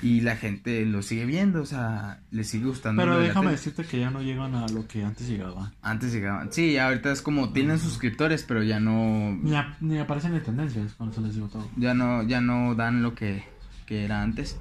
Y 0.00 0.22
la 0.22 0.36
gente 0.36 0.84
lo 0.84 1.02
sigue 1.02 1.26
viendo, 1.26 1.62
o 1.62 1.66
sea, 1.66 2.20
le 2.32 2.42
sigue 2.42 2.66
gustando. 2.66 3.00
Pero 3.00 3.20
déjame 3.20 3.52
decirte 3.52 3.84
que 3.84 4.00
ya 4.00 4.10
no 4.10 4.20
llegan 4.20 4.54
a 4.56 4.66
lo 4.66 4.88
que 4.88 5.04
antes 5.04 5.28
llegaban. 5.28 5.72
Antes 5.80 6.12
llegaban. 6.12 6.52
Sí, 6.52 6.76
ahorita 6.76 7.12
es 7.12 7.22
como 7.22 7.52
tienen 7.52 7.78
suscriptores, 7.78 8.42
pero 8.42 8.64
ya 8.64 8.80
no 8.80 9.38
ni, 9.40 9.52
ni 9.80 9.98
aparecen 9.98 10.34
en 10.34 10.42
tendencias 10.42 10.94
cuando 10.94 11.14
se 11.14 11.20
les 11.20 11.34
digo 11.34 11.48
todo. 11.48 11.68
Ya 11.76 11.94
no 11.94 12.24
ya 12.24 12.40
no 12.40 12.74
dan 12.74 13.02
lo 13.02 13.14
que, 13.14 13.44
que 13.86 14.04
era 14.04 14.22
antes 14.22 14.58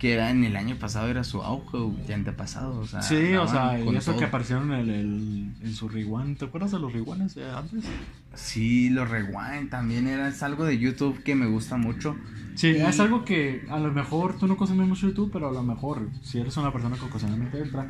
que 0.00 0.14
era 0.14 0.30
en 0.30 0.42
el 0.44 0.56
año 0.56 0.76
pasado 0.76 1.08
era 1.08 1.22
su 1.24 1.42
auge, 1.42 1.76
ya 2.08 2.18
pasado 2.34 2.80
o 2.80 2.86
sea. 2.86 3.02
Sí, 3.02 3.34
o 3.34 3.46
sea, 3.46 3.78
y 3.78 3.94
eso 3.94 4.16
que 4.16 4.24
aparecieron 4.24 4.72
en, 4.72 4.88
el, 4.88 5.54
en 5.60 5.74
su 5.74 5.90
rewind, 5.90 6.38
¿te 6.38 6.46
acuerdas 6.46 6.70
de 6.70 6.78
los 6.78 6.90
rewinds 6.90 7.34
de 7.34 7.50
antes? 7.50 7.84
Sí, 8.32 8.88
los 8.88 9.10
rewind 9.10 9.68
también 9.68 10.06
era, 10.06 10.28
es 10.28 10.42
algo 10.42 10.64
de 10.64 10.78
YouTube 10.78 11.22
que 11.22 11.34
me 11.34 11.44
gusta 11.46 11.76
mucho. 11.76 12.16
Sí, 12.54 12.68
es 12.68 12.98
algo 12.98 13.26
que 13.26 13.66
a 13.68 13.78
lo 13.78 13.92
mejor 13.92 14.38
tú 14.38 14.46
no 14.46 14.56
consumes 14.56 14.88
mucho 14.88 15.06
YouTube, 15.06 15.30
pero 15.30 15.50
a 15.50 15.52
lo 15.52 15.62
mejor 15.62 16.08
si 16.22 16.40
eres 16.40 16.56
una 16.56 16.72
persona 16.72 16.96
que 16.96 17.04
ocasionalmente 17.04 17.60
entra, 17.60 17.86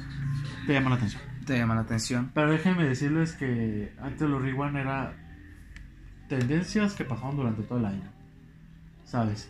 te 0.66 0.72
llama 0.72 0.90
la 0.90 0.96
atención. 0.96 1.22
Te 1.46 1.58
llama 1.58 1.76
la 1.76 1.82
atención. 1.82 2.32
Pero 2.34 2.50
déjenme 2.50 2.88
decirles 2.88 3.34
que 3.34 3.92
antes 4.02 4.28
los 4.28 4.42
rewind 4.42 4.74
era 4.74 5.14
tendencias 6.28 6.94
que 6.94 7.04
pasaban 7.04 7.36
durante 7.36 7.62
todo 7.62 7.78
el 7.78 7.84
año. 7.84 8.10
¿Sabes? 9.04 9.48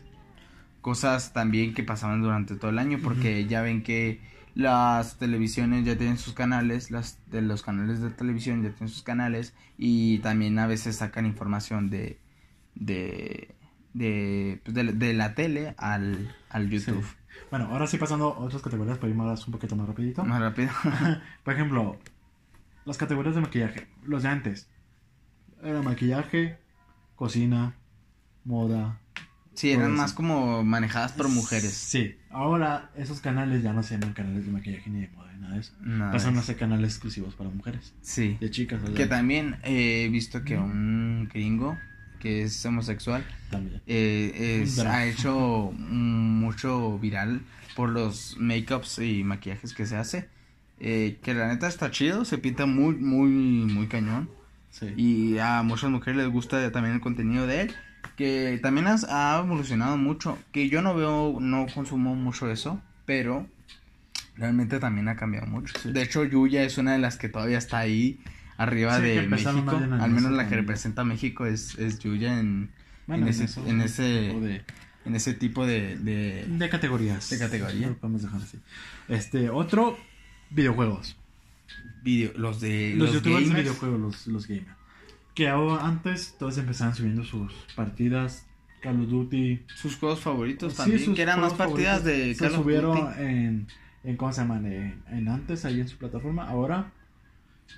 Cosas 0.81 1.33
también 1.33 1.75
que 1.75 1.83
pasaban 1.83 2.23
durante 2.23 2.57
todo 2.57 2.71
el 2.71 2.79
año 2.79 2.99
porque 3.03 3.47
ya 3.47 3.63
ven 3.63 3.83
que 3.83 4.21
las 4.55 5.19
televisiones 5.19 5.85
ya 5.85 5.97
tienen 5.97 6.19
sus 6.19 6.35
canales, 6.35 6.91
las 6.91 7.19
de 7.31 7.43
los 7.43 7.63
canales 7.63 8.01
de 8.01 8.11
televisión 8.11 8.63
ya 8.63 8.71
tienen 8.71 8.89
sus 8.89 9.03
canales 9.03 9.55
y 9.79 10.19
también 10.19 10.59
a 10.59 10.67
veces 10.67 10.97
sacan 10.97 11.27
información 11.27 11.91
de 11.91 12.19
de 12.75 13.55
de, 13.93 14.61
pues 14.65 14.75
de, 14.75 15.15
la 15.15 15.35
tele 15.35 15.75
al, 15.77 16.35
al 16.49 16.71
YouTube. 16.71 17.05
Bueno, 17.51 17.67
ahora 17.71 17.87
sí 17.87 17.99
pasando 17.99 18.27
a 18.27 18.39
otras 18.39 18.63
categorías 18.63 18.99
para 18.99 19.11
ir 19.11 19.17
más 19.17 19.47
un 19.47 19.53
poquito 19.53 19.75
más 19.77 19.89
rapidito. 19.89 20.25
Más 20.25 20.41
rápido. 20.41 20.71
Por 21.45 21.55
ejemplo, 21.55 21.99
las 22.85 22.99
categorías 22.99 23.35
de 23.35 23.41
maquillaje, 23.41 23.89
los 24.05 24.23
de 24.23 24.29
antes. 24.29 24.71
Era 25.63 25.83
maquillaje, 25.83 26.59
cocina, 27.17 27.75
moda, 28.45 29.01
Sí, 29.61 29.73
eran 29.73 29.93
más 29.95 30.15
como 30.15 30.65
manejadas 30.65 31.13
por 31.13 31.29
mujeres. 31.29 31.75
Sí, 31.75 32.17
ahora 32.31 32.91
esos 32.97 33.21
canales 33.21 33.63
ya 33.63 33.75
no 33.75 33.83
se 33.83 33.93
llaman 33.93 34.15
canales 34.15 34.47
de 34.47 34.53
maquillaje 34.53 34.89
ni 34.89 35.03
de 35.03 35.09
moda 35.09 35.31
ni 35.35 35.43
nada 35.43 35.55
de 35.57 35.61
eso. 35.61 35.75
Pasan 36.11 36.39
a 36.39 36.43
ser 36.43 36.57
canales 36.57 36.93
exclusivos 36.93 37.35
para 37.35 37.51
mujeres. 37.51 37.93
Sí. 38.01 38.39
De 38.41 38.51
chicas. 38.51 38.81
Que 38.97 39.05
también 39.05 39.57
he 39.63 40.09
visto 40.11 40.45
que 40.45 40.57
un 40.57 41.29
gringo 41.31 41.77
que 42.21 42.45
es 42.45 42.65
homosexual 42.65 43.23
también. 43.51 43.83
Eh, 43.87 44.67
ha 44.87 45.05
hecho 45.05 45.73
mucho 45.77 46.99
viral 46.99 47.43
por 47.77 47.91
los 47.91 48.39
makeups 48.39 49.01
y 49.01 49.25
maquillajes 49.25 49.75
que 49.75 49.85
se 49.85 49.97
hace. 49.99 50.27
Eh, 50.79 51.19
que 51.23 51.35
la 51.35 51.49
neta 51.49 51.69
está 51.69 51.91
chido, 51.91 52.25
se 52.25 52.39
pinta 52.39 52.65
muy, 52.65 52.95
muy, 52.95 53.29
muy 53.29 53.89
cañón. 53.89 54.31
Sí. 54.71 54.87
Y 54.97 55.39
a 55.39 55.63
muchas 55.63 55.91
mujeres 55.91 56.17
les 56.17 56.29
gusta 56.33 56.73
también 56.73 56.95
el 56.95 57.03
contenido 57.03 57.47
de 57.47 57.61
él 57.61 57.75
que 58.17 58.59
también 58.63 58.87
ha 58.87 59.41
evolucionado 59.43 59.97
mucho, 59.97 60.39
que 60.53 60.69
yo 60.69 60.83
no 60.83 60.95
veo, 60.95 61.39
no 61.41 61.67
consumo 61.73 62.15
mucho 62.15 62.51
eso, 62.51 62.81
pero 63.07 63.47
realmente 64.37 64.79
también 64.79 65.09
ha 65.09 65.17
cambiado 65.17 65.47
mucho. 65.47 65.75
De 65.91 66.03
hecho, 66.03 66.25
Yuya 66.25 66.63
es 66.65 66.79
una 66.79 66.93
de 66.93 66.99
las 66.99 67.17
que 67.17 67.29
todavía 67.29 67.59
está 67.59 67.79
ahí 67.79 68.19
arriba 68.57 69.01
de 69.01 69.27
México, 69.27 69.81
al 70.01 70.11
menos 70.11 70.33
la 70.33 70.49
que 70.49 70.57
representa 70.57 71.03
a 71.03 71.05
México 71.05 71.47
es, 71.47 71.79
es 71.79 71.99
Yuya 71.99 72.39
en, 72.39 72.71
en, 73.09 73.27
ese, 73.27 73.47
en, 73.67 73.81
ese, 73.81 74.31
en 75.05 75.15
ese 75.15 75.35
tipo 75.35 75.67
de, 75.67 75.97
de, 75.97 76.69
categorías. 76.69 77.31
De 77.31 77.39
categoría. 77.39 77.95
Podemos 77.95 78.23
dejar 78.23 78.43
así. 78.43 78.59
Este, 79.09 79.51
otro, 79.51 79.99
videojuegos. 80.51 81.17
Video, 82.03 82.33
los 82.37 82.61
de 82.61 82.95
los, 82.97 83.13
youtubers 83.13 83.49
de 83.49 83.55
videojuegos, 83.55 84.01
los, 84.01 84.27
los 84.27 84.47
gamers. 84.47 84.80
Que 85.35 85.49
ahora, 85.49 85.87
antes 85.87 86.37
todos 86.39 86.59
empezaban 86.59 86.95
subiendo 86.95 87.25
sus 87.25 87.53
partidas 87.75 88.47
Call 88.81 89.03
of 89.03 89.09
Duty. 89.09 89.63
Sus 89.75 89.97
juegos 89.97 90.21
favoritos 90.21 90.75
también, 90.75 91.15
que 91.15 91.23
eran 91.23 91.41
más 91.41 91.55
partidas 91.55 92.05
de 92.05 92.35
Call 92.39 92.53
of 92.53 92.63
subieron 92.63 93.13
en, 93.19 93.67
en, 94.05 94.17
¿cómo 94.17 94.33
se 94.33 94.41
llaman? 94.41 94.67
En, 94.67 95.29
antes, 95.29 95.65
ahí 95.65 95.81
en 95.81 95.89
su 95.89 95.97
plataforma. 95.97 96.49
Ahora 96.49 96.93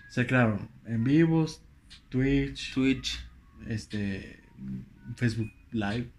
se 0.08 0.26
crearon 0.26 0.68
en 0.86 1.04
vivos, 1.04 1.62
Twitch. 2.08 2.72
Twitch. 2.74 3.24
Este, 3.68 4.40
Facebook 5.16 5.52
Live, 5.70 6.10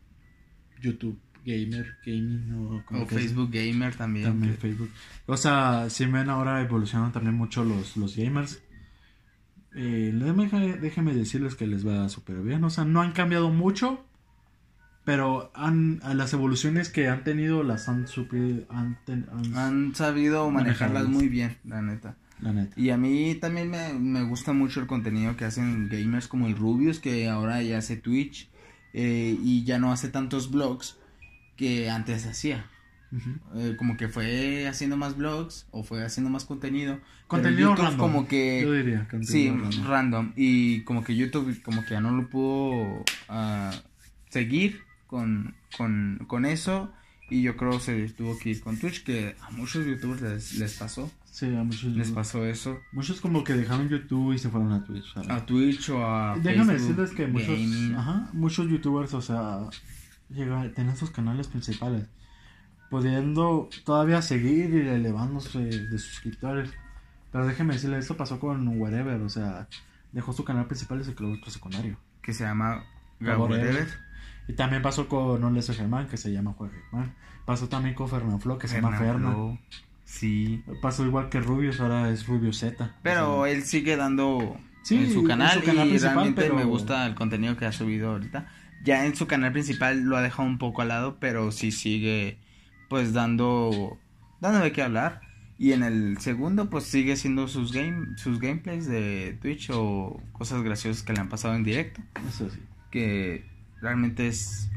YouTube 0.82 1.20
Gamer, 1.46 1.98
Gaming 2.06 2.84
o, 2.90 3.06
Facebook 3.06 3.52
Gamer 3.52 3.96
también. 3.96 4.28
También 4.28 4.58
Facebook. 4.58 4.90
O 5.26 5.36
sea, 5.36 5.90
si 5.90 6.06
ven 6.06 6.30
ahora 6.30 6.62
evolucionan 6.62 7.12
también 7.12 7.36
mucho 7.36 7.64
los, 7.64 7.98
los 7.98 8.16
gamers 8.16 8.62
eh, 9.76 10.12
decirles 11.14 11.56
que 11.56 11.68
les 11.68 11.86
va 11.88 12.08
súper 12.10 12.42
bien. 12.42 12.64
O 12.64 12.70
sea, 12.70 12.86
no 12.86 13.02
han 13.02 13.12
cambiado 13.12 13.50
mucho, 13.50 14.04
pero 15.06 15.52
han, 15.54 16.00
a 16.04 16.14
las 16.14 16.34
evoluciones 16.34 16.90
que 16.90 17.08
han 17.10 17.24
tenido 17.24 17.64
las 17.64 17.90
han 17.90 18.08
suplido. 18.08 18.66
Han, 18.70 18.98
ten- 19.06 19.26
han- 19.32 19.56
Han 19.58 19.96
sabido 19.96 20.50
manejarlas 20.50 21.04
Manejarlas. 21.04 21.08
muy 21.10 21.28
bien, 21.30 21.58
la 21.66 21.82
neta. 21.82 22.16
la 22.40 22.54
neta. 22.54 22.74
Y 22.80 22.90
a 22.90 22.98
mí 22.98 23.36
también 23.36 23.70
me, 23.70 23.94
me 23.94 24.24
gusta 24.24 24.54
mucho 24.54 24.80
el 24.80 24.88
contenido 24.88 25.36
que 25.38 25.46
hacen 25.46 25.90
gamers 25.90 26.28
como 26.28 26.48
el 26.48 26.56
Rubius, 26.56 27.00
que 27.00 27.28
ahora 27.30 27.62
ya 27.62 27.78
hace 27.80 27.98
Twitch 27.98 28.50
eh, 28.94 29.38
y 29.42 29.64
ya 29.64 29.80
no 29.80 29.92
hace 29.92 30.10
tantos 30.10 30.52
vlogs 30.52 30.98
que 31.58 31.90
antes 31.90 32.26
hacía. 32.26 32.66
Eh, 33.56 33.76
como 33.78 33.96
que 33.98 34.08
fue 34.08 34.68
haciendo 34.68 34.98
más 34.98 35.16
vlogs 35.16 35.68
o 35.72 35.84
fue 35.84 36.04
haciendo 36.04 36.30
más 36.30 36.46
contenido. 36.46 37.00
Contenido 37.28 37.76
random. 37.76 37.98
como 37.98 38.28
que... 38.28 38.62
Yo 38.64 38.74
diría. 38.74 39.08
contenido 39.10 39.32
Sí, 39.32 39.50
random. 39.50 39.88
random. 39.88 40.34
Y 40.36 40.82
como 40.82 41.04
que 41.04 41.16
YouTube 41.16 41.62
como 41.64 41.84
que 41.84 41.92
ya 41.92 42.02
no 42.02 42.12
lo 42.12 42.28
pudo 42.30 43.04
ah, 43.30 43.72
seguir 44.30 44.82
con, 45.08 45.56
con, 45.78 46.26
con 46.28 46.46
eso. 46.46 46.92
Y 47.30 47.42
yo 47.42 47.56
creo 47.56 47.80
se 47.80 48.10
tuvo 48.10 48.38
que 48.38 48.50
ir 48.52 48.62
con 48.62 48.78
Twitch, 48.78 49.04
que 49.04 49.36
a 49.42 49.50
muchos 49.52 49.86
youtubers 49.86 50.22
les, 50.22 50.54
les 50.60 50.78
pasó. 50.78 51.12
Sí, 51.34 51.48
a 51.48 51.64
muchos. 51.64 51.86
Les 51.94 52.12
pasó 52.12 52.46
eso. 52.46 52.80
Muchos 52.92 53.20
como 53.20 53.44
que 53.44 53.54
dejaron 53.54 53.90
YouTube 53.90 54.34
y 54.34 54.38
se 54.38 54.50
fueron 54.50 54.72
a 54.72 54.84
Twitch. 54.84 55.14
¿sabes? 55.14 55.30
A 55.32 55.44
Twitch 55.44 55.90
o 55.90 56.06
a 56.06 56.38
Déjame 56.38 56.74
Facebook 56.74 56.96
decirles 56.98 57.12
que 57.12 57.26
muchos, 57.26 57.98
ajá, 57.98 58.30
muchos 58.34 58.70
youtubers, 58.70 59.16
o 59.16 59.22
sea, 59.22 59.62
llega, 60.30 60.72
tienen 60.76 60.96
sus 60.96 61.10
canales 61.10 61.48
principales, 61.48 62.06
pudiendo 62.90 63.70
todavía 63.84 64.22
seguir 64.22 64.74
y 64.74 64.88
elevándose 64.88 65.60
de 65.60 65.98
suscriptores. 66.00 66.72
Pero 67.32 67.48
déjeme 67.48 67.74
decirles, 67.74 68.00
esto 68.02 68.16
pasó 68.16 68.40
con 68.40 68.68
Wherever, 68.80 69.22
o 69.22 69.30
sea, 69.30 69.68
dejó 70.12 70.34
su 70.34 70.44
canal 70.44 70.68
principal 70.68 71.02
y 71.02 71.04
se 71.04 71.16
creó 71.16 71.32
otro 71.32 71.50
secundario. 71.52 71.98
Que 72.22 72.34
se 72.34 72.44
llama. 72.44 72.84
Rever. 73.20 73.88
Y 74.48 74.54
también 74.54 74.82
pasó 74.82 75.08
con 75.08 75.44
Un 75.44 75.62
Germán, 75.62 76.08
que 76.08 76.18
se 76.18 76.32
llama 76.32 76.54
Juan 76.54 76.72
Germán. 76.72 77.14
Pasó 77.46 77.68
también 77.70 77.96
con 77.96 78.10
Fernán 78.10 78.40
Flo, 78.40 78.58
que 78.58 78.68
se 78.68 78.76
llama 78.76 78.98
Fernando. 78.98 79.30
Fernan. 79.58 79.60
Sí. 80.06 80.64
Pasó 80.82 81.06
igual 81.06 81.30
que 81.30 81.40
Rubius, 81.40 81.80
ahora 81.80 82.10
es 82.10 82.28
Rubio 82.28 82.54
Z. 82.54 82.96
Pero 83.02 83.40
O 83.40 83.46
sea, 83.46 83.54
él 83.54 83.64
sigue 83.64 83.96
dando 83.96 84.58
Sí, 84.84 84.98
en 84.98 85.12
su 85.14 85.22
en 85.22 85.28
canal, 85.28 85.60
su 85.60 85.66
canal 85.66 85.88
y 85.88 85.98
realmente 85.98 86.42
pero- 86.42 86.56
me 86.56 86.66
gusta 86.66 87.06
el 87.08 87.16
contenido 87.16 87.56
que 87.58 87.66
ha 87.66 87.72
subido 87.72 88.12
ahorita. 88.12 88.48
Ya 88.84 89.06
en 89.06 89.16
su 89.16 89.28
canal 89.28 89.54
principal 89.54 90.02
lo 90.02 90.18
ha 90.18 90.22
dejado 90.22 90.48
un 90.48 90.58
poco 90.58 90.82
al 90.82 90.90
lado, 90.90 91.18
pero 91.20 91.52
sí 91.54 91.72
sigue 91.72 92.38
pues 92.94 93.12
dando 93.12 93.98
dando 94.40 94.60
de 94.60 94.72
qué 94.72 94.84
hablar. 94.84 95.22
Y 95.58 95.72
en 95.72 95.82
el 95.82 96.20
segundo 96.20 96.70
pues 96.70 96.84
sigue 96.84 97.14
haciendo 97.14 97.48
sus 97.48 97.74
game 97.74 98.16
sus 98.18 98.40
gameplays 98.40 98.86
de 98.86 99.36
Twitch 99.42 99.72
o 99.74 100.22
cosas 100.32 100.62
graciosas 100.62 101.02
que 101.02 101.12
le 101.12 101.20
han 101.20 101.28
pasado 101.28 101.56
en 101.56 101.64
directo, 101.64 102.02
eso 102.30 102.52
sí. 102.52 102.60
que 102.92 103.46
realmente 103.82 104.28
es 104.28 104.70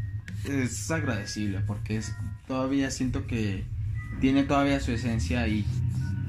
es 0.49 0.91
agradecible 0.91 1.61
porque 1.67 1.99
es 1.99 2.17
todavía 2.47 2.91
siento 2.91 3.27
que 3.27 3.67
tiene 4.23 4.45
todavía 4.45 4.81
su 4.81 4.93
esencia 4.93 5.47
y 5.47 5.67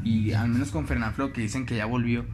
y 0.04 0.34
al 0.34 0.50
menos 0.50 0.72
con 0.72 0.88
Fernanfloo 0.88 1.32
que 1.32 1.40
dicen 1.40 1.66
que 1.66 1.78
ya 1.78 1.86
volvió 1.86 2.26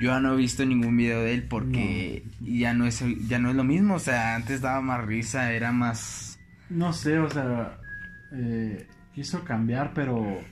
yo 0.00 0.12
ya 0.12 0.20
no 0.20 0.32
he 0.32 0.36
visto 0.36 0.64
ningún 0.64 0.96
video 0.96 1.20
de 1.20 1.34
él 1.34 1.42
porque 1.42 2.24
ya 2.40 2.72
no 2.72 2.86
es 2.86 3.04
ya 3.28 3.38
no 3.38 3.50
es 3.50 3.56
lo 3.56 3.64
mismo 3.64 3.96
o 3.96 3.98
sea 3.98 4.34
antes 4.34 4.62
daba 4.62 4.80
más 4.80 5.04
risa 5.04 5.52
era 5.52 5.72
más 5.72 6.38
No 6.70 6.92
sé, 6.92 7.18
o 7.18 7.30
sea, 7.30 7.78
eh, 8.32 8.86
quiso 9.14 9.44
cambiar, 9.44 9.92
pero 9.94 10.20
le 10.22 10.46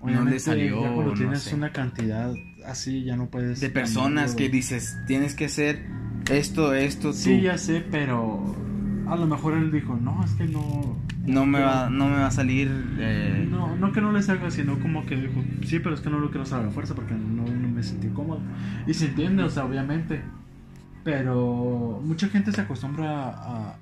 obviamente 0.00 0.38
salió, 0.40 0.80
ya 0.80 0.92
cuando 0.92 1.12
no 1.12 1.14
tienes 1.14 1.42
sé. 1.42 1.54
una 1.54 1.72
cantidad 1.72 2.32
así 2.66 3.04
ya 3.04 3.16
no 3.16 3.26
puedes 3.30 3.60
de 3.60 3.70
personas 3.70 4.32
cambiarlo. 4.32 4.36
que 4.36 4.48
dices 4.48 4.98
tienes 5.06 5.34
que 5.34 5.46
hacer 5.46 5.86
esto 6.30 6.74
esto 6.74 7.12
tú 7.12 7.14
Sí, 7.14 7.40
ya 7.40 7.58
sé, 7.58 7.84
pero 7.90 8.56
a 9.08 9.16
lo 9.16 9.26
mejor 9.26 9.54
él 9.54 9.70
dijo, 9.70 9.96
no, 9.96 10.24
es 10.24 10.32
que 10.32 10.44
no... 10.46 10.96
no 11.24 11.46
me 11.46 11.60
va 11.60 11.88
no 11.90 12.08
me 12.08 12.16
va 12.16 12.26
a 12.26 12.30
salir 12.32 12.68
eh, 12.98 13.46
No, 13.48 13.76
no 13.76 13.92
que 13.92 14.00
no 14.00 14.12
le 14.12 14.22
salga, 14.22 14.50
sino 14.50 14.78
como 14.80 15.06
que 15.06 15.16
dijo, 15.16 15.44
sí, 15.64 15.78
pero 15.78 15.94
es 15.94 16.00
que 16.00 16.10
no 16.10 16.18
lo 16.18 16.28
quiero 16.30 16.42
hacer 16.42 16.58
a 16.58 16.70
fuerza 16.70 16.94
porque 16.94 17.14
no, 17.14 17.44
no 17.44 17.68
me 17.68 17.82
sentí 17.82 18.08
cómodo. 18.08 18.40
Y 18.86 18.94
se 18.94 19.06
entiende, 19.06 19.42
o 19.44 19.50
sea, 19.50 19.64
obviamente. 19.64 20.22
Pero 21.04 22.00
mucha 22.04 22.28
gente 22.28 22.50
se 22.50 22.60
acostumbra 22.62 23.28
a... 23.30 23.78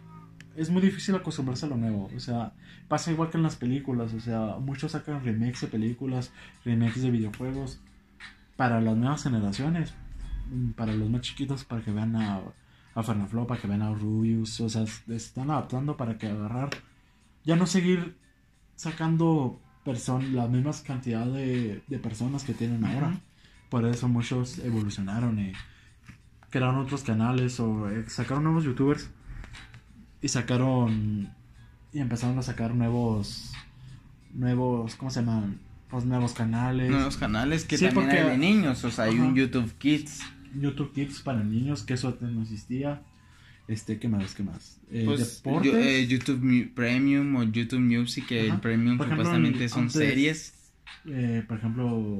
Es 0.57 0.71
muy 0.71 0.83
difícil 0.83 1.15
acostumbrarse 1.15 1.67
a 1.67 1.69
lo 1.69 1.77
nuevo. 1.77 2.11
O 2.15 2.21
sea, 2.21 2.53
pasa 2.89 3.11
igual 3.11 3.31
que 3.31 3.37
en 3.37 3.43
las 3.43 3.57
películas. 3.57 4.13
O 4.15 4.21
sea, 4.21 4.57
muchos 4.61 4.93
sacan 4.93 5.25
remakes 5.25 5.63
de 5.63 5.67
películas, 5.69 6.33
remakes 6.65 7.03
de 7.03 7.11
videojuegos 7.11 7.81
para 8.57 8.81
las 8.81 8.97
nuevas 8.97 9.23
generaciones. 9.23 9.95
Para 10.77 10.93
los 10.93 11.11
más 11.11 11.23
chiquitos, 11.23 11.65
para 11.65 11.83
que 11.83 11.91
vean 11.91 12.15
a, 12.17 12.41
a 12.95 13.03
Fernaflo, 13.03 13.47
para 13.47 13.61
que 13.61 13.67
vean 13.67 13.83
a 13.83 13.93
Rubius. 13.93 14.61
O 14.61 14.69
sea, 14.69 14.87
se 14.87 15.15
están 15.15 15.51
adaptando 15.51 15.97
para 15.97 16.19
que 16.19 16.29
agarrar... 16.29 16.71
Ya 17.45 17.57
no 17.57 17.67
seguir 17.67 18.17
sacando 18.75 19.61
person 19.85 20.35
la 20.35 20.49
misma 20.49 20.73
cantidad 20.87 21.27
de, 21.27 21.83
de 21.87 21.99
personas 21.99 22.45
que 22.45 22.55
tienen 22.55 22.85
ahora. 22.85 23.21
Por 23.69 23.85
eso 23.87 24.09
muchos 24.09 24.59
evolucionaron 24.61 25.39
y 25.39 25.53
crearon 26.51 26.77
otros 26.77 27.03
canales 27.03 27.59
o 27.61 27.91
eh, 27.91 28.05
sacaron 28.09 28.45
nuevos 28.45 28.65
youtubers 28.65 29.11
y 30.25 30.29
sacaron 30.29 31.29
y 31.93 31.99
empezaron 31.99 32.39
a 32.39 32.43
sacar 32.43 32.75
nuevos 32.75 33.53
nuevos 34.33 34.97
¿cómo 34.97 35.11
se 35.11 35.21
llaman? 35.21 35.59
Pues 35.91 36.05
nuevos 36.07 36.33
canales. 36.33 36.91
nuevos 36.91 37.17
canales 37.17 37.65
que 37.65 37.77
Sí, 37.79 37.85
también 37.87 38.07
porque- 38.07 38.21
hay 38.21 38.31
de 38.31 38.39
niños 38.39 38.83
o 38.85 38.91
sea 38.91 39.05
hay 39.05 39.19
un. 39.19 39.35
YouTube 39.35 39.73
Kids 39.79 40.21
YouTube 40.61 40.93
Kids 40.93 41.21
para 41.21 41.43
niños, 41.43 41.83
que 41.83 41.95
eso 41.95 42.09
antes 42.09 42.31
no 42.31 42.43
existía. 42.43 43.03
Este, 43.67 43.99
¿qué 43.99 44.07
más? 44.09 44.35
¿Qué 44.35 44.43
más? 44.45 44.79
Eh, 44.91 45.03
pues 45.07 45.43
deportes. 45.43 45.73
yo- 45.73 45.79
eh, 45.79 46.07
YouTube 46.07 46.73
Premium 46.75 47.35
o 47.37 47.43
YouTube 47.45 47.81
Music 47.81 48.25
Ajá. 48.27 48.35
el 48.55 48.61
Premium 48.61 48.97
Por 48.99 49.07
ejemplo, 49.07 49.25
supuestamente 49.25 49.69
son 49.69 49.81
antes- 49.85 49.95
series 49.95 50.55
Eh, 51.07 51.45
por 51.49 51.59
ejemplo, 51.59 52.19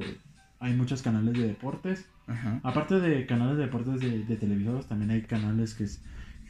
hay 0.59 0.73
muchos 0.73 1.01
canales 1.01 1.33
de 1.33 1.47
deportes. 1.47 2.05
Ajá. 2.27 2.59
Aparte 2.63 2.99
de 2.99 3.25
canales 3.25 3.57
de 3.57 3.63
deportes 3.63 3.99
de, 3.99 4.23
de 4.25 4.35
televisores, 4.35 4.85
también 4.87 5.11
hay 5.11 5.21
canales 5.23 5.73
que 5.75 5.85
es 5.85 6.01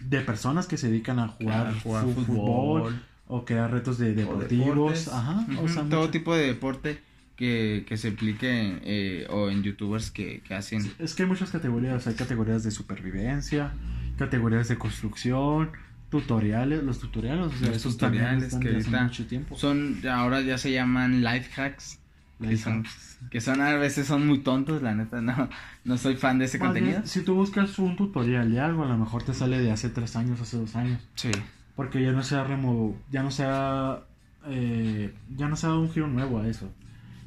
de 0.10 0.22
personas 0.22 0.68
que 0.68 0.78
se 0.78 0.89
dedican 0.89 1.20
a 1.20 1.28
jugar, 1.30 1.74
fu- 1.76 1.95
fútbol, 2.14 3.01
o 3.28 3.43
crear 3.45 3.72
retos 3.72 3.97
de 3.97 4.14
deportivos. 4.14 5.08
o 5.08 5.68
sea, 5.68 5.84
todo 5.89 6.01
mucho- 6.01 6.10
tipo 6.12 6.36
de 6.36 6.47
deporte 6.47 6.99
que, 7.36 7.84
que 7.88 7.97
se 7.97 8.10
aplique 8.10 8.80
eh, 8.84 9.28
o 9.30 9.49
en 9.49 9.62
youtubers 9.64 10.10
que, 10.12 10.41
que 10.47 10.53
hacen 10.53 10.89
Es 10.99 11.16
que 11.16 11.24
hay 11.24 11.30
muchas 11.30 11.49
categorías. 11.51 12.08
Hay 12.08 12.14
categorías 12.14 12.64
de 12.64 12.72
supervivencia, 12.72 13.74
categorías 14.18 14.68
de 14.70 14.78
construcción, 14.78 15.72
tutoriales. 16.10 16.84
Los 16.84 16.99
tutoriales, 16.99 17.47
o 17.47 17.49
sea, 17.51 17.68
Los 17.68 17.78
esos 17.78 17.97
también 17.97 18.24
tutoriales 18.24 18.43
están 18.45 18.60
que 18.62 18.70
de 18.70 18.78
hace 18.78 18.88
ahorita 18.88 19.03
mucho 19.03 19.26
tiempo. 19.28 19.58
son 19.58 20.01
ahora 20.10 20.41
ya 20.41 20.58
se 20.58 20.72
llaman 20.72 21.24
life 21.24 21.62
hacks 21.62 21.99
que 22.42 22.58
son, 22.58 22.86
que 23.32 23.40
son 23.42 23.62
a 23.62 23.74
veces 23.76 24.08
son 24.08 24.28
muy 24.28 24.40
tontos 24.40 24.82
la 24.82 24.94
neta 24.94 25.22
no 25.22 25.50
no 25.86 25.98
soy 25.98 26.16
fan 26.18 26.38
de 26.40 26.46
ese 26.46 26.58
Más 26.60 26.74
bien, 26.74 26.86
contenido 26.86 27.08
si 27.08 27.22
tú 27.22 27.36
buscas 27.36 27.78
un 27.80 27.96
tutorial 27.96 28.52
de 28.52 28.60
algo, 28.60 28.84
a 28.84 28.88
lo 28.88 28.98
mejor 28.98 29.24
te 29.24 29.34
sale 29.34 29.60
de 29.62 29.72
hace 29.72 29.90
tres 29.90 30.16
años, 30.16 30.40
hace 30.42 30.58
dos 30.58 30.76
años. 30.76 31.02
sí 31.16 31.32
Porque 31.76 32.02
ya 32.04 32.12
no 32.12 32.24
se 32.24 32.36
ha 32.36 32.44
remo 32.44 32.96
ya 33.12 33.24
no 33.24 33.32
se 33.32 33.44
ha, 33.46 34.00
eh, 34.48 35.14
ya 35.36 35.48
no 35.48 35.56
se 35.56 35.66
ha 35.66 35.70
dado 35.70 35.82
un 35.82 35.92
giro 35.92 36.08
nuevo 36.08 36.40
a 36.40 36.48
eso. 36.48 36.72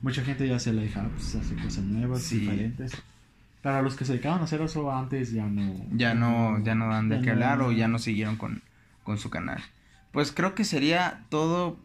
Mucha 0.03 0.23
gente 0.23 0.47
ya 0.47 0.57
hace 0.57 0.73
life 0.73 0.99
hacks, 0.99 1.35
hace 1.37 1.55
cosas 1.57 1.85
nuevas, 1.85 2.23
Sí. 2.23 2.41
diferentes. 2.41 2.93
Para 3.63 3.83
los 3.83 3.97
que 3.97 4.05
se 4.05 4.13
dedicaban 4.13 4.41
a 4.41 4.45
hacer 4.45 4.61
eso 4.63 4.91
antes 4.93 5.33
ya 5.33 5.45
no. 5.47 5.75
ya 5.93 6.15
no 6.15 6.63
ya 6.63 6.75
no 6.77 6.89
dan 6.89 7.09
de 7.09 7.21
qué 7.21 7.27
no- 7.27 7.33
hablar 7.33 7.61
o 7.63 7.73
ya 7.73 7.89
no 7.89 7.99
siguieron 7.99 8.37
con, 8.37 8.63
con 9.05 9.19
su 9.19 9.31
canal 9.31 9.61
pues 10.13 10.33
creo 10.33 10.55
que 10.55 10.65
sería 10.65 11.25
todo 11.29 11.77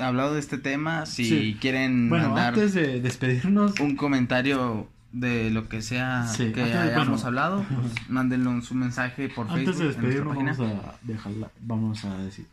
hablado 0.00 0.34
de 0.34 0.40
este 0.40 0.58
tema 0.58 1.06
si 1.06 1.24
Sí. 1.24 1.56
quieren 1.60 2.08
Bueno, 2.08 2.28
mandar 2.28 2.48
antes 2.54 2.74
de 2.74 3.00
despedirnos, 3.00 3.78
un 3.80 3.96
comentario 3.96 4.88
de 5.12 5.50
lo 5.50 5.68
que 5.68 5.82
sea 5.82 6.26
Sí, 6.28 6.52
que 6.52 6.62
antes- 6.62 6.76
hayamos 6.76 7.08
bueno. 7.22 7.26
hablado 7.26 7.64
pues 7.68 8.08
mándenlo 8.10 8.60
su 8.62 8.74
mensaje 8.74 9.28
por 9.28 9.50
antes 9.50 9.78
de 9.78 9.90
Facebook 9.92 10.04
en 10.38 10.44
nuestra 10.44 10.46
despedirnos 10.46 10.58
vamos 10.58 10.84
a 10.86 10.98
dejarla, 11.02 11.50
vamos 11.60 12.04
a 12.04 12.16
decir. 12.18 12.46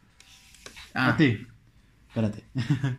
Ah, 0.94 1.10
A 1.10 1.18
ti, 1.18 1.46
espérate. 2.10 2.44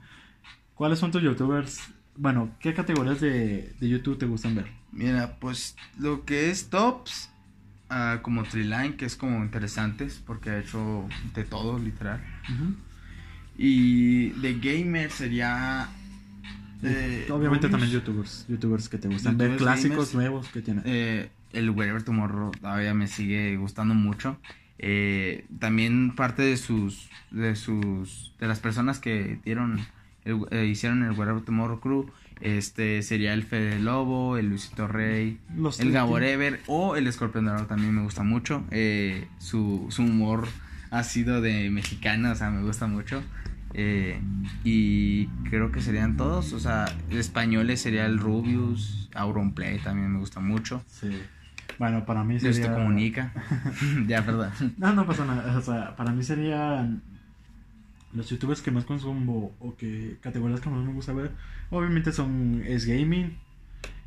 ¿Cuáles 0.74 0.98
son 1.00 1.10
tus 1.10 1.22
youtubers? 1.22 1.80
Bueno, 2.16 2.50
¿qué 2.60 2.72
categorías 2.74 3.20
de, 3.20 3.74
de 3.80 3.88
YouTube 3.88 4.18
te 4.18 4.26
gustan 4.26 4.54
ver? 4.54 4.66
Mira, 4.92 5.36
pues 5.40 5.76
lo 5.98 6.24
que 6.24 6.50
es 6.50 6.70
tops, 6.70 7.30
ah, 7.90 8.20
como 8.22 8.44
Triline, 8.44 8.94
que 8.96 9.04
es 9.06 9.16
como 9.16 9.38
interesantes, 9.42 10.22
porque 10.24 10.50
ha 10.50 10.58
hecho 10.58 11.08
de 11.34 11.44
todo, 11.44 11.78
literal. 11.78 12.20
Y 13.58 14.28
de 14.40 14.54
gamer 14.60 15.10
sería... 15.10 15.88
eh, 16.82 17.26
Obviamente 17.30 17.66
Rubius, 17.66 17.70
también 17.72 17.90
youtubers, 17.90 18.46
youtubers 18.48 18.88
que 18.88 18.98
te 18.98 19.08
gustan 19.08 19.36
ver 19.36 19.56
clásicos 19.56 19.90
gamers. 19.96 20.14
nuevos 20.14 20.48
que 20.48 20.62
tienen. 20.62 20.82
eh, 20.86 21.28
el 21.52 21.70
Wherever 21.70 22.02
Tomorrow 22.02 22.52
todavía 22.52 22.94
me 22.94 23.06
sigue 23.08 23.56
gustando 23.56 23.94
mucho. 23.94 24.38
Eh, 24.78 25.44
también 25.58 26.14
parte 26.14 26.42
de 26.42 26.56
sus, 26.56 27.08
de 27.32 27.56
sus, 27.56 28.32
de 28.38 28.46
las 28.46 28.60
personas 28.60 29.00
que 29.00 29.40
dieron, 29.44 29.80
el- 30.24 30.46
eh, 30.52 30.66
hicieron 30.66 31.02
el 31.02 31.12
Wherever 31.18 31.42
Tomorrow 31.42 31.80
Crew 31.80 32.06
Este 32.40 33.02
sería 33.02 33.34
el 33.34 33.42
Fede 33.42 33.80
Lobo, 33.80 34.36
el 34.36 34.50
Luisito 34.50 34.86
Rey, 34.86 35.40
Los 35.56 35.80
el. 35.80 35.90
Gaborever 35.90 36.60
o 36.68 36.94
el 36.94 37.08
Escorpión 37.08 37.46
Dorado 37.46 37.66
también 37.66 37.92
me 37.92 38.02
gusta 38.02 38.22
mucho. 38.22 38.62
Eh, 38.70 39.26
su, 39.40 39.86
su 39.90 40.02
humor 40.04 40.46
ha 40.92 41.02
sido 41.02 41.40
de 41.40 41.68
mexicano, 41.70 42.30
o 42.30 42.34
sea, 42.36 42.50
me 42.50 42.62
gusta 42.62 42.86
mucho. 42.86 43.20
Eh, 43.74 44.20
y 44.64 45.26
creo 45.50 45.70
que 45.70 45.80
serían 45.80 46.16
todos, 46.16 46.52
o 46.52 46.60
sea, 46.60 46.86
españoles 47.10 47.80
sería 47.80 48.06
el 48.06 48.18
Rubius, 48.18 49.10
Auronplay 49.14 49.78
también 49.78 50.12
me 50.12 50.18
gusta 50.18 50.40
mucho. 50.40 50.82
Sí. 50.88 51.10
Bueno, 51.78 52.04
para 52.04 52.24
mí 52.24 52.40
sería... 52.40 52.50
Luisito 52.50 52.74
Comunica. 52.74 53.32
ya, 54.06 54.24
perdón. 54.24 54.50
No, 54.78 54.92
no 54.94 55.06
pasa 55.06 55.24
nada. 55.24 55.56
O 55.56 55.62
sea, 55.62 55.94
para 55.96 56.12
mí 56.12 56.22
serían 56.22 57.02
los 58.12 58.28
youtubers 58.30 58.62
que 58.62 58.70
más 58.70 58.84
consumo 58.84 59.52
o 59.60 59.76
que 59.76 60.16
categorías 60.20 60.60
que 60.60 60.70
más 60.70 60.84
me 60.84 60.92
gusta 60.92 61.12
ver. 61.12 61.30
Obviamente 61.70 62.12
son 62.12 62.62
es 62.66 62.86
gaming. 62.86 63.36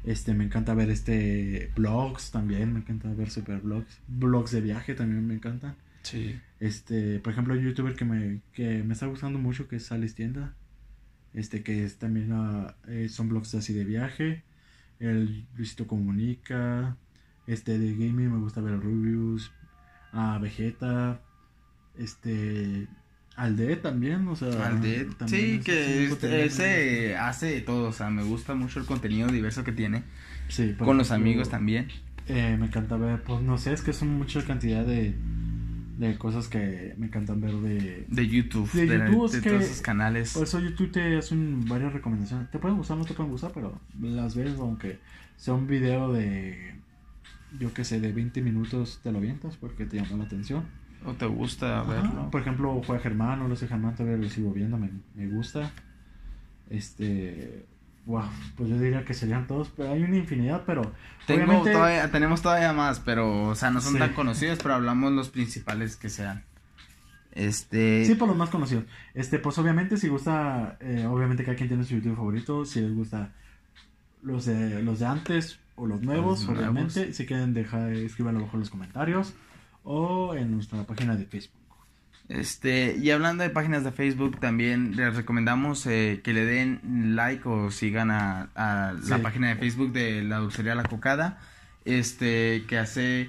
Este, 0.03 0.33
me 0.33 0.43
encanta 0.43 0.73
ver 0.73 0.89
este 0.89 1.71
blogs 1.75 2.31
también, 2.31 2.73
me 2.73 2.79
encanta 2.79 3.09
ver 3.13 3.29
super 3.29 3.59
blogs. 3.59 3.99
Blogs 4.07 4.51
de 4.51 4.61
viaje 4.61 4.95
también 4.95 5.25
me 5.25 5.35
encantan. 5.35 5.75
Sí. 6.03 6.39
Este, 6.59 7.19
por 7.19 7.33
ejemplo, 7.33 7.53
un 7.53 7.61
youtuber 7.61 7.95
que 7.95 8.05
me, 8.05 8.41
que 8.53 8.83
me 8.83 8.93
está 8.93 9.05
gustando 9.07 9.39
mucho 9.39 9.67
que 9.67 9.77
es 9.77 9.91
Alice 9.91 10.15
Tienda. 10.15 10.53
Este, 11.33 11.63
que 11.63 11.83
es 11.85 11.97
también 11.97 12.31
ah, 12.33 12.75
eh, 12.87 13.07
son 13.09 13.29
blogs 13.29 13.53
así 13.55 13.73
de 13.73 13.85
viaje. 13.85 14.43
El 14.99 15.45
Luisito 15.55 15.87
Comunica. 15.87 16.97
Este, 17.47 17.77
de 17.79 17.93
gaming 17.93 18.31
me 18.31 18.37
gusta 18.39 18.61
ver 18.61 18.73
a 18.75 18.77
Rubius. 18.77 19.51
A 20.11 20.37
Vegeta. 20.39 21.21
Este. 21.97 22.87
Alde 23.35 23.77
también, 23.77 24.27
o 24.27 24.35
sea. 24.35 24.67
Alde, 24.67 25.05
también 25.17 25.57
sí, 25.57 25.59
que 25.63 25.81
es 25.81 25.87
este- 25.97 26.09
contenido 26.09 26.43
él 26.43 26.51
se 26.51 27.15
hace 27.15 27.45
de 27.47 27.61
todo, 27.61 27.87
o 27.89 27.93
sea, 27.93 28.09
me 28.09 28.23
gusta 28.23 28.53
mucho 28.55 28.79
el 28.79 28.85
contenido 28.85 29.29
diverso 29.29 29.63
que 29.63 29.71
tiene, 29.71 30.03
Sí, 30.49 30.75
con 30.77 30.97
los 30.97 31.11
amigos 31.11 31.49
también. 31.49 31.87
eh, 32.27 32.57
me 32.59 32.65
encanta 32.67 32.97
ver, 32.97 33.23
pues 33.23 33.41
no 33.41 33.57
sé, 33.57 33.71
es 33.71 33.81
que 33.81 33.93
son 33.93 34.09
mucha 34.09 34.45
cantidad 34.45 34.85
de, 34.85 35.15
de 36.09 36.17
cosas 36.17 36.47
que 36.47 36.95
me 36.97 37.05
encantan 37.07 37.39
ver 37.41 37.53
de, 37.53 38.05
De 38.09 38.27
YouTube, 38.27 38.69
De 38.73 38.85
de, 38.87 38.97
YouTube 39.11 39.31
de 39.31 39.41
que- 39.41 39.49
todos 39.49 39.63
esos 39.63 39.81
canales. 39.81 40.33
Por 40.33 40.43
eso 40.43 40.59
YouTube 40.59 40.91
te 40.91 41.17
hace 41.17 41.33
un- 41.35 41.65
varias 41.67 41.93
recomendaciones. 41.93 42.49
Te 42.49 42.59
pueden 42.59 42.77
gustar, 42.77 42.97
no 42.97 43.05
te 43.05 43.13
pueden 43.13 43.31
gustar, 43.31 43.51
pero 43.53 43.79
las 44.01 44.35
ves, 44.35 44.57
aunque 44.59 44.99
sea 45.37 45.53
un 45.53 45.67
video 45.67 46.11
de, 46.11 46.73
yo 47.59 47.73
qué 47.73 47.83
sé, 47.85 47.99
de 47.99 48.11
20 48.11 48.41
minutos, 48.41 48.99
te 49.03 49.11
lo 49.11 49.19
avientas 49.19 49.57
porque 49.57 49.85
te 49.85 49.97
llamó 49.97 50.17
la 50.17 50.23
atención. 50.23 50.63
¿O 51.05 51.13
te 51.13 51.25
gusta 51.25 51.81
Ajá. 51.81 51.91
verlo? 51.93 52.31
Por 52.31 52.41
ejemplo, 52.41 52.81
juega 52.85 53.01
Germán, 53.01 53.41
o 53.41 53.47
lo 53.47 53.55
sé 53.55 53.67
Germán, 53.67 53.95
todavía 53.95 54.17
lo 54.17 54.29
sigo 54.29 54.51
viendo, 54.53 54.77
me, 54.77 54.89
me 55.15 55.27
gusta. 55.27 55.71
Este, 56.69 57.65
wow, 58.05 58.23
pues 58.57 58.69
yo 58.69 58.77
diría 58.79 59.05
que 59.05 59.13
serían 59.13 59.47
todos, 59.47 59.69
pero 59.75 59.91
hay 59.91 60.03
una 60.03 60.17
infinidad, 60.17 60.63
pero 60.65 60.91
Tengo 61.27 61.43
obviamente- 61.43 61.71
todavía, 61.73 62.11
tenemos 62.11 62.41
todavía 62.41 62.73
más, 62.73 62.99
pero, 62.99 63.49
o 63.49 63.55
sea, 63.55 63.69
no 63.71 63.79
son 63.81 63.93
Sí. 63.93 63.99
tan 63.99 64.13
conocidos, 64.13 64.59
pero 64.61 64.73
hablamos 64.75 65.11
los 65.11 65.29
principales 65.29 65.95
que 65.97 66.09
sean. 66.09 66.43
Este... 67.31 68.03
Sí, 68.05 68.15
por 68.15 68.27
los 68.27 68.35
más 68.37 68.49
conocidos. 68.49 68.83
Este, 69.13 69.39
pues 69.39 69.57
obviamente 69.57 69.95
si 69.97 70.09
gusta, 70.09 70.77
eh, 70.81 71.05
obviamente 71.09 71.43
cada 71.45 71.55
quien 71.55 71.69
tiene 71.69 71.83
su 71.85 71.95
YouTube 71.95 72.15
favorito, 72.15 72.65
si 72.65 72.81
les 72.81 72.93
gusta 72.93 73.31
los 74.21 74.45
de 74.45 74.81
los 74.83 74.99
de 74.99 75.05
antes 75.05 75.59
o 75.75 75.85
los 75.87 76.01
nuevos, 76.01 76.41
Los 76.45 76.57
obviamente, 76.57 76.99
nuevos. 76.99 77.15
si 77.15 77.25
quieren 77.25 77.53
dejar, 77.53 77.93
escríbanlo 77.93 78.41
abajo 78.41 78.57
en 78.57 78.59
los 78.61 78.69
comentarios 78.69 79.33
o 79.83 80.35
en 80.35 80.51
nuestra 80.51 80.83
página 80.85 81.15
de 81.15 81.25
Facebook. 81.25 81.60
Este, 82.33 82.95
y 82.97 83.11
hablando 83.11 83.43
de 83.43 83.49
páginas 83.49 83.83
de 83.83 83.91
Facebook, 83.91 84.39
también 84.39 84.95
les 84.95 85.15
recomendamos 85.17 85.85
eh, 85.85 86.21
que 86.23 86.31
le 86.31 86.45
den 86.45 87.13
like 87.15 87.41
o 87.45 87.71
sigan 87.71 88.09
a, 88.09 88.47
a 88.55 88.93
la 89.09 89.17
página 89.21 89.49
de 89.49 89.57
Facebook 89.57 89.91
de 89.91 90.23
la 90.23 90.37
Dulcería 90.37 90.73
La 90.75 90.83
Cocada. 90.83 91.39
Este, 91.83 92.63
que 92.69 92.77
hace, 92.77 93.27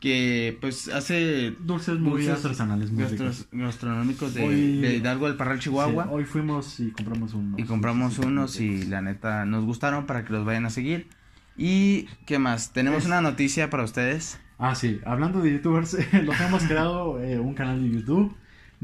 que 0.00 0.58
pues 0.60 0.88
hace 0.88 1.54
Dulces 1.60 1.98
muy 1.98 2.24
Dulces 2.24 2.44
artesanales, 2.44 2.90
muy 2.90 3.04
gastronómicos 3.52 4.34
de, 4.34 4.42
Hoy- 4.44 4.80
de 4.82 4.96
Hidalgo 4.96 5.28
del 5.28 5.36
Parral, 5.38 5.58
Chihuahua. 5.58 6.04
Sí, 6.04 6.10
hoy 6.12 6.24
fuimos 6.24 6.78
y 6.80 6.90
compramos 6.90 7.32
unos. 7.32 7.58
y 7.58 7.62
compramos 7.62 8.14
Sí, 8.14 8.20
unos 8.22 8.60
y 8.60 8.84
la 8.84 9.00
neta 9.00 9.46
nos 9.46 9.64
gustaron 9.64 10.04
para 10.04 10.24
que 10.26 10.32
los 10.34 10.44
vayan 10.44 10.66
a 10.66 10.70
seguir. 10.70 11.08
Y, 11.56 12.06
¿qué 12.26 12.38
más? 12.38 12.72
Tenemos 12.74 13.00
Es- 13.00 13.06
una 13.06 13.20
noticia 13.22 13.70
para 13.70 13.84
ustedes. 13.84 14.38
Ah, 14.64 14.74
sí, 14.76 15.00
hablando 15.04 15.40
de 15.40 15.52
youtubers, 15.52 15.96
los 16.24 16.40
hemos 16.40 16.62
creado 16.64 17.20
eh, 17.20 17.38
un 17.40 17.54
canal 17.54 17.82
de 17.82 17.90
YouTube. 17.90 18.32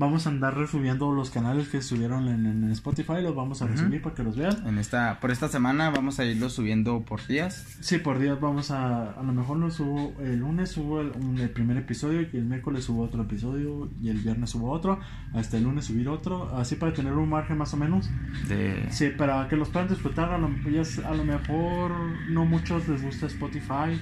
Vamos 0.01 0.29
a 0.29 0.31
andar 0.31 0.57
resubiendo 0.57 1.11
los 1.13 1.31
canales 1.31 1.69
que 1.71 1.83
subieron 1.83 2.29
en, 2.29 2.47
en 2.47 2.71
Spotify, 2.71 3.15
los 3.21 3.35
vamos 3.35 3.63
a 3.63 3.65
Ujú. 3.65 3.75
resubir 3.75 4.01
para 4.01 4.15
que 4.15 4.23
los 4.23 4.37
vean. 4.37 4.65
En 4.65 4.79
esta, 4.79 5.19
por 5.19 5.33
esta 5.33 5.49
semana 5.49 5.91
vamos 5.91 6.21
a 6.21 6.25
irlo 6.25 6.49
subiendo 6.51 7.01
por 7.01 7.27
días. 7.27 7.79
Sí, 7.81 7.99
por 7.99 8.21
días 8.21 8.41
vamos 8.41 8.71
a. 8.71 9.11
A 9.19 9.23
lo 9.25 9.33
mejor 9.33 9.57
lo 9.57 9.73
subo. 9.73 10.15
El 10.21 10.39
lunes 10.39 10.71
subo 10.71 11.01
el, 11.01 11.11
un- 11.21 11.39
el 11.41 11.51
primer 11.51 11.77
episodio 11.79 12.21
y 12.23 12.37
el 12.37 12.45
miércoles 12.45 12.85
subo 12.85 13.03
otro 13.03 13.23
episodio 13.23 13.89
y 14.01 14.09
el 14.11 14.19
viernes 14.19 14.51
subo 14.51 14.71
otro. 14.71 15.01
Hasta 15.35 15.57
el 15.57 15.65
lunes 15.65 15.87
subir 15.87 16.09
otro. 16.09 16.57
Así 16.57 16.77
para 16.77 16.93
tener 16.93 17.15
un 17.15 17.29
margen 17.29 17.59
más 17.59 17.75
o 17.75 17.77
menos. 17.77 18.09
De... 18.47 18.87
Sí, 18.91 19.09
para 19.09 19.49
que 19.49 19.57
los 19.57 19.69
puedan 19.69 19.89
disfrutar. 19.89 20.31
A 20.33 20.39
lo, 20.39 20.49
ya 20.71 20.83
s- 20.83 21.05
a 21.05 21.13
lo 21.13 21.25
mejor 21.25 21.91
no 22.31 22.45
muchos 22.45 22.87
les 22.87 23.03
gusta 23.03 23.27
Spotify. 23.27 23.99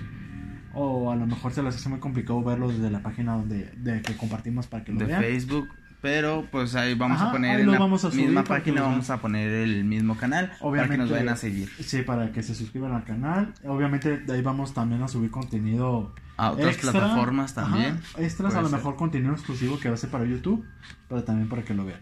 O 0.78 1.10
a 1.10 1.16
lo 1.16 1.26
mejor 1.26 1.52
se 1.52 1.62
les 1.62 1.74
hace 1.74 1.88
muy 1.88 1.98
complicado 2.00 2.42
verlo 2.44 2.68
desde 2.68 2.90
la 2.90 3.00
página 3.02 3.32
donde 3.34 3.70
de 3.78 4.02
que 4.02 4.14
compartimos 4.16 4.66
para 4.66 4.84
que 4.84 4.92
lo 4.92 4.98
de 4.98 5.06
vean. 5.06 5.22
Facebook. 5.22 5.68
Pero 6.02 6.46
pues 6.52 6.74
ahí 6.76 6.94
vamos 6.94 7.16
Ajá, 7.18 7.30
a 7.30 7.32
poner 7.32 7.56
ahí 7.56 7.60
en 7.62 7.66
lo 7.66 7.72
la 7.72 7.78
vamos 7.78 8.04
a 8.04 8.10
subir 8.10 8.26
misma 8.26 8.44
página, 8.44 8.82
vamos 8.82 9.08
a 9.08 9.16
poner 9.20 9.48
el 9.50 9.82
mismo 9.84 10.14
canal 10.16 10.48
para 10.48 10.58
que 10.60 10.64
Obviamente- 10.66 10.96
nos 10.98 11.10
vayan 11.10 11.28
a 11.30 11.36
seguir. 11.36 11.68
Sí, 11.80 12.02
para 12.02 12.30
que 12.30 12.42
se 12.42 12.54
suscriban 12.54 12.92
al 12.92 13.04
canal. 13.04 13.54
Obviamente 13.66 14.18
de 14.18 14.32
ahí 14.34 14.42
vamos 14.42 14.74
también 14.74 15.02
a 15.02 15.08
subir 15.08 15.30
contenido 15.30 16.14
A 16.36 16.50
otras 16.50 16.74
extra, 16.74 16.92
plataformas 16.92 17.54
también. 17.54 17.98
ajá, 18.12 18.22
extras, 18.22 18.54
a 18.54 18.60
lo 18.60 18.68
ser. 18.68 18.76
mejor 18.78 18.96
contenido 18.96 19.32
exclusivo 19.32 19.80
que 19.80 19.88
va 19.88 19.94
a 19.94 19.98
ser 19.98 20.10
para 20.10 20.26
YouTube, 20.26 20.64
pero 21.08 21.24
también 21.24 21.48
para 21.48 21.62
que 21.62 21.72
lo 21.74 21.86
vean. 21.86 22.00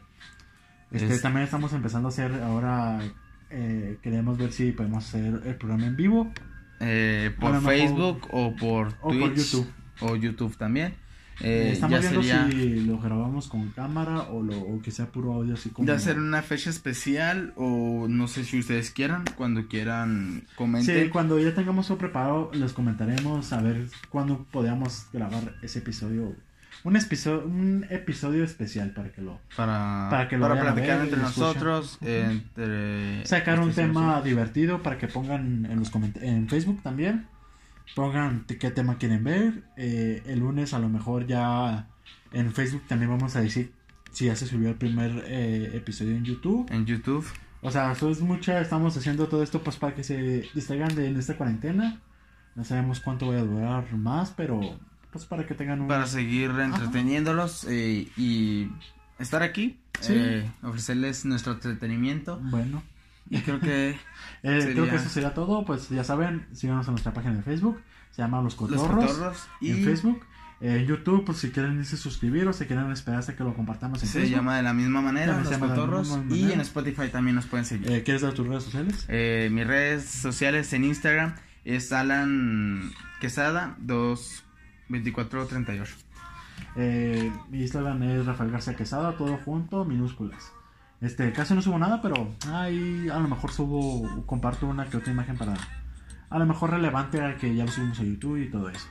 Este, 0.90 1.14
Es- 1.14 1.22
También 1.22 1.44
estamos 1.44 1.72
empezando 1.72 2.08
a 2.08 2.10
hacer 2.10 2.42
ahora, 2.42 2.98
eh, 3.50 3.98
queremos 4.02 4.36
ver 4.36 4.52
si 4.52 4.72
podemos 4.72 5.04
hacer 5.06 5.40
el 5.46 5.54
programa 5.54 5.86
en 5.86 5.96
vivo. 5.96 6.32
Eh, 6.84 7.30
por 7.40 7.62
Facebook 7.62 8.28
o 8.30 8.54
por 8.54 8.88
o 9.00 9.08
por 9.08 9.12
Twitch 9.34 9.52
YouTube. 9.52 9.72
o 10.00 10.16
YouTube 10.16 10.56
también. 10.56 10.94
Eh, 11.40 11.70
estamos 11.72 12.00
ya 12.00 12.10
viendo 12.10 12.22
sería 12.22 12.48
si 12.48 12.80
lo 12.84 12.98
grabamos 12.98 13.48
con 13.48 13.70
cámara 13.70 14.22
o, 14.30 14.40
lo, 14.40 14.56
o 14.56 14.80
que 14.80 14.92
sea 14.92 15.06
puro 15.06 15.32
audio 15.32 15.54
así 15.54 15.68
como... 15.70 15.84
de 15.84 15.92
hacer 15.92 16.16
una 16.16 16.42
fecha 16.42 16.70
especial 16.70 17.52
o 17.56 18.06
no 18.08 18.28
sé 18.28 18.44
si 18.44 18.60
ustedes 18.60 18.92
quieran, 18.92 19.24
cuando 19.36 19.66
quieran 19.66 20.42
Sí, 20.46 20.54
comenten. 20.54 21.10
cuando 21.10 21.40
ya 21.40 21.52
tengamos 21.52 21.88
todo 21.88 21.98
preparado, 21.98 22.50
les 22.54 22.72
comentaremos 22.72 23.52
a 23.52 23.60
ver 23.62 23.88
cuándo 24.10 24.46
podamos 24.52 25.06
grabar 25.12 25.56
ese 25.62 25.80
episodio. 25.80 26.36
Un 26.84 26.96
episodio, 26.96 27.46
un 27.46 27.86
episodio 27.88 28.44
especial 28.44 28.90
para 28.90 29.10
que 29.10 29.22
lo 29.22 29.40
para, 29.56 30.08
para 30.10 30.28
que 30.28 30.36
lo 30.36 30.46
para 30.46 30.60
platicar 30.60 31.00
entre 31.00 31.18
nosotros, 31.18 31.96
entre 32.02 33.24
sacar 33.24 33.58
un 33.58 33.72
tema 33.72 34.20
divertido 34.20 34.82
para 34.82 34.98
que 34.98 35.08
pongan 35.08 35.64
en 35.64 35.78
los 35.78 35.90
en 36.20 36.46
Facebook 36.46 36.82
también. 36.82 37.26
Pongan 37.94 38.44
qué 38.44 38.70
tema 38.70 38.98
quieren 38.98 39.24
ver. 39.24 39.62
Eh, 39.78 40.22
el 40.26 40.40
lunes 40.40 40.74
a 40.74 40.78
lo 40.78 40.90
mejor 40.90 41.26
ya 41.26 41.88
en 42.32 42.52
Facebook 42.52 42.82
también 42.86 43.10
vamos 43.10 43.34
a 43.34 43.40
decir 43.40 43.72
si 44.12 44.26
ya 44.26 44.36
se 44.36 44.44
subió 44.44 44.68
el 44.68 44.76
primer 44.76 45.24
eh, 45.26 45.70
episodio 45.72 46.14
en 46.14 46.24
YouTube. 46.24 46.70
en 46.70 46.84
YouTube. 46.84 47.26
O 47.62 47.70
sea, 47.70 47.92
eso 47.92 48.10
es 48.10 48.20
mucha, 48.20 48.60
estamos 48.60 48.94
haciendo 48.94 49.26
todo 49.26 49.42
esto 49.42 49.62
pues 49.62 49.76
para 49.76 49.94
que 49.94 50.04
se 50.04 50.50
distraigan 50.54 50.94
de 50.94 51.18
esta 51.18 51.38
cuarentena. 51.38 52.02
No 52.54 52.62
sabemos 52.62 53.00
cuánto 53.00 53.28
va 53.28 53.36
a 53.36 53.42
durar 53.42 53.90
más, 53.94 54.34
pero 54.36 54.60
pues 55.14 55.24
para 55.24 55.46
que 55.46 55.54
tengan 55.54 55.80
un... 55.80 55.88
para 55.88 56.06
seguir 56.06 56.50
entreteniéndolos 56.50 57.64
eh, 57.70 58.08
y 58.18 58.68
estar 59.18 59.42
aquí, 59.42 59.78
Sí. 60.00 60.12
eh, 60.14 60.50
ofrecerles 60.62 61.24
nuestro 61.24 61.52
entretenimiento. 61.54 62.38
Bueno, 62.42 62.82
Y 63.30 63.38
creo 63.40 63.58
que 63.60 63.90
eh, 64.42 64.60
Sería- 64.60 64.72
creo 64.72 64.84
que 64.90 64.96
eso 64.96 65.08
sería 65.08 65.32
todo. 65.32 65.64
Pues 65.64 65.88
ya 65.88 66.04
saben, 66.04 66.46
síganos 66.52 66.86
en 66.88 66.92
nuestra 66.94 67.12
página 67.14 67.34
de 67.34 67.42
Facebook. 67.42 67.80
Se 68.10 68.20
llama 68.22 68.42
Los 68.42 68.58
los 68.60 68.82
Cotorros. 68.82 69.48
y 69.60 69.70
en 69.70 69.84
Facebook. 69.84 70.20
En 70.60 70.86
YouTube, 70.86 71.24
pues 71.24 71.38
si 71.38 71.50
quieren 71.50 71.78
irse 71.78 71.96
suscribir 71.96 72.46
o 72.48 72.52
si 72.52 72.64
quieren 72.66 72.90
esperar 72.92 73.20
hasta 73.20 73.34
que 73.36 73.42
lo 73.44 73.54
compartamos 73.54 74.02
en 74.02 74.08
se 74.08 74.20
Facebook. 74.20 74.36
llama 74.36 74.56
de 74.56 74.62
la 74.62 74.72
misma 74.72 75.00
manera, 75.02 75.38
los 75.38 75.48
cotorros. 75.58 76.08
misma 76.08 76.24
Y 76.36 76.40
manera. 76.40 76.54
en 76.54 76.60
Spotify 76.60 77.08
también 77.10 77.34
nos 77.36 77.46
pueden 77.46 77.64
seguir. 77.66 77.90
Eh, 77.90 78.02
¿Quieres 78.02 78.22
dar 78.22 78.32
tus 78.34 78.46
redes 78.46 78.62
sociales? 78.64 79.04
Eh, 79.08 79.48
mis 79.52 79.66
redes 79.66 80.04
sociales 80.06 80.72
en 80.72 80.84
Instagram 80.84 81.34
es 81.64 81.92
Alan 81.92 82.90
Quesada 83.20 83.76
22438. 84.88 85.94
Eh, 86.76 87.32
mi 87.50 87.60
Instagram 87.62 88.02
es 88.02 88.26
Rafael 88.26 88.50
García 88.50 88.74
Quesada, 88.74 89.16
todo 89.16 89.38
junto, 89.44 89.84
minúsculas. 89.84 90.52
Este, 91.00 91.32
casi 91.32 91.54
no 91.54 91.62
subo 91.62 91.78
nada, 91.78 92.00
pero 92.00 92.34
ahí 92.52 93.08
a 93.12 93.18
lo 93.18 93.28
mejor 93.28 93.50
subo, 93.52 94.24
comparto 94.26 94.66
una 94.66 94.86
que 94.86 94.96
otra 94.96 95.12
imagen 95.12 95.36
para, 95.36 95.54
a 96.30 96.38
lo 96.38 96.46
mejor 96.46 96.70
relevante 96.70 97.20
a 97.22 97.36
que 97.36 97.54
ya 97.54 97.64
lo 97.64 97.70
subimos 97.70 98.00
a 98.00 98.04
YouTube 98.04 98.38
y 98.42 98.50
todo 98.50 98.70
eso. 98.70 98.86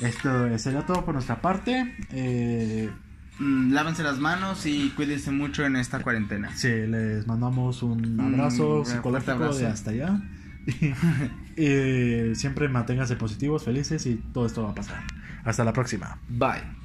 Esto 0.00 0.46
eh, 0.46 0.58
sería 0.58 0.84
todo 0.86 1.04
por 1.04 1.14
nuestra 1.14 1.40
parte. 1.40 1.94
Eh, 2.12 2.90
mm, 3.38 3.72
lávense 3.72 4.02
las 4.02 4.18
manos 4.18 4.66
y 4.66 4.90
cuídense 4.90 5.30
mucho 5.30 5.64
en 5.64 5.76
esta 5.76 6.00
cuarentena. 6.02 6.50
Sí, 6.54 6.68
les 6.68 7.26
mandamos 7.26 7.82
un 7.82 8.18
abrazo 8.20 8.80
Un 8.80 8.86
psicológico 8.86 9.32
abrazo. 9.32 9.58
de 9.58 9.66
hasta 9.66 9.90
allá. 9.90 10.20
y 11.60 12.34
siempre 12.34 12.68
manténganse 12.68 13.16
positivos, 13.16 13.64
felices 13.64 14.06
y 14.06 14.16
todo 14.16 14.46
esto 14.46 14.62
va 14.62 14.70
a 14.70 14.74
pasar. 14.74 15.02
Hasta 15.44 15.64
la 15.64 15.72
próxima. 15.72 16.18
Bye. 16.28 16.79